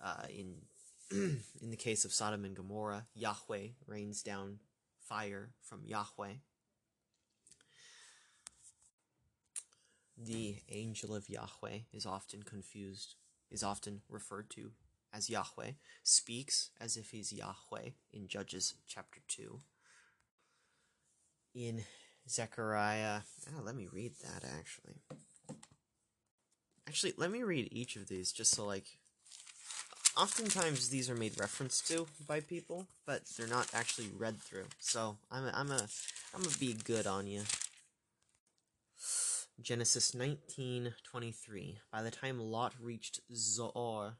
Uh, 0.03 0.25
in 0.29 0.55
in 1.11 1.69
the 1.69 1.75
case 1.75 2.05
of 2.05 2.13
Sodom 2.13 2.45
and 2.45 2.55
Gomorrah, 2.55 3.07
Yahweh 3.13 3.69
rains 3.85 4.23
down 4.23 4.59
fire 5.11 5.49
from 5.61 5.81
Yahweh. 5.83 6.35
The 10.17 10.55
angel 10.69 11.13
of 11.13 11.29
Yahweh 11.29 11.79
is 11.91 12.05
often 12.05 12.43
confused, 12.43 13.15
is 13.49 13.61
often 13.61 14.03
referred 14.07 14.49
to 14.51 14.71
as 15.13 15.29
Yahweh, 15.29 15.71
speaks 16.01 16.69
as 16.79 16.95
if 16.95 17.09
he's 17.09 17.33
Yahweh 17.33 17.89
in 18.13 18.27
Judges 18.29 18.75
chapter 18.87 19.19
2. 19.27 19.59
In 21.55 21.83
Zechariah, 22.29 23.21
oh, 23.49 23.63
let 23.63 23.75
me 23.75 23.89
read 23.91 24.13
that 24.23 24.45
actually. 24.57 25.01
Actually, 26.87 27.13
let 27.17 27.31
me 27.31 27.43
read 27.43 27.67
each 27.69 27.97
of 27.97 28.07
these 28.07 28.31
just 28.31 28.55
so, 28.55 28.65
like, 28.65 28.99
oftentimes 30.17 30.89
these 30.89 31.09
are 31.09 31.15
made 31.15 31.39
reference 31.39 31.81
to 31.81 32.07
by 32.27 32.39
people, 32.39 32.87
but 33.05 33.21
they're 33.37 33.47
not 33.47 33.67
actually 33.73 34.09
read 34.17 34.41
through. 34.41 34.65
So 34.79 35.17
I'm 35.31 35.45
a, 35.45 35.51
I'm 35.53 35.71
a 35.71 35.87
I'm 36.33 36.43
gonna 36.43 36.57
be 36.59 36.73
good 36.73 37.07
on 37.07 37.27
you. 37.27 37.43
Genesis 39.61 40.11
19:23. 40.13 41.77
By 41.91 42.01
the 42.01 42.11
time 42.11 42.39
Lot 42.39 42.73
reached 42.79 43.19
Zoar, 43.33 44.17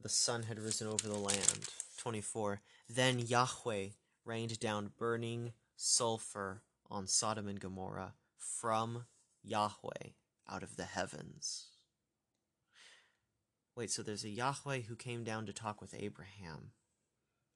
the 0.00 0.08
sun 0.08 0.44
had 0.44 0.58
risen 0.58 0.86
over 0.86 1.08
the 1.08 1.18
land. 1.18 1.68
24. 1.96 2.60
Then 2.88 3.18
Yahweh 3.18 3.88
rained 4.24 4.60
down 4.60 4.92
burning 4.98 5.52
sulfur 5.76 6.62
on 6.90 7.06
Sodom 7.06 7.48
and 7.48 7.60
Gomorrah 7.60 8.14
from 8.36 9.06
Yahweh 9.42 10.10
out 10.48 10.62
of 10.62 10.76
the 10.76 10.84
heavens. 10.84 11.66
Wait, 13.78 13.92
so 13.92 14.02
there's 14.02 14.24
a 14.24 14.28
Yahweh 14.28 14.80
who 14.88 14.96
came 14.96 15.22
down 15.22 15.46
to 15.46 15.52
talk 15.52 15.80
with 15.80 15.94
Abraham, 15.96 16.72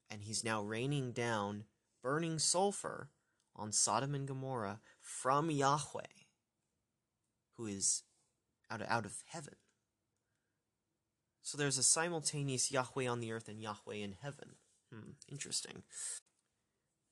and 0.09 0.23
he's 0.23 0.45
now 0.45 0.63
raining 0.63 1.11
down 1.11 1.65
burning 2.01 2.39
sulfur 2.39 3.11
on 3.57 3.73
Sodom 3.73 4.15
and 4.15 4.29
Gomorrah 4.29 4.79
from 5.01 5.51
Yahweh, 5.51 6.23
who 7.57 7.67
is 7.67 8.05
out 8.71 8.81
of, 8.81 8.87
out 8.89 9.05
of 9.05 9.25
heaven. 9.27 9.57
So 11.43 11.59
there's 11.59 11.77
a 11.77 11.83
simultaneous 11.83 12.71
Yahweh 12.71 13.09
on 13.09 13.19
the 13.19 13.33
earth 13.33 13.49
and 13.49 13.61
Yahweh 13.61 13.97
in 13.97 14.15
heaven. 14.23 14.51
Hmm, 14.95 15.15
interesting. 15.29 15.83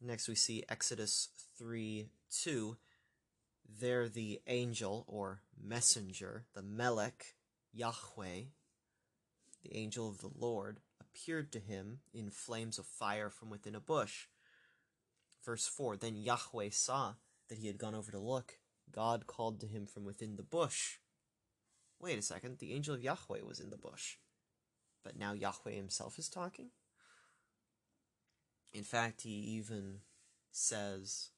Next 0.01 0.29
we 0.29 0.37
see 0.37 0.63
Exodus 0.69 1.31
3 1.59 2.11
2. 2.45 2.77
There 3.69 4.09
the 4.09 4.41
angel 4.47 5.05
or 5.09 5.43
messenger, 5.61 6.45
the 6.55 6.63
Melech, 6.63 7.35
Yahweh, 7.73 8.43
the 9.63 9.77
angel 9.77 10.09
of 10.09 10.19
the 10.19 10.31
Lord, 10.35 10.81
appeared 11.01 11.53
to 11.53 11.59
him 11.59 12.01
in 12.13 12.31
flames 12.31 12.79
of 12.79 12.87
fire 12.87 13.31
from 13.31 13.51
within 13.51 13.75
a 13.75 13.81
bush. 13.81 14.27
Verse 15.45 15.67
4 15.67 15.97
Then 15.97 16.17
Yahweh 16.17 16.71
saw 16.71 17.15
that 17.49 17.59
he 17.59 17.67
had 17.67 17.79
gone 17.79 17.95
over 17.95 18.13
to 18.13 18.19
look. 18.19 18.59
God 18.93 19.27
called 19.27 19.61
to 19.61 19.67
him 19.67 19.87
from 19.87 20.05
within 20.05 20.37
the 20.37 20.43
bush. 20.43 20.99
Wait 22.01 22.19
a 22.19 22.23
second, 22.23 22.59
the 22.59 22.73
angel 22.73 22.95
of 22.95 23.03
Yahweh 23.03 23.43
was 23.47 23.61
in 23.61 23.71
the 23.71 23.77
bush. 23.77 24.17
But 25.05 25.19
now 25.19 25.33
Yahweh 25.33 25.73
himself 25.73 26.19
is 26.19 26.29
talking? 26.29 26.71
In 28.73 28.85
fact, 28.85 29.23
he 29.23 29.31
even 29.31 30.01
says 30.51 31.31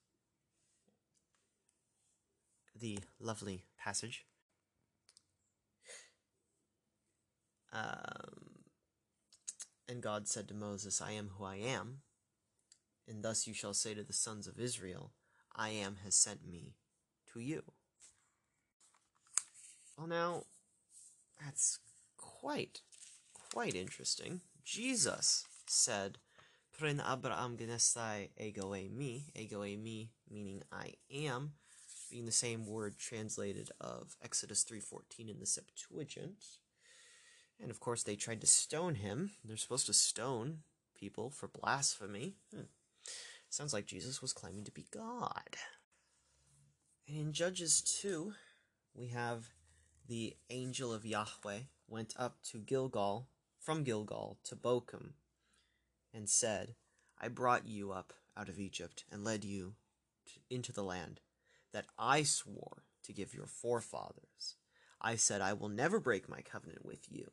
the 2.79 2.99
lovely 3.21 3.65
passage 3.79 4.25
Um, 7.73 8.65
and 9.89 10.03
God 10.03 10.29
said 10.29 10.49
to 10.49 10.55
Moses, 10.55 11.01
I 11.01 11.13
am 11.13 11.31
who 11.37 11.45
I 11.45 11.57
am, 11.57 11.99
and 13.09 13.23
thus 13.23 13.47
you 13.47 13.55
shall 13.55 13.75
say 13.75 13.95
to 13.95 14.03
the 14.03 14.13
sons 14.13 14.47
of 14.47 14.61
Israel, 14.61 15.13
I 15.55 15.71
am 15.71 15.97
has 16.05 16.15
sent 16.15 16.47
me 16.49 16.75
to 17.33 17.41
you. 17.41 17.63
Well, 19.97 20.07
now, 20.07 20.45
that's 21.43 21.79
quite, 22.17 22.81
quite 23.53 23.75
interesting. 23.75 24.41
Jesus 24.65 25.47
said, 25.67 26.19
Prin 26.79 27.03
Abraham 27.07 27.57
genestai 27.57 28.31
ego 28.39 28.75
e 28.75 28.89
mi, 28.89 29.25
ego 29.35 29.63
e 29.63 29.77
mi 29.77 30.11
meaning 30.31 30.63
I 30.73 30.95
am, 31.13 31.53
being 32.11 32.25
the 32.25 32.33
same 32.33 32.67
word 32.67 32.99
translated 32.99 33.71
of 33.81 34.17
Exodus 34.23 34.65
3.14 34.65 35.31
in 35.31 35.39
the 35.39 35.47
Septuagint. 35.47 36.45
And 37.63 37.71
of 37.71 37.79
course, 37.79 38.03
they 38.03 38.17
tried 38.17 38.41
to 38.41 38.47
stone 38.47 38.97
him. 38.97 39.31
They're 39.45 39.57
supposed 39.57 39.87
to 39.87 39.93
stone 39.93 40.59
people 40.99 41.31
for 41.31 41.47
blasphemy. 41.47 42.35
Hmm. 42.53 42.63
Sounds 43.49 43.73
like 43.73 43.87
Jesus 43.87 44.21
was 44.21 44.33
claiming 44.33 44.65
to 44.65 44.73
be 44.73 44.87
God. 44.93 45.57
And 47.07 47.17
in 47.17 47.33
Judges 47.33 47.81
2, 48.01 48.33
we 48.95 49.09
have 49.09 49.51
the 50.09 50.37
angel 50.51 50.93
of 50.93 51.07
Yahweh 51.07 51.61
went 51.87 52.15
up 52.19 52.43
to 52.51 52.59
Gilgal, 52.59 53.29
from 53.61 53.85
Gilgal 53.85 54.39
to 54.45 54.57
Bochim, 54.57 55.11
and 56.13 56.29
said, 56.29 56.75
I 57.21 57.29
brought 57.29 57.67
you 57.67 57.93
up 57.93 58.13
out 58.37 58.49
of 58.49 58.59
Egypt 58.59 59.05
and 59.13 59.23
led 59.23 59.45
you 59.45 59.75
to, 60.27 60.55
into 60.55 60.73
the 60.73 60.83
land 60.83 61.21
that 61.73 61.87
I 61.97 62.25
swore 62.25 62.85
to 63.05 63.13
give 63.13 63.35
your 63.35 63.47
forefathers. 63.47 64.57
I 65.01 65.17
said, 65.17 65.41
I 65.41 65.53
will 65.53 65.69
never 65.69 66.01
break 66.01 66.29
my 66.29 66.41
covenant 66.41 66.85
with 66.85 67.07
you 67.11 67.31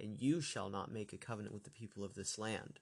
and 0.00 0.20
you 0.20 0.40
shall 0.40 0.68
not 0.68 0.92
make 0.92 1.12
a 1.12 1.18
covenant 1.18 1.54
with 1.54 1.64
the 1.64 1.70
people 1.70 2.04
of 2.04 2.14
this 2.14 2.38
land, 2.38 2.80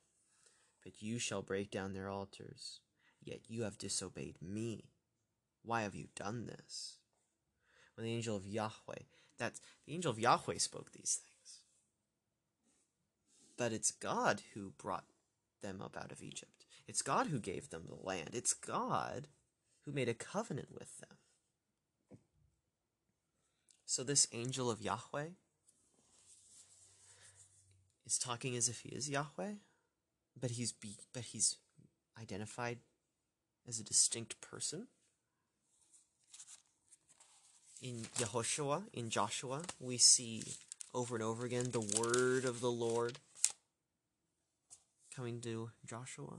but 0.82 1.02
you 1.02 1.18
shall 1.18 1.42
break 1.42 1.70
down 1.70 1.92
their 1.92 2.08
altars. 2.08 2.80
Yet 3.22 3.42
you 3.48 3.62
have 3.62 3.78
disobeyed 3.78 4.36
me. 4.42 4.90
Why 5.62 5.82
have 5.82 5.94
you 5.94 6.08
done 6.16 6.46
this? 6.46 6.96
When 7.94 8.04
the 8.04 8.12
angel 8.12 8.36
of 8.36 8.46
Yahweh, 8.46 9.04
that's 9.38 9.60
the 9.86 9.94
angel 9.94 10.10
of 10.10 10.18
Yahweh 10.18 10.58
spoke 10.58 10.92
these 10.92 11.20
things. 11.22 11.60
But 13.56 13.72
it's 13.72 13.92
God 13.92 14.42
who 14.54 14.72
brought 14.76 15.04
them 15.62 15.80
up 15.80 15.96
out 15.96 16.10
of 16.10 16.22
Egypt. 16.22 16.64
It's 16.88 17.02
God 17.02 17.28
who 17.28 17.38
gave 17.38 17.70
them 17.70 17.84
the 17.86 18.04
land. 18.06 18.30
It's 18.32 18.54
God 18.54 19.28
who 19.84 19.92
made 19.92 20.08
a 20.08 20.14
covenant 20.14 20.68
with 20.72 20.98
them. 20.98 21.18
So 23.84 24.02
this 24.02 24.26
angel 24.32 24.70
of 24.70 24.80
Yahweh 24.80 25.28
is 28.06 28.18
talking 28.18 28.56
as 28.56 28.68
if 28.68 28.80
he 28.80 28.90
is 28.90 29.08
Yahweh, 29.08 29.54
but 30.38 30.52
he's 30.52 30.72
be, 30.72 30.96
but 31.12 31.24
he's 31.24 31.56
identified 32.20 32.78
as 33.66 33.78
a 33.78 33.84
distinct 33.84 34.40
person. 34.40 34.88
in 37.82 38.06
Yehoshua, 38.18 38.84
in 38.92 39.10
Joshua, 39.10 39.62
we 39.80 39.98
see 39.98 40.44
over 40.94 41.16
and 41.16 41.24
over 41.24 41.44
again 41.44 41.72
the 41.72 41.80
word 41.80 42.44
of 42.44 42.60
the 42.60 42.70
Lord 42.70 43.18
coming 45.14 45.40
to 45.40 45.70
Joshua. 45.84 46.34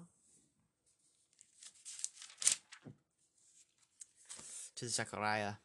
To 4.77 4.87
Zechariah. 4.87 5.55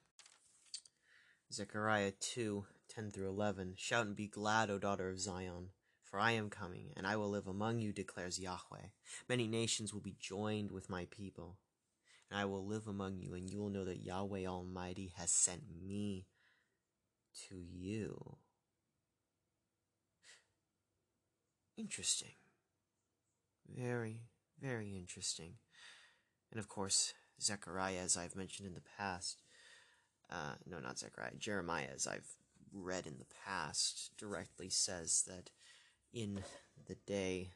Zechariah 1.52 2.12
2 2.20 2.66
10 2.88 3.10
through 3.10 3.28
11. 3.28 3.74
Shout 3.76 4.06
and 4.06 4.16
be 4.16 4.26
glad, 4.26 4.70
O 4.70 4.78
daughter 4.78 5.08
of 5.08 5.20
Zion, 5.20 5.68
for 6.10 6.18
I 6.18 6.32
am 6.32 6.48
coming, 6.48 6.92
and 6.96 7.06
I 7.06 7.16
will 7.16 7.28
live 7.28 7.46
among 7.46 7.80
you, 7.80 7.92
declares 7.92 8.38
Yahweh. 8.38 8.88
Many 9.28 9.46
nations 9.46 9.92
will 9.92 10.00
be 10.00 10.16
joined 10.18 10.70
with 10.70 10.88
my 10.88 11.06
people, 11.10 11.58
and 12.30 12.40
I 12.40 12.46
will 12.46 12.64
live 12.64 12.86
among 12.86 13.18
you, 13.18 13.34
and 13.34 13.50
you 13.50 13.58
will 13.58 13.68
know 13.68 13.84
that 13.84 14.04
Yahweh 14.04 14.46
Almighty 14.46 15.12
has 15.16 15.30
sent 15.30 15.62
me 15.86 16.26
to 17.48 17.56
you. 17.56 18.36
Interesting. 21.76 22.32
Very, 23.68 24.22
very 24.60 24.96
interesting. 24.96 25.54
And 26.50 26.58
of 26.58 26.68
course, 26.68 27.12
Zechariah, 27.40 28.00
as 28.02 28.16
I've 28.16 28.34
mentioned 28.34 28.66
in 28.66 28.74
the 28.74 28.82
past, 28.96 29.42
uh, 30.30 30.54
no, 30.66 30.80
not 30.80 30.98
Zechariah, 30.98 31.36
Jeremiah, 31.38 31.88
as 31.94 32.06
I've 32.06 32.28
read 32.72 33.06
in 33.06 33.18
the 33.18 33.26
past, 33.46 34.10
directly 34.18 34.68
says 34.68 35.24
that 35.26 35.50
in 36.12 36.42
the 36.86 36.96
day 37.06 37.50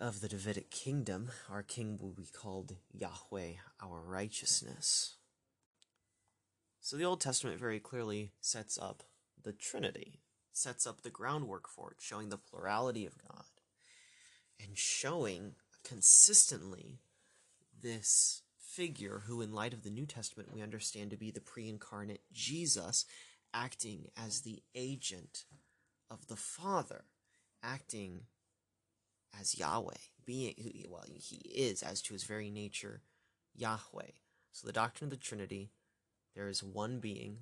of 0.00 0.20
the 0.20 0.28
Davidic 0.28 0.70
kingdom, 0.70 1.30
our 1.48 1.62
king 1.62 1.98
will 2.00 2.12
be 2.12 2.26
called 2.26 2.76
Yahweh, 2.92 3.52
our 3.80 4.00
righteousness. 4.00 5.16
So 6.80 6.96
the 6.96 7.04
Old 7.04 7.20
Testament 7.20 7.60
very 7.60 7.78
clearly 7.78 8.32
sets 8.40 8.76
up 8.76 9.04
the 9.40 9.52
Trinity, 9.52 10.20
sets 10.52 10.86
up 10.86 11.02
the 11.02 11.10
groundwork 11.10 11.68
for 11.68 11.92
it, 11.92 11.98
showing 12.00 12.28
the 12.28 12.38
plurality 12.38 13.06
of 13.06 13.16
God, 13.16 13.44
and 14.60 14.76
showing 14.76 15.54
consistently 15.84 16.98
this 17.80 18.42
figure 18.58 19.22
who, 19.26 19.40
in 19.40 19.52
light 19.52 19.72
of 19.72 19.84
the 19.84 19.90
New 19.90 20.06
Testament, 20.06 20.52
we 20.52 20.62
understand 20.62 21.10
to 21.10 21.16
be 21.16 21.30
the 21.30 21.40
pre 21.40 21.68
incarnate 21.68 22.22
Jesus, 22.32 23.04
acting 23.54 24.08
as 24.16 24.40
the 24.40 24.62
agent 24.74 25.44
of 26.12 26.26
the 26.26 26.36
Father, 26.36 27.04
acting 27.62 28.20
as 29.38 29.58
Yahweh, 29.58 29.94
being, 30.26 30.54
well, 30.88 31.04
he 31.16 31.36
is, 31.36 31.82
as 31.82 32.02
to 32.02 32.12
his 32.12 32.24
very 32.24 32.50
nature, 32.50 33.02
Yahweh. 33.54 34.12
So 34.52 34.66
the 34.66 34.72
doctrine 34.72 35.06
of 35.06 35.10
the 35.10 35.16
Trinity, 35.16 35.70
there 36.34 36.48
is 36.48 36.62
one 36.62 36.98
being, 37.00 37.38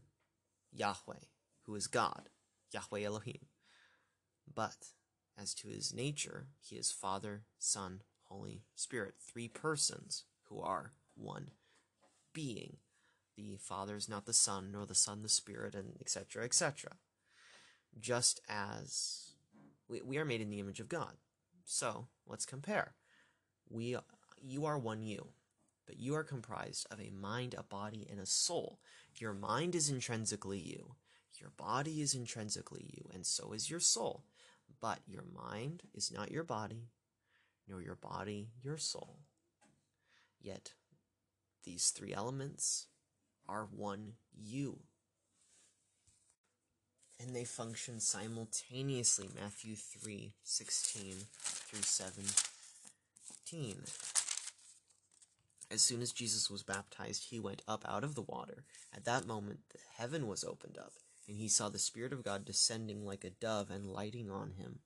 Yahweh, 0.72 1.24
who 1.66 1.74
is 1.74 1.88
God, 1.88 2.28
Yahweh 2.72 3.04
Elohim. 3.04 3.46
But 4.52 4.92
as 5.40 5.52
to 5.54 5.68
his 5.68 5.92
nature, 5.92 6.46
he 6.60 6.76
is 6.76 6.92
Father, 6.92 7.42
Son, 7.58 8.02
Holy 8.28 8.62
Spirit, 8.76 9.14
three 9.20 9.48
persons 9.48 10.24
who 10.44 10.60
are 10.60 10.92
one 11.16 11.50
being. 12.32 12.76
The 13.36 13.56
Father 13.58 13.96
is 13.96 14.08
not 14.08 14.26
the 14.26 14.32
Son, 14.32 14.70
nor 14.72 14.86
the 14.86 14.94
Son 14.94 15.22
the 15.22 15.28
Spirit, 15.28 15.74
and 15.74 15.96
etc., 16.00 16.44
etc. 16.44 16.92
Just 17.98 18.40
as 18.48 19.32
we, 19.88 20.00
we 20.02 20.18
are 20.18 20.24
made 20.24 20.40
in 20.40 20.50
the 20.50 20.60
image 20.60 20.80
of 20.80 20.88
God. 20.88 21.14
So 21.64 22.06
let's 22.26 22.46
compare. 22.46 22.94
We, 23.68 23.96
you 24.42 24.66
are 24.66 24.78
one 24.78 25.02
you, 25.02 25.28
but 25.86 25.98
you 25.98 26.14
are 26.14 26.24
comprised 26.24 26.86
of 26.90 27.00
a 27.00 27.10
mind, 27.10 27.54
a 27.56 27.62
body, 27.62 28.06
and 28.10 28.20
a 28.20 28.26
soul. 28.26 28.80
Your 29.16 29.32
mind 29.32 29.74
is 29.74 29.90
intrinsically 29.90 30.58
you. 30.58 30.94
Your 31.40 31.50
body 31.56 32.00
is 32.00 32.14
intrinsically 32.14 32.90
you, 32.92 33.08
and 33.14 33.24
so 33.24 33.52
is 33.52 33.70
your 33.70 33.80
soul. 33.80 34.24
But 34.80 35.00
your 35.06 35.24
mind 35.34 35.82
is 35.94 36.12
not 36.12 36.30
your 36.30 36.44
body, 36.44 36.88
nor 37.68 37.82
your 37.82 37.94
body 37.94 38.48
your 38.62 38.76
soul. 38.76 39.20
Yet 40.40 40.74
these 41.64 41.90
three 41.90 42.12
elements 42.14 42.86
are 43.48 43.68
one 43.70 44.14
you. 44.34 44.80
And 47.20 47.36
they 47.36 47.44
function 47.44 48.00
simultaneously. 48.00 49.28
Matthew 49.38 49.76
3 49.76 50.32
16 50.42 51.14
through 51.38 51.82
17. 51.82 53.76
As 55.70 55.82
soon 55.82 56.02
as 56.02 56.12
Jesus 56.12 56.50
was 56.50 56.62
baptized, 56.62 57.26
he 57.30 57.38
went 57.38 57.62
up 57.68 57.84
out 57.86 58.02
of 58.02 58.14
the 58.14 58.22
water. 58.22 58.64
At 58.94 59.04
that 59.04 59.26
moment, 59.26 59.60
the 59.70 59.78
heaven 59.98 60.26
was 60.26 60.42
opened 60.42 60.78
up, 60.78 60.94
and 61.28 61.36
he 61.36 61.46
saw 61.46 61.68
the 61.68 61.78
Spirit 61.78 62.12
of 62.12 62.24
God 62.24 62.44
descending 62.44 63.04
like 63.04 63.22
a 63.22 63.30
dove 63.30 63.70
and 63.70 63.86
lighting 63.86 64.30
on 64.30 64.52
him. 64.52 64.80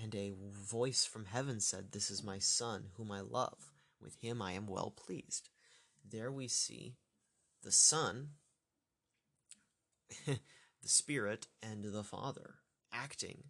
And 0.00 0.14
a 0.14 0.32
voice 0.50 1.04
from 1.04 1.26
heaven 1.26 1.60
said, 1.60 1.92
This 1.92 2.10
is 2.10 2.24
my 2.24 2.38
Son, 2.38 2.86
whom 2.96 3.12
I 3.12 3.20
love 3.20 3.72
with 4.00 4.16
him 4.20 4.40
I 4.40 4.52
am 4.52 4.66
well 4.66 4.90
pleased. 4.90 5.50
There 6.08 6.32
we 6.32 6.48
see 6.48 6.94
the 7.62 7.72
Son, 7.72 8.30
the 10.82 10.88
Spirit, 10.88 11.46
and 11.62 11.84
the 11.84 12.02
Father 12.02 12.54
acting 12.92 13.44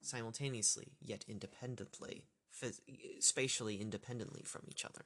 simultaneously, 0.00 0.92
yet 1.00 1.24
independently, 1.28 2.24
spatially 3.20 3.80
independently 3.80 4.42
from 4.42 4.62
each 4.68 4.84
other. 4.84 5.04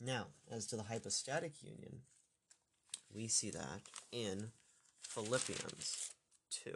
Now, 0.00 0.26
as 0.50 0.66
to 0.66 0.76
the 0.76 0.84
hypostatic 0.84 1.62
union, 1.62 2.00
we 3.12 3.28
see 3.28 3.50
that 3.50 3.82
in 4.12 4.50
Philippians 5.00 6.10
2. 6.50 6.70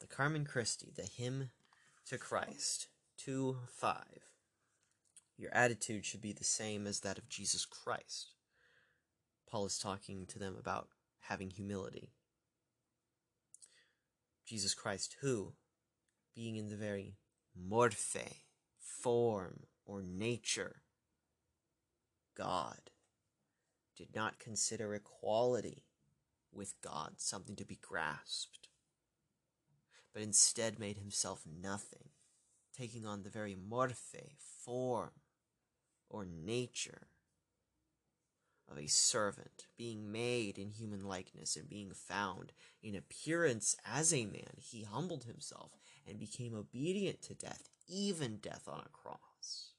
The 0.00 0.06
Carmen 0.06 0.44
Christi, 0.44 0.90
the 0.94 1.02
hymn 1.02 1.50
to 2.06 2.18
Christ, 2.18 2.88
2 3.18 3.56
5. 3.68 3.96
Your 5.36 5.54
attitude 5.54 6.04
should 6.04 6.20
be 6.20 6.32
the 6.32 6.44
same 6.44 6.86
as 6.86 7.00
that 7.00 7.18
of 7.18 7.28
Jesus 7.28 7.64
Christ. 7.64 8.34
Paul 9.50 9.66
is 9.66 9.78
talking 9.78 10.24
to 10.26 10.38
them 10.38 10.56
about 10.58 10.88
having 11.22 11.50
humility. 11.50 12.12
Jesus 14.46 14.74
Christ, 14.74 15.16
who, 15.20 15.54
being 16.34 16.56
in 16.56 16.68
the 16.68 16.76
very 16.76 17.14
morphe, 17.56 18.42
form, 18.78 19.60
or 19.84 20.02
nature, 20.02 20.82
God, 22.36 22.90
did 23.96 24.14
not 24.14 24.38
consider 24.38 24.94
equality 24.94 25.84
with 26.52 26.74
God 26.82 27.14
something 27.16 27.56
to 27.56 27.64
be 27.64 27.78
grasped, 27.80 28.68
but 30.12 30.22
instead 30.22 30.78
made 30.78 30.98
himself 30.98 31.44
nothing, 31.46 32.10
taking 32.76 33.06
on 33.06 33.22
the 33.22 33.30
very 33.30 33.54
morphe, 33.56 34.36
form, 34.64 35.12
or 36.08 36.26
nature 36.26 37.08
of 38.72 38.78
a 38.78 38.88
servant, 38.88 39.66
being 39.76 40.10
made 40.10 40.58
in 40.58 40.70
human 40.70 41.04
likeness 41.04 41.56
and 41.56 41.68
being 41.68 41.92
found 41.92 42.52
in 42.82 42.96
appearance 42.96 43.76
as 43.86 44.12
a 44.12 44.24
man, 44.24 44.56
he 44.58 44.82
humbled 44.82 45.24
himself 45.24 45.72
and 46.08 46.18
became 46.18 46.54
obedient 46.54 47.22
to 47.22 47.34
death, 47.34 47.68
even 47.86 48.38
death 48.38 48.66
on 48.66 48.80
a 48.80 48.88
cross. 48.88 49.72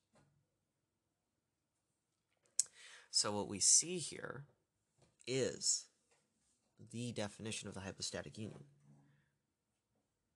So, 3.12 3.32
what 3.32 3.48
we 3.48 3.60
see 3.60 3.98
here 3.98 4.46
is 5.28 5.86
the 6.92 7.12
definition 7.12 7.68
of 7.68 7.74
the 7.74 7.82
hypostatic 7.82 8.38
union. 8.38 8.64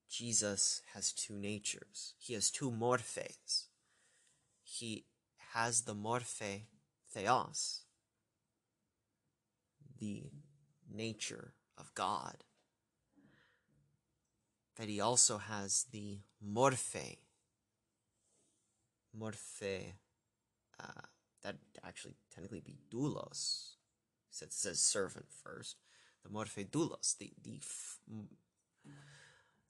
Jesus 0.10 0.82
has 0.94 1.12
two 1.12 1.36
natures, 1.36 2.14
he 2.18 2.34
has 2.34 2.50
two 2.50 2.72
morphes. 2.72 3.66
He 4.64 5.06
has 5.54 5.82
the 5.82 5.96
morphe 5.96 6.64
theos, 7.14 7.82
the 10.00 10.24
nature 10.92 11.54
of 11.78 11.94
God, 11.94 12.44
that 14.78 14.88
he 14.88 15.00
also 15.00 15.38
has 15.38 15.86
the 15.92 16.20
morphe, 16.46 17.18
morphe, 19.18 19.94
uh, 20.80 21.02
that 21.44 21.56
actually 21.84 22.16
technically 22.34 22.62
be 22.62 22.78
doulos, 22.92 23.76
since 24.30 24.54
it 24.54 24.58
says 24.58 24.80
servant 24.80 25.26
first, 25.44 25.78
the 26.24 26.30
morphe 26.30 26.70
doulos, 26.70 27.18
the, 27.18 27.32
the, 27.44 27.60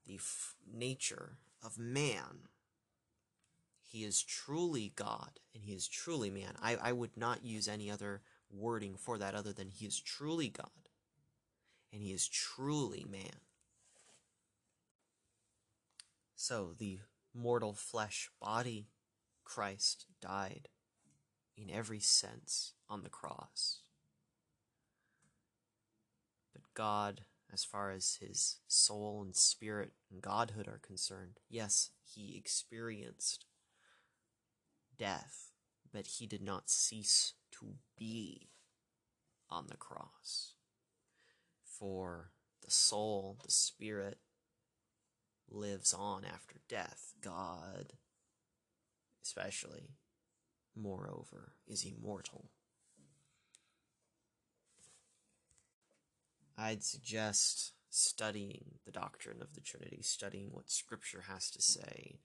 the 0.05 0.19
nature 0.73 1.37
of 1.63 1.77
man. 1.77 2.49
He 3.89 4.03
is 4.03 4.21
truly 4.21 4.91
God 4.95 5.39
and 5.55 5.63
he 5.63 5.73
is 5.73 5.87
truly 5.87 6.29
man. 6.29 6.55
I, 6.61 6.75
I 6.75 6.91
would 6.91 7.15
not 7.15 7.45
use 7.45 7.69
any 7.69 7.89
other 7.89 8.21
wording 8.51 8.95
for 8.95 9.17
that 9.17 9.35
other 9.35 9.53
than 9.53 9.69
he 9.69 9.85
is 9.85 9.99
truly 9.99 10.49
God 10.49 10.69
and 11.91 12.01
he 12.01 12.11
is 12.11 12.27
truly 12.27 13.05
man. 13.09 13.41
So 16.35 16.73
the 16.77 16.99
mortal 17.33 17.73
flesh 17.73 18.29
body 18.41 18.87
Christ 19.43 20.05
died 20.21 20.67
in 21.55 21.69
every 21.69 21.99
sense 21.99 22.73
on 22.89 23.01
the 23.01 23.09
cross. 23.09 23.79
But 26.53 26.63
God, 26.73 27.21
as 27.51 27.63
far 27.63 27.91
as 27.91 28.19
his 28.21 28.59
soul 28.67 29.23
and 29.23 29.35
spirit 29.35 29.93
and 30.11 30.21
godhood 30.21 30.67
are 30.67 30.81
concerned, 30.85 31.39
yes, 31.49 31.91
he 32.03 32.35
experienced 32.37 33.45
death, 34.97 35.51
but 35.93 36.07
he 36.07 36.27
did 36.27 36.41
not 36.41 36.69
cease 36.69 37.33
to 37.59 37.75
be 37.97 38.49
on 39.49 39.67
the 39.67 39.77
cross. 39.77 40.53
For 41.63 42.31
the 42.63 42.71
soul, 42.71 43.37
the 43.43 43.51
spirit, 43.51 44.17
lives 45.49 45.93
on 45.93 46.25
after 46.25 46.55
death. 46.67 47.13
God, 47.21 47.93
especially, 49.23 49.91
moreover, 50.75 51.53
is 51.67 51.85
immortal. 51.85 52.49
I'd 56.57 56.83
suggest 56.83 57.73
studying 57.89 58.79
the 58.85 58.91
doctrine 58.91 59.41
of 59.41 59.53
the 59.53 59.61
Trinity, 59.61 60.01
studying 60.01 60.49
what 60.51 60.71
Scripture 60.71 61.25
has 61.29 61.51
to 61.51 61.61
say, 61.61 62.19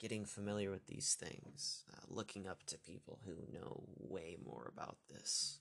getting 0.00 0.24
familiar 0.24 0.70
with 0.70 0.86
these 0.86 1.14
things, 1.14 1.84
uh, 1.92 2.00
looking 2.08 2.48
up 2.48 2.64
to 2.64 2.78
people 2.78 3.20
who 3.24 3.52
know 3.52 3.84
way 3.98 4.36
more 4.44 4.72
about 4.74 4.96
this, 5.08 5.60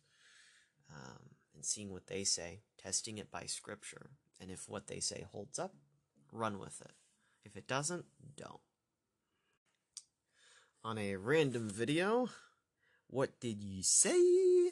um, 0.90 1.36
and 1.54 1.66
seeing 1.66 1.92
what 1.92 2.08
they 2.08 2.24
say, 2.24 2.62
testing 2.82 3.18
it 3.18 3.30
by 3.30 3.44
Scripture, 3.44 4.12
and 4.40 4.50
if 4.50 4.70
what 4.70 4.88
they 4.88 5.00
say 5.00 5.26
holds 5.32 5.60
up, 5.60 5.74
run 6.32 6.58
with 6.58 6.82
it. 6.82 6.94
If 7.44 7.58
it 7.58 7.68
doesn't, 7.68 8.06
don't. 8.38 8.62
On 10.84 10.98
a 10.98 11.18
random 11.18 11.70
video, 11.70 12.30
what 13.08 13.40
did 13.42 13.62
you 13.62 13.84
say? 13.84 14.72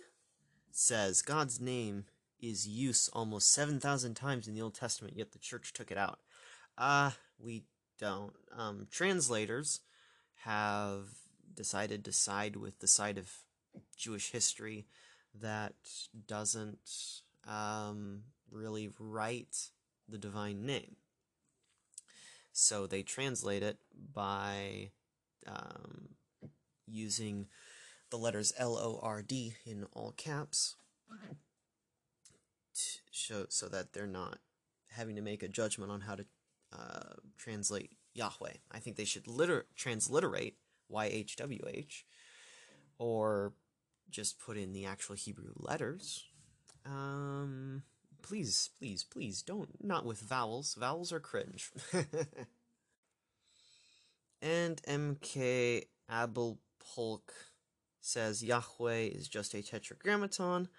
Says 0.72 1.22
God's 1.22 1.60
name 1.60 2.06
is 2.40 2.68
used 2.68 3.10
almost 3.12 3.52
7,000 3.52 4.14
times 4.14 4.48
in 4.48 4.54
the 4.54 4.62
Old 4.62 4.76
Testament, 4.76 5.18
yet 5.18 5.32
the 5.32 5.40
church 5.40 5.74
took 5.74 5.92
it 5.92 5.98
out. 5.98 6.20
Ah, 6.78 7.08
uh, 7.08 7.12
we 7.40 7.64
don't. 8.00 8.34
Um, 8.56 8.88
translators 8.92 9.82
have 10.44 11.06
decided 11.54 12.06
to 12.06 12.12
side 12.12 12.56
with 12.56 12.80
the 12.80 12.88
side 12.88 13.18
of 13.18 13.32
Jewish 13.96 14.32
history 14.32 14.86
that 15.40 15.74
doesn't 16.28 17.22
um, 17.48 18.24
really 18.52 18.90
write 19.00 19.70
the 20.08 20.18
divine 20.18 20.66
name. 20.66 20.96
So 22.54 22.88
they 22.88 23.04
translate 23.04 23.64
it 23.64 23.78
by 24.14 24.92
um, 25.46 26.10
using 26.88 27.48
the 28.10 28.18
letters 28.18 28.54
L 28.58 28.78
O 28.78 29.00
R 29.04 29.22
D 29.22 29.56
in 29.66 29.86
all 29.94 30.12
caps 30.12 30.76
show 33.12 33.46
so 33.50 33.68
that 33.68 33.94
they're 33.94 34.08
not 34.08 34.40
having 34.92 35.16
to 35.16 35.22
make 35.22 35.44
a 35.44 35.48
judgment 35.48 35.92
on 35.92 36.02
how 36.02 36.16
to 36.16 36.26
uh, 36.74 37.16
translate 37.38 37.94
Yahweh. 38.14 38.54
I 38.72 38.80
think 38.80 38.96
they 38.96 39.06
should 39.06 39.28
liter- 39.28 39.68
transliterate 39.76 40.58
YHWH 40.92 42.04
or 42.98 43.54
just 44.10 44.40
put 44.40 44.58
in 44.58 44.74
the 44.74 44.86
actual 44.86 45.16
Hebrew 45.16 45.54
letters. 45.56 46.26
Um, 46.86 47.84
please, 48.22 48.70
please, 48.80 49.04
please 49.04 49.42
don't, 49.42 49.84
not 49.84 50.06
with 50.06 50.20
vowels. 50.20 50.76
Vowels 50.80 51.12
are 51.12 51.20
cringe. 51.20 51.72
and 54.42 54.82
MK 54.84 55.84
Abelpolk 56.10 57.30
says 58.02 58.44
Yahweh 58.44 59.10
is 59.14 59.28
just 59.28 59.54
a 59.54 59.62
tetragrammaton. 59.62 60.70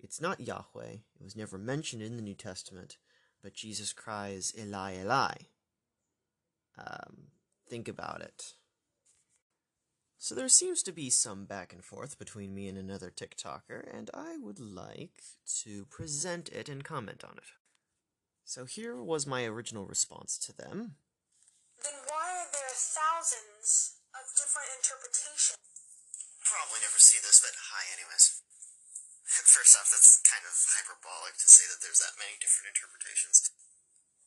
It's 0.00 0.20
not 0.20 0.40
Yahweh. 0.40 0.90
It 0.90 1.22
was 1.22 1.36
never 1.36 1.56
mentioned 1.56 2.02
in 2.02 2.16
the 2.16 2.22
New 2.22 2.34
Testament, 2.34 2.96
but 3.42 3.54
Jesus 3.54 3.92
cries, 3.92 4.52
Eli, 4.58 5.00
Eli. 5.00 5.34
Um, 6.78 7.28
think 7.68 7.88
about 7.88 8.20
it. 8.20 8.54
So 10.18 10.36
there 10.36 10.48
seems 10.48 10.84
to 10.84 10.92
be 10.92 11.10
some 11.10 11.46
back 11.46 11.72
and 11.72 11.82
forth 11.82 12.16
between 12.16 12.54
me 12.54 12.68
and 12.68 12.78
another 12.78 13.10
TikToker, 13.10 13.82
and 13.92 14.08
I 14.14 14.36
would 14.38 14.60
like 14.60 15.22
to 15.62 15.84
present 15.86 16.48
it 16.50 16.68
and 16.68 16.84
comment 16.84 17.24
on 17.24 17.38
it. 17.38 17.50
So 18.44 18.64
here 18.64 19.02
was 19.02 19.26
my 19.26 19.44
original 19.44 19.84
response 19.84 20.38
to 20.46 20.54
them. 20.54 20.94
Then 21.82 21.98
why 22.06 22.38
are 22.38 22.50
there 22.54 22.70
thousands 22.70 23.98
of 24.14 24.22
different 24.38 24.70
interpretations? 24.78 25.58
Probably 26.46 26.78
never 26.86 27.02
see 27.02 27.18
this, 27.18 27.42
but 27.42 27.58
hi 27.74 27.82
anyways. 27.98 28.42
First 29.32 29.80
off, 29.80 29.88
that's 29.88 30.20
kind 30.28 30.44
of 30.44 30.52
hyperbolic 30.52 31.40
to 31.40 31.48
say 31.48 31.64
that 31.72 31.80
there's 31.80 32.04
that 32.04 32.20
many 32.20 32.36
different 32.36 32.76
interpretations. 32.76 33.48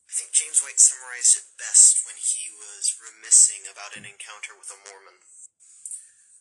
I 0.06 0.12
think 0.18 0.34
James 0.34 0.66
White 0.66 0.82
summarized 0.82 1.38
it 1.38 1.46
best 1.54 2.02
when 2.02 2.18
he 2.18 2.50
was 2.50 2.98
remissing 2.98 3.70
about 3.70 3.94
an 3.94 4.02
encounter 4.02 4.58
with 4.58 4.66
a 4.74 4.78
Mormon. 4.82 5.22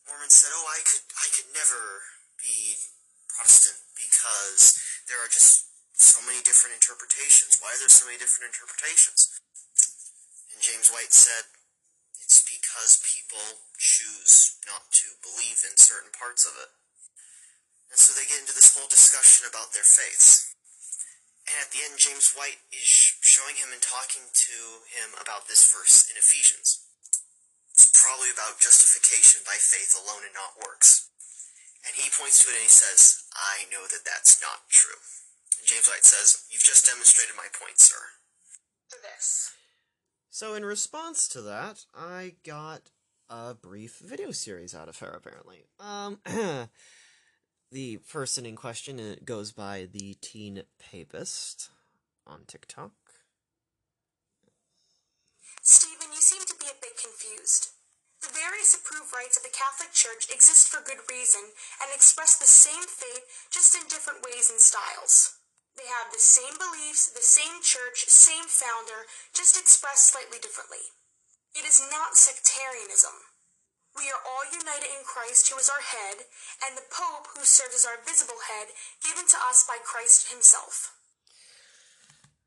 Mormon 0.10 0.34
said, 0.34 0.50
"Oh, 0.54 0.66
I 0.66 0.82
could, 0.82 1.06
I 1.14 1.30
could 1.30 1.50
never 1.54 2.10
be 2.42 2.78
Protestant 3.30 3.86
because 3.94 4.82
there 5.06 5.22
are 5.22 5.30
just 5.30 5.70
so 5.94 6.22
many 6.26 6.42
different 6.42 6.74
interpretations. 6.74 7.62
Why 7.62 7.74
are 7.74 7.82
there 7.82 7.90
so 7.90 8.10
many 8.10 8.18
different 8.18 8.50
interpretations?" 8.50 9.30
And 10.50 10.58
James 10.58 10.90
White 10.90 11.14
said, 11.14 11.54
"It's 12.18 12.42
because 12.42 13.02
people 13.06 13.70
choose 13.78 14.58
not 14.66 14.90
to 15.06 15.22
believe 15.22 15.62
in 15.62 15.78
certain 15.78 16.10
parts 16.14 16.50
of 16.50 16.58
it." 16.58 16.70
And 17.92 17.98
so 17.98 18.14
they 18.14 18.28
get 18.28 18.42
into 18.42 18.56
this 18.56 18.74
whole 18.74 18.90
discussion 18.90 19.48
about 19.48 19.72
their 19.72 19.86
faiths. 19.86 20.54
And 21.46 21.56
at 21.62 21.70
the 21.70 21.86
end, 21.86 22.02
James 22.02 22.34
White 22.34 22.58
is 22.74 22.90
showing 23.22 23.56
him 23.56 23.70
and 23.70 23.82
talking 23.82 24.26
to 24.26 24.58
him 24.90 25.14
about 25.22 25.46
this 25.46 25.62
verse 25.70 26.10
in 26.10 26.18
Ephesians. 26.18 26.82
It's 27.70 27.94
probably 27.94 28.34
about 28.34 28.58
justification 28.64 29.46
by 29.46 29.62
faith 29.62 29.94
alone 29.94 30.26
and 30.26 30.34
not 30.34 30.58
works. 30.58 31.12
And 31.86 31.94
he 31.94 32.10
points 32.10 32.42
to 32.42 32.50
it 32.50 32.58
and 32.58 32.66
he 32.66 32.74
says, 32.74 33.30
I 33.38 33.70
know 33.70 33.86
that 33.86 34.08
that's 34.08 34.42
not 34.42 34.66
true. 34.74 34.98
And 35.62 35.70
James 35.70 35.86
White 35.86 36.08
says, 36.08 36.50
You've 36.50 36.66
just 36.66 36.90
demonstrated 36.90 37.38
my 37.38 37.46
point, 37.54 37.78
sir. 37.78 38.18
For 38.90 38.98
this. 39.06 39.54
So, 40.30 40.56
in 40.56 40.66
response 40.66 41.28
to 41.30 41.42
that, 41.44 41.86
I 41.94 42.36
got 42.44 42.90
a 43.30 43.54
brief 43.54 44.00
video 44.00 44.32
series 44.32 44.74
out 44.74 44.90
of 44.90 45.00
her, 45.00 45.10
apparently. 45.10 45.66
Um, 45.80 46.20
the 47.76 48.00
person 48.08 48.48
in 48.48 48.56
question 48.56 49.04
uh, 49.04 49.20
goes 49.28 49.52
by 49.52 49.84
the 49.92 50.16
Teen 50.24 50.64
Papist 50.80 51.76
on 52.24 52.48
TikTok. 52.48 52.96
Stephen, 55.60 56.08
you 56.16 56.24
seem 56.24 56.40
to 56.48 56.56
be 56.56 56.72
a 56.72 56.80
bit 56.80 56.96
confused. 56.96 57.76
The 58.24 58.32
various 58.32 58.80
approved 58.80 59.12
rites 59.12 59.36
of 59.36 59.44
the 59.44 59.52
Catholic 59.52 59.92
Church 59.92 60.32
exist 60.32 60.72
for 60.72 60.88
good 60.88 61.04
reason 61.12 61.44
and 61.84 61.92
express 61.92 62.40
the 62.40 62.48
same 62.48 62.88
faith 62.88 63.28
just 63.52 63.76
in 63.76 63.84
different 63.92 64.24
ways 64.24 64.48
and 64.48 64.64
styles. 64.64 65.36
They 65.76 65.92
have 66.00 66.16
the 66.16 66.24
same 66.24 66.56
beliefs, 66.56 67.12
the 67.12 67.28
same 67.28 67.60
church, 67.60 68.08
same 68.08 68.48
founder, 68.48 69.04
just 69.36 69.60
expressed 69.60 70.16
slightly 70.16 70.40
differently. 70.40 70.96
It 71.52 71.68
is 71.68 71.84
not 71.92 72.16
sectarianism. 72.16 73.35
We 73.96 74.12
are 74.12 74.20
all 74.28 74.46
united 74.52 74.92
in 74.92 75.04
Christ, 75.06 75.50
who 75.50 75.58
is 75.58 75.70
our 75.70 75.82
head, 75.82 76.28
and 76.68 76.78
the 76.78 76.84
Pope, 76.92 77.28
who 77.36 77.46
serves 77.46 77.76
as 77.76 77.86
our 77.86 78.04
visible 78.06 78.40
head, 78.50 78.68
given 79.04 79.28
to 79.28 79.38
us 79.50 79.66
by 79.68 79.78
Christ 79.84 80.32
himself. 80.32 80.96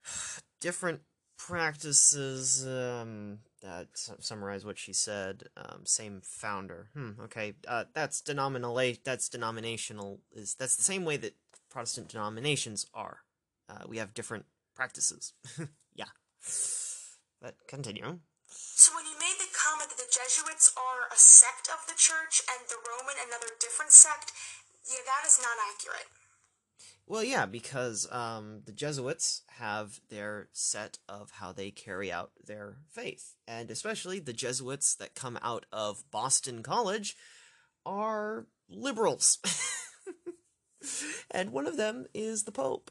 Different 0.60 1.00
practices 1.38 2.66
um, 2.66 3.38
that 3.62 3.88
summarize 4.20 4.64
what 4.64 4.78
she 4.78 4.92
said. 4.92 5.44
Um, 5.56 5.86
same 5.86 6.20
founder. 6.22 6.90
Hmm. 6.94 7.12
Okay. 7.24 7.54
Uh, 7.66 7.84
that's 7.94 8.20
denominational. 8.20 9.00
That's 9.04 9.28
denominational. 9.28 10.20
Is 10.32 10.54
that's 10.54 10.76
the 10.76 10.82
same 10.82 11.04
way 11.04 11.16
that 11.16 11.34
Protestant 11.70 12.08
denominations 12.08 12.86
are. 12.92 13.20
Uh, 13.68 13.84
we 13.88 13.98
have 13.98 14.14
different 14.14 14.46
practices. 14.74 15.32
yeah. 15.94 16.12
But 17.40 17.54
continue. 17.66 18.18
So 18.50 18.94
when 18.94 19.04
you 19.04 19.18
made 19.18 19.36
the 19.38 19.47
the 20.08 20.18
Jesuits 20.20 20.72
are 20.76 21.12
a 21.12 21.18
sect 21.18 21.68
of 21.68 21.86
the 21.86 21.94
church 21.96 22.42
and 22.48 22.66
the 22.68 22.76
Roman 22.76 23.16
another 23.26 23.52
different 23.60 23.92
sect, 23.92 24.32
yeah, 24.86 25.04
that 25.04 25.26
is 25.26 25.38
not 25.38 25.58
accurate. 25.72 26.06
Well, 27.06 27.24
yeah, 27.24 27.46
because 27.46 28.06
um, 28.10 28.62
the 28.64 28.72
Jesuits 28.72 29.42
have 29.58 30.00
their 30.08 30.48
set 30.52 30.98
of 31.08 31.32
how 31.32 31.52
they 31.52 31.70
carry 31.70 32.12
out 32.12 32.32
their 32.46 32.76
faith. 32.90 33.34
And 33.46 33.70
especially 33.70 34.18
the 34.18 34.32
Jesuits 34.32 34.94
that 34.96 35.14
come 35.14 35.38
out 35.42 35.66
of 35.72 36.04
Boston 36.10 36.62
College 36.62 37.16
are 37.84 38.46
liberals. 38.68 39.38
and 41.30 41.50
one 41.50 41.66
of 41.66 41.76
them 41.76 42.06
is 42.14 42.44
the 42.44 42.52
Pope. 42.52 42.90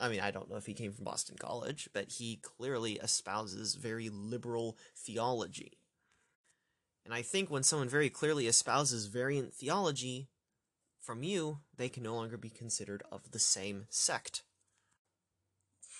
I 0.00 0.08
mean, 0.08 0.20
I 0.20 0.30
don't 0.30 0.50
know 0.50 0.56
if 0.56 0.66
he 0.66 0.74
came 0.74 0.92
from 0.92 1.04
Boston 1.04 1.36
College, 1.38 1.88
but 1.92 2.12
he 2.12 2.36
clearly 2.36 2.98
espouses 2.98 3.74
very 3.74 4.08
liberal 4.10 4.76
theology. 4.96 5.78
And 7.04 7.12
I 7.12 7.22
think 7.22 7.50
when 7.50 7.62
someone 7.62 7.88
very 7.88 8.08
clearly 8.08 8.46
espouses 8.46 9.06
variant 9.06 9.52
theology, 9.52 10.28
from 11.04 11.22
you, 11.22 11.60
they 11.76 11.90
can 11.90 12.02
no 12.02 12.16
longer 12.16 12.38
be 12.38 12.48
considered 12.48 13.02
of 13.12 13.30
the 13.30 13.38
same 13.38 13.84
sect. 13.90 14.42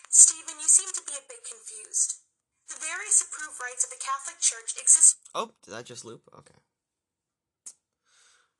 Stephen, 0.08 0.56
you 0.56 0.68
seem 0.68 0.88
to 0.88 1.04
be 1.04 1.12
a 1.12 1.28
bit 1.28 1.44
confused. 1.44 2.24
The 2.72 2.80
various 2.80 3.20
approved 3.20 3.60
rites 3.60 3.84
of 3.84 3.92
the 3.92 4.00
Catholic 4.00 4.40
Church 4.40 4.72
exist. 4.80 5.20
Oh, 5.34 5.52
did 5.60 5.76
that 5.76 5.84
just 5.84 6.08
loop? 6.08 6.24
Okay. 6.32 6.56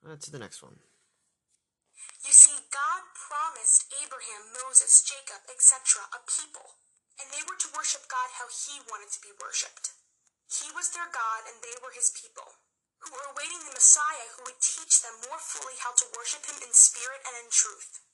Uh, 0.05 0.21
to 0.21 0.31
the 0.31 0.39
next 0.39 0.61
one. 0.63 0.85
You 2.21 2.33
see, 2.37 2.53
God 2.69 3.09
promised 3.17 3.89
Abraham, 4.05 4.53
Moses, 4.53 5.01
Jacob, 5.01 5.49
etc., 5.49 6.05
a 6.13 6.21
people, 6.29 6.77
and 7.17 7.33
they 7.33 7.41
were 7.49 7.57
to 7.57 7.73
worship 7.73 8.05
God 8.13 8.37
how 8.37 8.53
He 8.53 8.85
wanted 8.85 9.09
to 9.17 9.21
be 9.25 9.33
worshipped. 9.41 9.97
He 10.49 10.69
was 10.73 10.91
their 10.91 11.09
God, 11.09 11.49
and 11.49 11.61
they 11.63 11.77
were 11.81 11.93
His 11.93 12.13
people, 12.13 12.61
who 13.01 13.13
were 13.13 13.33
awaiting 13.33 13.65
the 13.65 13.77
Messiah 13.77 14.29
who 14.37 14.45
would 14.49 14.61
teach 14.61 15.01
them 15.01 15.25
more 15.29 15.41
fully 15.41 15.77
how 15.81 15.93
to 15.97 16.13
worship 16.17 16.45
Him 16.49 16.61
in 16.61 16.73
spirit 16.73 17.25
and 17.25 17.37
in 17.37 17.49
truth. 17.51 18.05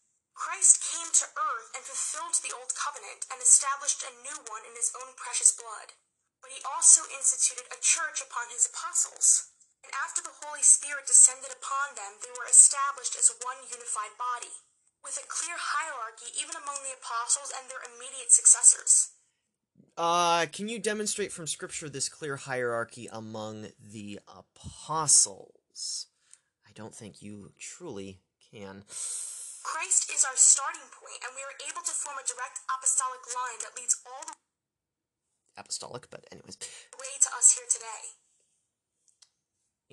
Christ 0.40 0.80
came 0.80 1.12
to 1.12 1.28
earth 1.36 1.68
and 1.76 1.84
fulfilled 1.84 2.32
the 2.40 2.56
old 2.56 2.72
covenant 2.72 3.28
and 3.28 3.44
established 3.44 4.00
a 4.00 4.16
new 4.24 4.40
one 4.48 4.64
in 4.64 4.72
his 4.72 4.88
own 4.96 5.12
precious 5.12 5.52
blood. 5.52 5.92
But 6.40 6.48
he 6.48 6.64
also 6.64 7.04
instituted 7.12 7.68
a 7.68 7.84
church 7.84 8.24
upon 8.24 8.48
his 8.48 8.64
apostles. 8.64 9.52
And 9.84 9.92
after 9.92 10.24
the 10.24 10.32
Holy 10.40 10.64
Spirit 10.64 11.04
descended 11.04 11.52
upon 11.52 11.92
them, 11.92 12.16
they 12.24 12.32
were 12.32 12.48
established 12.48 13.20
as 13.20 13.36
one 13.44 13.68
unified 13.68 14.16
body, 14.16 14.64
with 15.04 15.20
a 15.20 15.28
clear 15.28 15.60
hierarchy 15.60 16.32
even 16.32 16.56
among 16.56 16.80
the 16.84 16.96
apostles 16.96 17.52
and 17.52 17.68
their 17.68 17.84
immediate 17.84 18.32
successors. 18.32 19.12
Uh, 20.00 20.46
can 20.46 20.66
you 20.66 20.78
demonstrate 20.78 21.30
from 21.30 21.46
scripture 21.46 21.90
this 21.90 22.08
clear 22.08 22.36
hierarchy 22.36 23.06
among 23.12 23.66
the 23.78 24.18
apostles? 24.26 26.06
I 26.66 26.70
don't 26.74 26.94
think 26.94 27.20
you 27.20 27.52
truly 27.58 28.22
can. 28.50 28.84
Christ 29.62 30.10
is 30.10 30.24
our 30.24 30.36
starting 30.36 30.88
point, 30.88 31.20
and 31.22 31.32
we 31.36 31.42
are 31.42 31.52
able 31.68 31.82
to 31.82 31.92
form 31.92 32.16
a 32.16 32.24
direct 32.26 32.60
apostolic 32.74 33.20
line 33.28 33.60
that 33.60 33.78
leads 33.78 34.00
all 34.06 34.22
the 34.26 35.60
Apostolic, 35.60 36.08
but 36.08 36.24
anyways. 36.32 36.56
way 36.98 37.20
to 37.20 37.28
us 37.36 37.58
here 37.58 37.66
today. 37.70 38.08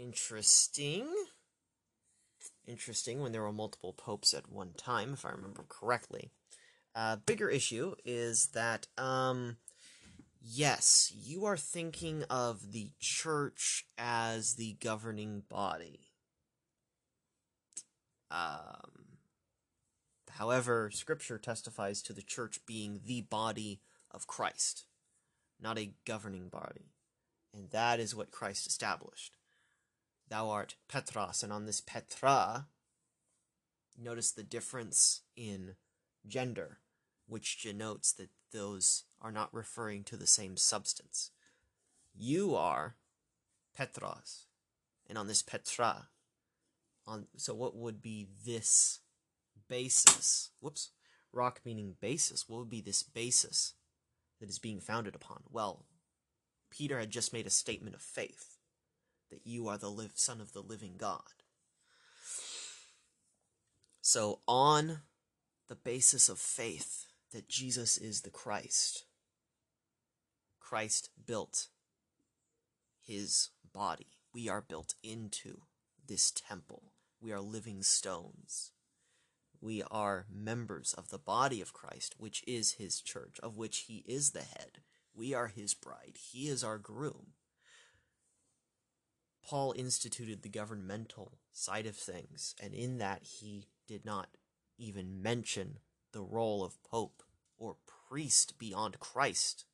Interesting. 0.02 1.10
Interesting 2.66 3.20
when 3.20 3.34
there 3.34 3.42
were 3.42 3.52
multiple 3.52 3.92
popes 3.92 4.34
at 4.34 4.50
one 4.50 4.72
time, 4.78 5.12
if 5.12 5.26
I 5.26 5.32
remember 5.32 5.66
correctly. 5.68 6.32
Uh, 6.96 7.18
bigger 7.18 7.50
issue 7.50 7.96
is 8.06 8.48
that, 8.54 8.88
um, 8.98 9.58
yes, 10.50 11.12
you 11.16 11.46
are 11.46 11.58
thinking 11.58 12.24
of 12.30 12.72
the 12.72 12.92
church 13.00 13.86
as 13.98 14.56
the 14.56 14.78
governing 14.80 15.44
body. 15.50 16.00
Um, 18.32 19.18
however, 20.32 20.90
scripture 20.94 21.38
testifies 21.38 22.02
to 22.04 22.14
the 22.14 22.22
church 22.22 22.60
being 22.66 23.02
the 23.06 23.22
body 23.22 23.82
of 24.12 24.28
Christ, 24.28 24.86
not 25.62 25.78
a 25.78 25.94
governing 26.06 26.50
body. 26.50 26.94
And 27.54 27.70
that 27.72 28.00
is 28.00 28.16
what 28.16 28.32
Christ 28.32 28.68
established. 28.68 29.36
Thou 30.30 30.50
art 30.50 30.76
Petros, 30.88 31.44
and 31.44 31.52
on 31.52 31.66
this 31.66 31.82
Petra, 31.82 32.68
notice 33.98 34.32
the 34.32 34.44
difference 34.44 35.22
in 35.36 35.76
gender, 36.28 36.80
which 37.28 37.62
denotes 37.62 38.12
that 38.14 38.30
those 38.52 39.04
are 39.22 39.32
not 39.32 39.54
referring 39.54 40.04
to 40.06 40.18
the 40.18 40.28
same 40.28 40.58
substance. 40.58 41.32
You 42.16 42.56
are 42.56 42.96
Petros, 43.76 44.46
and 45.08 45.18
on 45.18 45.28
this 45.28 45.44
Petra, 45.44 46.08
on 47.06 47.28
so 47.36 47.54
what 47.54 47.76
would 47.76 48.02
be 48.02 48.28
this 48.46 49.00
basis? 49.70 50.52
Whoops, 50.60 50.92
rock 51.32 51.62
meaning 51.64 51.96
basis. 52.02 52.48
What 52.48 52.60
would 52.60 52.70
be 52.70 52.82
this 52.82 53.04
basis 53.04 53.74
that 54.40 54.50
is 54.50 54.60
being 54.60 54.80
founded 54.80 55.16
upon? 55.16 55.44
Well, 55.52 55.86
Peter 56.70 57.00
had 57.00 57.12
just 57.12 57.34
made 57.34 57.48
a 57.48 57.52
statement 57.52 57.96
of 57.96 58.02
faith 58.02 58.58
that 59.30 59.46
you 59.46 59.68
are 59.68 59.78
the 59.78 59.92
live 59.92 60.14
son 60.16 60.42
of 60.42 60.54
the 60.54 60.62
living 60.62 60.96
God. 60.98 61.22
So 64.02 64.40
on 64.48 65.00
the 65.68 65.76
basis 65.76 66.30
of 66.30 66.40
faith 66.40 67.08
that 67.38 67.48
Jesus 67.48 68.00
is 68.00 68.22
the 68.22 68.32
Christ, 68.32 69.06
Christ 70.60 71.12
built 71.24 71.68
his 73.00 73.52
body. 73.72 74.18
We 74.34 74.50
are 74.50 74.66
built 74.68 74.96
into 75.04 75.62
this 76.08 76.32
temple. 76.32 76.94
We 77.22 77.32
are 77.32 77.40
living 77.40 77.84
stones. 77.84 78.72
We 79.62 79.84
are 79.92 80.26
members 80.34 80.96
of 80.98 81.10
the 81.10 81.20
body 81.20 81.62
of 81.62 81.74
Christ, 81.74 82.16
which 82.18 82.44
is 82.48 82.72
his 82.74 83.02
church, 83.02 83.38
of 83.44 83.56
which 83.56 83.86
he 83.88 84.04
is 84.08 84.32
the 84.32 84.42
head. 84.42 84.80
We 85.14 85.36
are 85.36 85.50
his 85.50 85.76
bride. 85.76 86.16
He 86.32 86.48
is 86.48 86.64
our 86.64 86.80
groom. 86.80 87.34
Paul 89.48 89.76
instituted 89.78 90.42
the 90.42 90.50
governmental 90.50 91.38
side 91.54 91.86
of 91.86 91.96
things, 91.96 92.56
and 92.60 92.74
in 92.74 92.98
that 92.98 93.22
he 93.22 93.68
did 93.88 94.06
not 94.06 94.30
even 94.80 95.22
mention 95.22 95.78
the 96.14 96.24
role 96.24 96.64
of 96.64 96.82
pope 96.82 97.22
or 97.58 97.78
priest 98.10 98.58
beyond 98.58 99.00
Christ. 99.00 99.66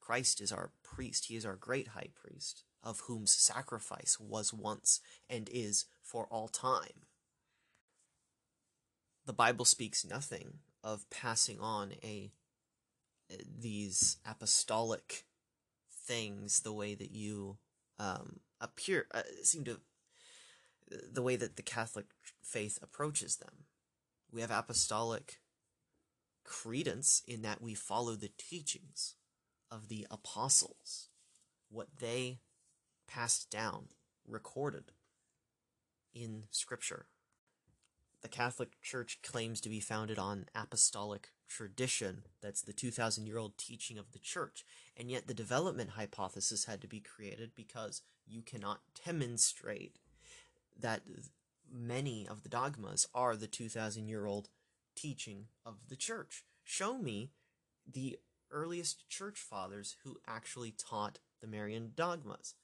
Christ 0.00 0.40
is 0.40 0.52
our 0.52 0.72
priest, 0.82 1.26
he 1.26 1.36
is 1.36 1.44
our 1.44 1.56
great 1.56 1.88
high 1.88 2.08
priest, 2.14 2.64
of 2.82 3.00
whom's 3.00 3.32
sacrifice 3.32 4.18
was 4.18 4.52
once 4.52 5.00
and 5.28 5.48
is 5.52 5.84
for 6.02 6.26
all 6.26 6.48
time. 6.48 7.06
The 9.26 9.32
Bible 9.34 9.66
speaks 9.66 10.06
nothing 10.06 10.60
of 10.82 11.10
passing 11.10 11.60
on 11.60 11.92
a 12.02 12.32
these 13.60 14.16
apostolic 14.24 15.24
things 15.92 16.60
the 16.60 16.72
way 16.72 16.94
that 16.94 17.10
you 17.10 17.58
um, 17.98 18.40
appear 18.60 19.06
uh, 19.12 19.22
seem 19.42 19.64
to 19.64 19.80
the 21.12 21.22
way 21.22 21.36
that 21.36 21.56
the 21.56 21.62
Catholic 21.62 22.06
faith 22.42 22.78
approaches 22.82 23.36
them. 23.36 23.66
We 24.32 24.40
have 24.40 24.50
apostolic 24.50 25.40
credence 26.48 27.22
in 27.28 27.42
that 27.42 27.60
we 27.60 27.74
follow 27.74 28.14
the 28.14 28.30
teachings 28.38 29.16
of 29.70 29.88
the 29.88 30.06
apostles, 30.10 31.10
what 31.70 31.88
they 32.00 32.38
passed 33.06 33.50
down, 33.50 33.88
recorded 34.26 34.92
in 36.14 36.44
Scripture. 36.50 37.06
The 38.22 38.28
Catholic 38.28 38.80
Church 38.82 39.18
claims 39.22 39.60
to 39.60 39.68
be 39.68 39.78
founded 39.78 40.18
on 40.18 40.46
apostolic 40.54 41.28
tradition. 41.48 42.22
That's 42.40 42.62
the 42.62 42.72
2,000 42.72 43.26
year 43.26 43.36
old 43.36 43.58
teaching 43.58 43.98
of 43.98 44.12
the 44.12 44.18
Church. 44.18 44.64
And 44.96 45.10
yet, 45.10 45.26
the 45.26 45.34
development 45.34 45.90
hypothesis 45.90 46.64
had 46.64 46.80
to 46.80 46.88
be 46.88 47.00
created 47.00 47.50
because 47.54 48.00
you 48.26 48.40
cannot 48.40 48.80
demonstrate 49.04 49.98
that 50.80 51.02
many 51.70 52.26
of 52.26 52.42
the 52.42 52.48
dogmas 52.48 53.06
are 53.14 53.36
the 53.36 53.46
2,000 53.46 54.08
year 54.08 54.24
old 54.24 54.48
teaching 55.00 55.46
of 55.64 55.76
the 55.88 55.96
Church. 55.96 56.44
Show 56.64 56.98
me 56.98 57.30
the 57.90 58.18
earliest 58.50 59.08
church 59.08 59.38
fathers 59.38 59.96
who 60.02 60.18
actually 60.26 60.72
taught 60.72 61.20
the 61.40 61.46
Marian 61.46 61.92
dogmas. 61.94 62.54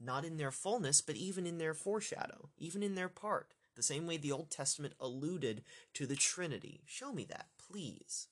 Not 0.00 0.24
in 0.24 0.36
their 0.36 0.50
fullness, 0.50 1.00
but 1.00 1.16
even 1.16 1.46
in 1.46 1.58
their 1.58 1.74
foreshadow, 1.74 2.50
even 2.58 2.82
in 2.82 2.94
their 2.94 3.08
part. 3.08 3.54
The 3.76 3.82
same 3.82 4.06
way 4.06 4.16
the 4.16 4.32
Old 4.32 4.50
Testament 4.50 4.94
alluded 5.00 5.62
to 5.94 6.06
the 6.06 6.16
Trinity. 6.16 6.82
Show 6.86 7.12
me 7.12 7.24
that, 7.30 7.48
please. 7.58 8.28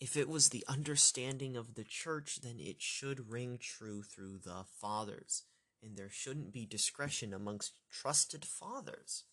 If 0.00 0.16
it 0.16 0.28
was 0.28 0.48
the 0.48 0.64
understanding 0.68 1.56
of 1.56 1.74
the 1.74 1.84
church, 1.84 2.40
then 2.42 2.56
it 2.58 2.80
should 2.80 3.30
ring 3.30 3.58
true 3.60 4.02
through 4.02 4.38
the 4.44 4.64
fathers, 4.80 5.44
and 5.82 5.96
there 5.96 6.10
shouldn't 6.10 6.52
be 6.52 6.66
discretion 6.66 7.32
amongst 7.32 7.80
trusted 7.90 8.44
fathers. 8.44 9.24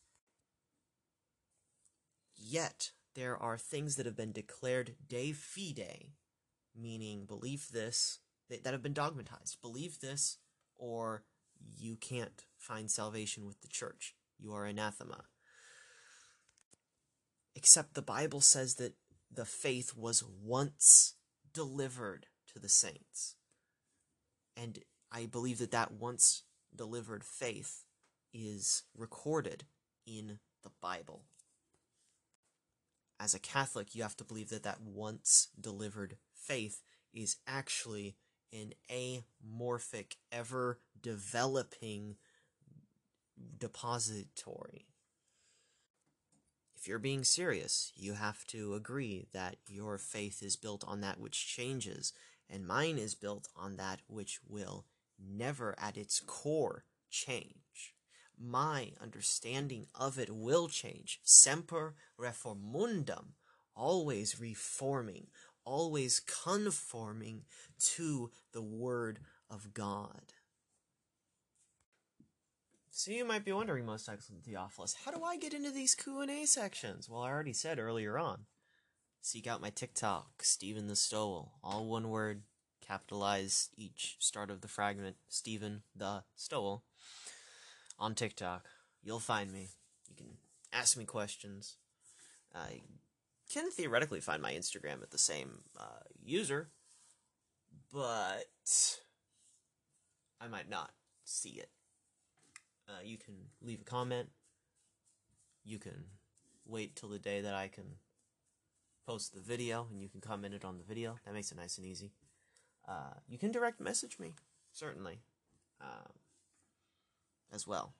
Yet, 2.35 2.91
there 3.15 3.37
are 3.37 3.57
things 3.57 3.95
that 3.95 4.05
have 4.05 4.17
been 4.17 4.31
declared 4.31 4.95
de 5.07 5.31
fide, 5.31 6.11
meaning 6.75 7.25
believe 7.25 7.69
this, 7.71 8.19
that, 8.49 8.65
have 8.65 8.83
been 8.83 8.93
dogmatized. 8.93 9.61
Believe 9.61 9.99
this, 9.99 10.37
or 10.77 11.23
you 11.77 11.95
can't 11.95 12.45
find 12.57 12.91
salvation 12.91 13.45
with 13.45 13.61
the 13.61 13.67
church. 13.67 14.15
You 14.37 14.53
are 14.53 14.65
anathema. 14.65 15.25
Except 17.55 17.93
the 17.93 18.01
Bible 18.01 18.41
says 18.41 18.75
that 18.75 18.95
the 19.31 19.45
faith 19.45 19.95
was 19.95 20.23
once 20.23 21.15
delivered 21.53 22.27
to 22.53 22.59
the 22.59 22.69
saints. 22.69 23.35
And 24.57 24.79
I 25.11 25.25
believe 25.25 25.59
that 25.59 25.71
that 25.71 25.93
once 25.93 26.43
delivered 26.75 27.23
faith 27.23 27.85
is 28.33 28.83
recorded 28.93 29.63
in 30.05 30.39
the 30.63 30.71
Bible. 30.81 31.23
As 33.19 33.33
a 33.33 33.39
Catholic, 33.39 33.95
you 33.95 34.03
have 34.03 34.17
to 34.17 34.23
believe 34.23 34.49
that 34.49 34.63
that 34.63 34.81
once 34.81 35.49
delivered 35.59 36.17
faith 36.33 36.81
is 37.13 37.37
actually 37.47 38.17
an 38.51 38.73
amorphic, 38.89 40.15
ever 40.31 40.79
developing 41.01 42.15
depository 43.57 44.87
if 46.85 46.89
you're 46.89 46.99
being 46.99 47.23
serious, 47.23 47.91
you 47.95 48.13
have 48.13 48.45
to 48.45 48.75
agree 48.75 49.25
that 49.33 49.55
your 49.67 49.97
faith 49.97 50.43
is 50.43 50.55
built 50.55 50.83
on 50.87 51.01
that 51.01 51.19
which 51.19 51.47
changes, 51.47 52.13
and 52.47 52.67
mine 52.67 52.99
is 52.99 53.15
built 53.15 53.47
on 53.55 53.77
that 53.77 54.01
which 54.07 54.39
will 54.47 54.85
never 55.19 55.73
at 55.79 55.97
its 55.97 56.19
core 56.19 56.85
change. 57.09 57.94
My 58.39 58.91
understanding 59.01 59.87
of 59.95 60.19
it 60.19 60.29
will 60.29 60.67
change. 60.67 61.19
Semper 61.23 61.95
reformundum, 62.19 63.33
always 63.75 64.39
reforming, 64.39 65.27
always 65.63 66.19
conforming 66.19 67.43
to 67.79 68.31
the 68.51 68.61
Word 68.61 69.19
of 69.49 69.73
God. 69.73 70.33
So 72.91 73.11
you 73.11 73.25
might 73.25 73.43
be 73.43 73.51
wondering, 73.51 73.85
most 73.85 74.07
excellent 74.07 74.45
Theophilus, 74.45 74.95
how 75.03 75.11
do 75.11 75.21
I 75.23 75.35
get 75.35 75.53
into 75.53 75.69
these 75.69 75.95
Q&A 75.95 76.45
sections? 76.45 77.09
Well, 77.09 77.23
I 77.23 77.29
already 77.29 77.51
said 77.51 77.77
earlier 77.77 78.17
on. 78.17 78.45
Seek 79.21 79.47
out 79.47 79.59
my 79.59 79.69
TikTok, 79.69 80.43
Stephen 80.43 80.87
the 80.87 80.95
Stowell, 80.95 81.53
all 81.61 81.87
one 81.87 82.09
word, 82.09 82.43
capitalize 82.79 83.69
each 83.75 84.15
start 84.19 84.49
of 84.49 84.61
the 84.61 84.67
fragment, 84.67 85.17
Stephen 85.27 85.81
the 85.95 86.23
Stowell, 86.35 86.83
on 87.99 88.15
TikTok. 88.15 88.65
You'll 89.03 89.19
find 89.19 89.51
me. 89.51 89.69
You 90.09 90.15
can 90.15 90.37
ask 90.73 90.97
me 90.97 91.05
questions. 91.05 91.77
I 92.53 92.81
can 93.51 93.69
theoretically 93.69 94.21
find 94.21 94.41
my 94.41 94.53
Instagram 94.53 95.01
at 95.01 95.11
the 95.11 95.17
same 95.17 95.63
uh, 95.79 96.03
user, 96.23 96.69
but 97.93 98.47
I 100.41 100.47
might 100.47 100.69
not 100.69 100.91
see 101.23 101.51
it. 101.51 101.69
Uh, 102.87 103.01
you 103.03 103.17
can 103.17 103.35
leave 103.61 103.81
a 103.81 103.85
comment. 103.85 104.29
You 105.63 105.79
can 105.79 106.05
wait 106.65 106.95
till 106.95 107.09
the 107.09 107.19
day 107.19 107.41
that 107.41 107.53
I 107.53 107.67
can 107.67 107.85
post 109.05 109.33
the 109.33 109.41
video 109.41 109.87
and 109.91 110.01
you 110.01 110.09
can 110.09 110.21
comment 110.21 110.53
it 110.53 110.65
on 110.65 110.77
the 110.77 110.83
video. 110.83 111.17
That 111.25 111.33
makes 111.33 111.51
it 111.51 111.57
nice 111.57 111.77
and 111.77 111.85
easy. 111.85 112.11
Uh, 112.87 113.13
you 113.27 113.37
can 113.37 113.51
direct 113.51 113.79
message 113.79 114.19
me, 114.19 114.33
certainly, 114.71 115.21
um, 115.81 116.11
as 117.55 117.65
well. 117.65 117.95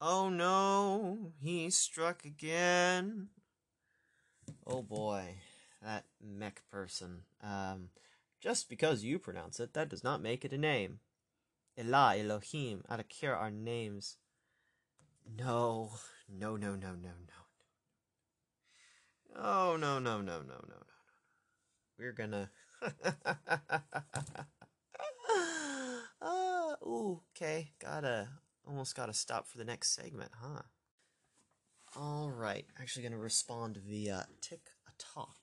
Oh 0.00 0.28
no, 0.28 1.32
he 1.40 1.68
struck 1.70 2.24
again. 2.24 3.28
Oh 4.66 4.82
boy, 4.82 5.34
that 5.82 6.04
mech 6.22 6.62
person. 6.70 7.22
Um, 7.42 7.90
just 8.40 8.68
because 8.68 9.02
you 9.02 9.18
pronounce 9.18 9.58
it, 9.58 9.74
that 9.74 9.88
does 9.88 10.04
not 10.04 10.22
make 10.22 10.44
it 10.44 10.52
a 10.52 10.58
name. 10.58 11.00
Elah, 11.76 12.16
Elohim, 12.16 12.84
care 13.08 13.36
our 13.36 13.50
names. 13.50 14.16
No, 15.36 15.90
no, 16.28 16.56
no, 16.56 16.76
no, 16.76 16.90
no, 16.90 16.94
no. 16.94 17.34
Oh, 19.36 19.76
no, 19.76 19.98
no, 19.98 20.20
no, 20.20 20.20
no, 20.20 20.40
no, 20.40 20.40
no, 20.42 20.54
no. 20.68 20.82
We're 21.98 22.12
gonna. 22.12 22.50
Ooh, 26.88 27.20
okay. 27.36 27.72
Gotta. 27.78 28.28
Almost 28.66 28.96
gotta 28.96 29.14
stop 29.14 29.46
for 29.46 29.56
the 29.56 29.64
next 29.64 29.94
segment, 29.94 30.30
huh? 30.42 30.62
Alright, 31.96 32.66
actually 32.78 33.04
gonna 33.04 33.16
respond 33.18 33.78
via 33.78 34.26
tick 34.42 34.60
a 34.86 34.90
talk. 34.98 35.38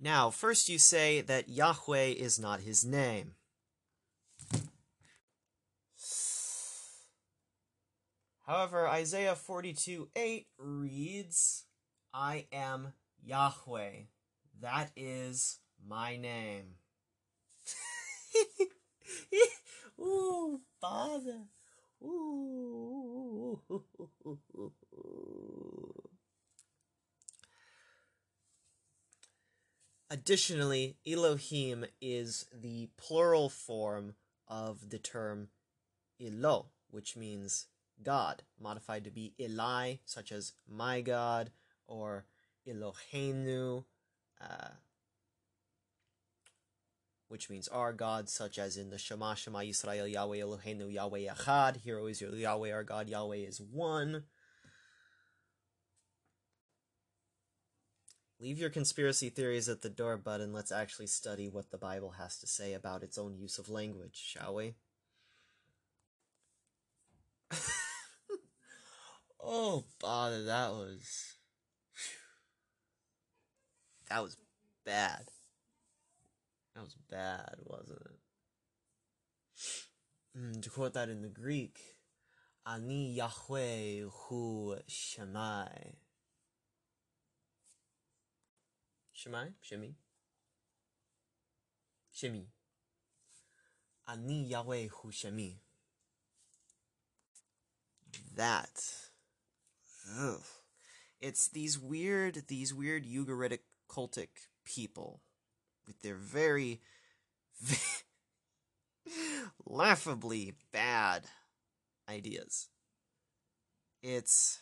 Now, 0.00 0.30
first 0.30 0.68
you 0.68 0.78
say 0.78 1.20
that 1.20 1.48
Yahweh 1.48 2.06
is 2.06 2.40
not 2.40 2.60
his 2.62 2.84
name. 2.84 3.34
However, 8.44 8.88
Isaiah 8.88 9.36
42 9.36 10.08
8 10.16 10.46
reads, 10.58 11.64
I 12.12 12.46
am 12.52 12.94
Yahweh. 13.24 14.06
That 14.60 14.90
is 14.96 15.60
my 15.86 16.16
name. 16.16 16.74
Ooh, 20.00 20.60
father. 20.80 21.46
Additionally, 30.10 30.96
Elohim 31.06 31.86
is 32.00 32.46
the 32.52 32.90
plural 32.96 33.48
form 33.48 34.14
of 34.46 34.90
the 34.90 34.98
term 34.98 35.48
Elo, 36.20 36.66
which 36.90 37.16
means 37.16 37.68
God, 38.02 38.42
modified 38.60 39.04
to 39.04 39.10
be 39.10 39.34
Eli, 39.40 39.96
such 40.04 40.32
as 40.32 40.52
my 40.68 41.00
God, 41.00 41.50
or 41.86 42.26
Eloheinu, 42.68 43.84
uh, 44.40 44.68
which 47.32 47.48
means 47.48 47.66
our 47.68 47.94
God, 47.94 48.28
such 48.28 48.58
as 48.58 48.76
in 48.76 48.90
the 48.90 48.98
Shema 48.98 49.32
Shema 49.32 49.60
Yisrael 49.60 50.12
Yahweh 50.12 50.40
Eloheinu 50.40 50.92
Yahweh 50.92 51.32
Echad. 51.32 51.78
Here 51.78 51.98
is 52.00 52.20
Israel, 52.20 52.36
Yahweh 52.36 52.70
our 52.70 52.84
God, 52.84 53.08
Yahweh 53.08 53.36
is 53.36 53.58
one. 53.58 54.24
Leave 58.38 58.58
your 58.58 58.68
conspiracy 58.68 59.30
theories 59.30 59.70
at 59.70 59.80
the 59.80 59.88
door, 59.88 60.18
bud, 60.18 60.42
and 60.42 60.52
let's 60.52 60.70
actually 60.70 61.06
study 61.06 61.48
what 61.48 61.70
the 61.70 61.78
Bible 61.78 62.10
has 62.18 62.36
to 62.38 62.46
say 62.46 62.74
about 62.74 63.02
its 63.02 63.16
own 63.16 63.34
use 63.34 63.56
of 63.56 63.70
language, 63.70 64.22
shall 64.22 64.54
we? 64.56 64.74
oh, 69.42 69.84
bother, 69.98 70.44
that 70.44 70.70
was. 70.72 71.36
That 74.10 74.22
was 74.22 74.36
bad. 74.84 75.22
That 76.74 76.84
was 76.84 76.96
bad, 77.10 77.56
wasn't 77.64 78.00
it? 78.00 78.18
Mm, 80.38 80.62
to 80.62 80.70
quote 80.70 80.94
that 80.94 81.10
in 81.10 81.20
the 81.20 81.28
Greek, 81.28 81.78
Ani 82.66 83.12
Yahweh 83.12 84.04
hu 84.10 84.76
Shemai. 84.88 85.96
Shemai? 89.14 89.52
Shemi? 89.62 89.94
Shemi. 92.16 92.46
Ani 94.08 94.44
Yahweh 94.46 94.88
hu 94.88 95.10
Shemi. 95.10 95.56
That. 98.34 98.80
Ugh. 100.18 100.40
It's 101.20 101.48
these 101.48 101.78
weird, 101.78 102.44
these 102.48 102.72
weird 102.74 103.04
Ugaritic 103.04 103.60
cultic 103.88 104.48
people 104.64 105.20
with 105.86 106.00
their 106.00 106.14
very, 106.14 106.80
very 107.60 107.80
laughably 109.66 110.54
bad 110.72 111.24
ideas. 112.08 112.68
It's 114.02 114.58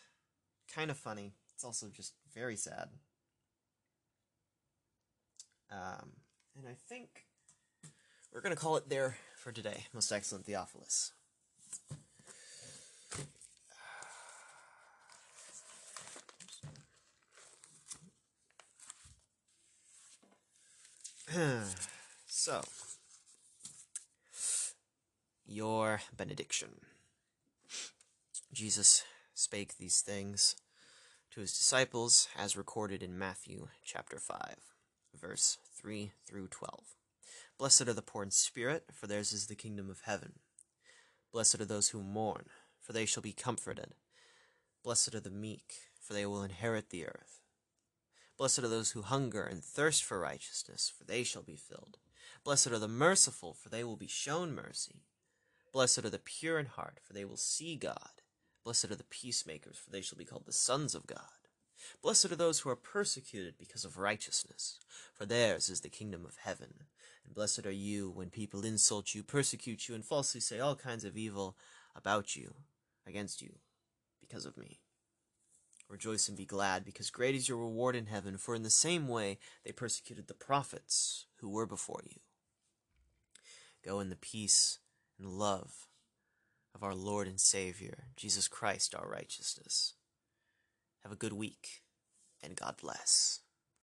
kind 0.75 0.91
of 0.91 0.97
funny. 0.97 1.33
It's 1.55 1.65
also 1.65 1.89
just 1.89 2.15
very 2.35 2.57
sad. 2.57 2.89
Um, 5.71 6.11
and 6.57 6.67
I 6.69 6.75
think 6.89 7.27
we're 8.33 8.41
going 8.41 8.55
to 8.55 8.61
call 8.61 8.77
it 8.77 8.89
there 8.89 9.17
for 9.37 9.53
today, 9.53 9.87
most 9.93 10.11
excellent 10.13 10.47
Theophilus. 10.47 11.13
so, 22.27 22.61
your 25.47 26.01
benediction. 26.17 26.71
Jesus 28.53 29.05
spake 29.33 29.77
these 29.79 30.01
things 30.01 30.57
to 31.31 31.41
his 31.41 31.53
disciples 31.53 32.27
as 32.37 32.57
recorded 32.57 33.01
in 33.01 33.17
Matthew 33.17 33.69
chapter 33.85 34.19
5, 34.19 34.57
verse 35.21 35.59
3 35.77 36.11
through 36.27 36.49
12. 36.49 36.81
Blessed 37.59 37.83
are 37.83 37.93
the 37.93 38.03
poor 38.03 38.25
in 38.25 38.33
spirit, 38.33 38.87
for 38.93 39.07
theirs 39.07 39.33
is 39.33 39.47
the 39.47 39.55
kingdom 39.55 39.89
of 39.89 40.03
heaven. 40.07 40.33
Blessed 41.33 41.61
are 41.61 41.65
those 41.65 41.91
who 41.91 42.03
mourn, 42.03 42.47
for 42.81 42.93
they 42.93 43.07
shall 43.07 43.23
be 43.23 43.33
comforted. 43.33 43.93
Blessed 44.83 45.15
are 45.15 45.21
the 45.21 45.31
meek, 45.31 45.75
for 46.01 46.13
they 46.13 46.27
will 46.27 46.43
inherit 46.43 46.91
the 46.91 47.07
earth. 47.07 47.40
Blessed 48.41 48.61
are 48.61 48.69
those 48.69 48.93
who 48.93 49.03
hunger 49.03 49.43
and 49.43 49.63
thirst 49.63 50.03
for 50.03 50.19
righteousness, 50.19 50.91
for 50.97 51.05
they 51.05 51.25
shall 51.25 51.43
be 51.43 51.57
filled. 51.57 51.99
Blessed 52.43 52.69
are 52.69 52.79
the 52.79 52.89
merciful, 52.89 53.53
for 53.53 53.69
they 53.69 53.85
will 53.85 53.99
be 53.99 54.07
shown 54.07 54.55
mercy. 54.55 55.03
Blessed 55.75 56.07
are 56.07 56.09
the 56.09 56.19
pure 56.19 56.59
in 56.59 56.65
heart, 56.65 57.01
for 57.03 57.13
they 57.13 57.27
will 57.27 57.37
see 57.37 57.77
God. 57.77 58.23
Blessed 58.65 58.87
are 58.87 58.95
the 58.95 59.05
peacemakers, 59.05 59.77
for 59.77 59.91
they 59.91 60.01
shall 60.01 60.17
be 60.17 60.25
called 60.25 60.47
the 60.47 60.55
sons 60.55 60.95
of 60.95 61.07
God. 61.07 61.19
Blessed 62.01 62.33
are 62.33 62.37
those 62.37 62.61
who 62.61 62.71
are 62.71 62.77
persecuted 62.77 63.59
because 63.59 63.85
of 63.85 63.99
righteousness, 63.99 64.79
for 65.13 65.27
theirs 65.27 65.69
is 65.69 65.83
the 65.83 65.91
kingdom 65.91 66.25
of 66.25 66.39
heaven. 66.39 66.85
And 67.27 67.35
blessed 67.35 67.67
are 67.67 67.71
you 67.71 68.09
when 68.09 68.31
people 68.31 68.65
insult 68.65 69.15
you, 69.15 69.23
persecute 69.23 69.87
you, 69.87 69.95
and 69.95 70.03
falsely 70.03 70.41
say 70.41 70.61
all 70.61 70.77
kinds 70.77 71.05
of 71.05 71.19
evil 71.19 71.59
about 71.95 72.37
you, 72.37 72.55
against 73.07 73.43
you, 73.43 73.57
because 74.19 74.47
of 74.47 74.57
me. 74.57 74.79
Rejoice 75.91 76.29
and 76.29 76.37
be 76.37 76.47
glad, 76.47 76.85
because 76.85 77.11
great 77.11 77.35
is 77.35 77.49
your 77.49 77.59
reward 77.59 77.97
in 77.97 78.07
heaven, 78.07 78.39
for 78.39 78.55
in 78.55 78.63
the 78.63 78.71
same 78.71 79.09
way 79.09 79.39
they 79.65 79.73
persecuted 79.73 80.29
the 80.29 80.35
prophets 80.35 81.27
who 81.41 81.49
were 81.49 81.67
before 81.67 82.03
you. 82.05 82.21
Go 83.85 83.99
in 83.99 84.09
the 84.09 84.17
peace 84.17 84.79
and 85.19 85.29
love 85.29 85.89
of 86.77 86.85
our 86.85 86.95
Lord 86.95 87.27
and 87.27 87.41
Savior, 87.41 88.05
Jesus 88.17 88.47
Christ, 88.47 88.95
our 88.95 89.09
righteousness. 89.09 89.95
Have 91.03 91.11
a 91.11 91.17
good 91.17 91.33
week, 91.33 91.83
and 92.41 92.55
God 92.55 92.77
bless. 92.81 93.41